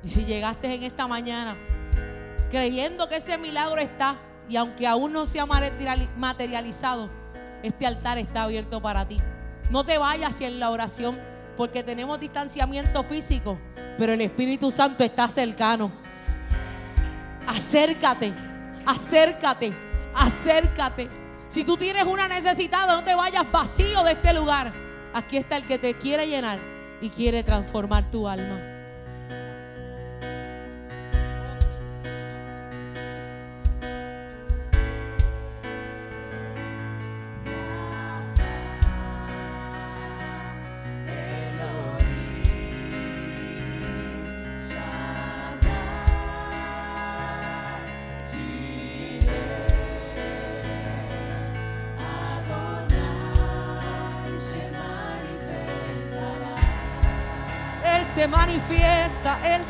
Y 0.03 0.09
si 0.09 0.23
llegaste 0.25 0.73
en 0.73 0.83
esta 0.83 1.07
mañana 1.07 1.55
creyendo 2.51 3.09
que 3.09 3.17
ese 3.17 3.37
milagro 3.37 3.81
está 3.81 4.15
y 4.47 4.55
aunque 4.55 4.85
aún 4.85 5.11
no 5.11 5.25
se 5.25 5.39
ha 5.39 5.45
materiali- 5.47 6.07
materializado, 6.15 7.09
este 7.63 7.87
altar 7.87 8.19
está 8.19 8.43
abierto 8.43 8.79
para 8.81 9.07
ti. 9.07 9.17
No 9.71 9.83
te 9.83 9.97
vayas 9.97 10.39
en 10.41 10.59
la 10.59 10.69
oración 10.69 11.19
porque 11.57 11.83
tenemos 11.83 12.19
distanciamiento 12.19 13.03
físico, 13.03 13.57
pero 13.97 14.13
el 14.13 14.21
Espíritu 14.21 14.69
Santo 14.69 15.03
está 15.03 15.27
cercano. 15.27 15.91
Acércate, 17.47 18.33
Acércate, 18.85 19.73
acércate. 20.13 21.09
Si 21.55 21.63
tú 21.63 21.77
tienes 21.77 22.03
una 22.03 22.27
necesidad, 22.27 22.85
no 22.85 23.01
te 23.05 23.15
vayas 23.15 23.49
vacío 23.49 24.03
de 24.03 24.11
este 24.11 24.33
lugar. 24.33 24.73
Aquí 25.13 25.37
está 25.37 25.55
el 25.55 25.63
que 25.63 25.77
te 25.77 25.93
quiere 25.93 26.27
llenar 26.27 26.59
y 26.99 27.09
quiere 27.09 27.43
transformar 27.43 28.11
tu 28.11 28.27
alma. 28.27 28.74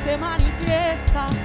Se 0.06 0.18
manifiesta. 0.18 1.45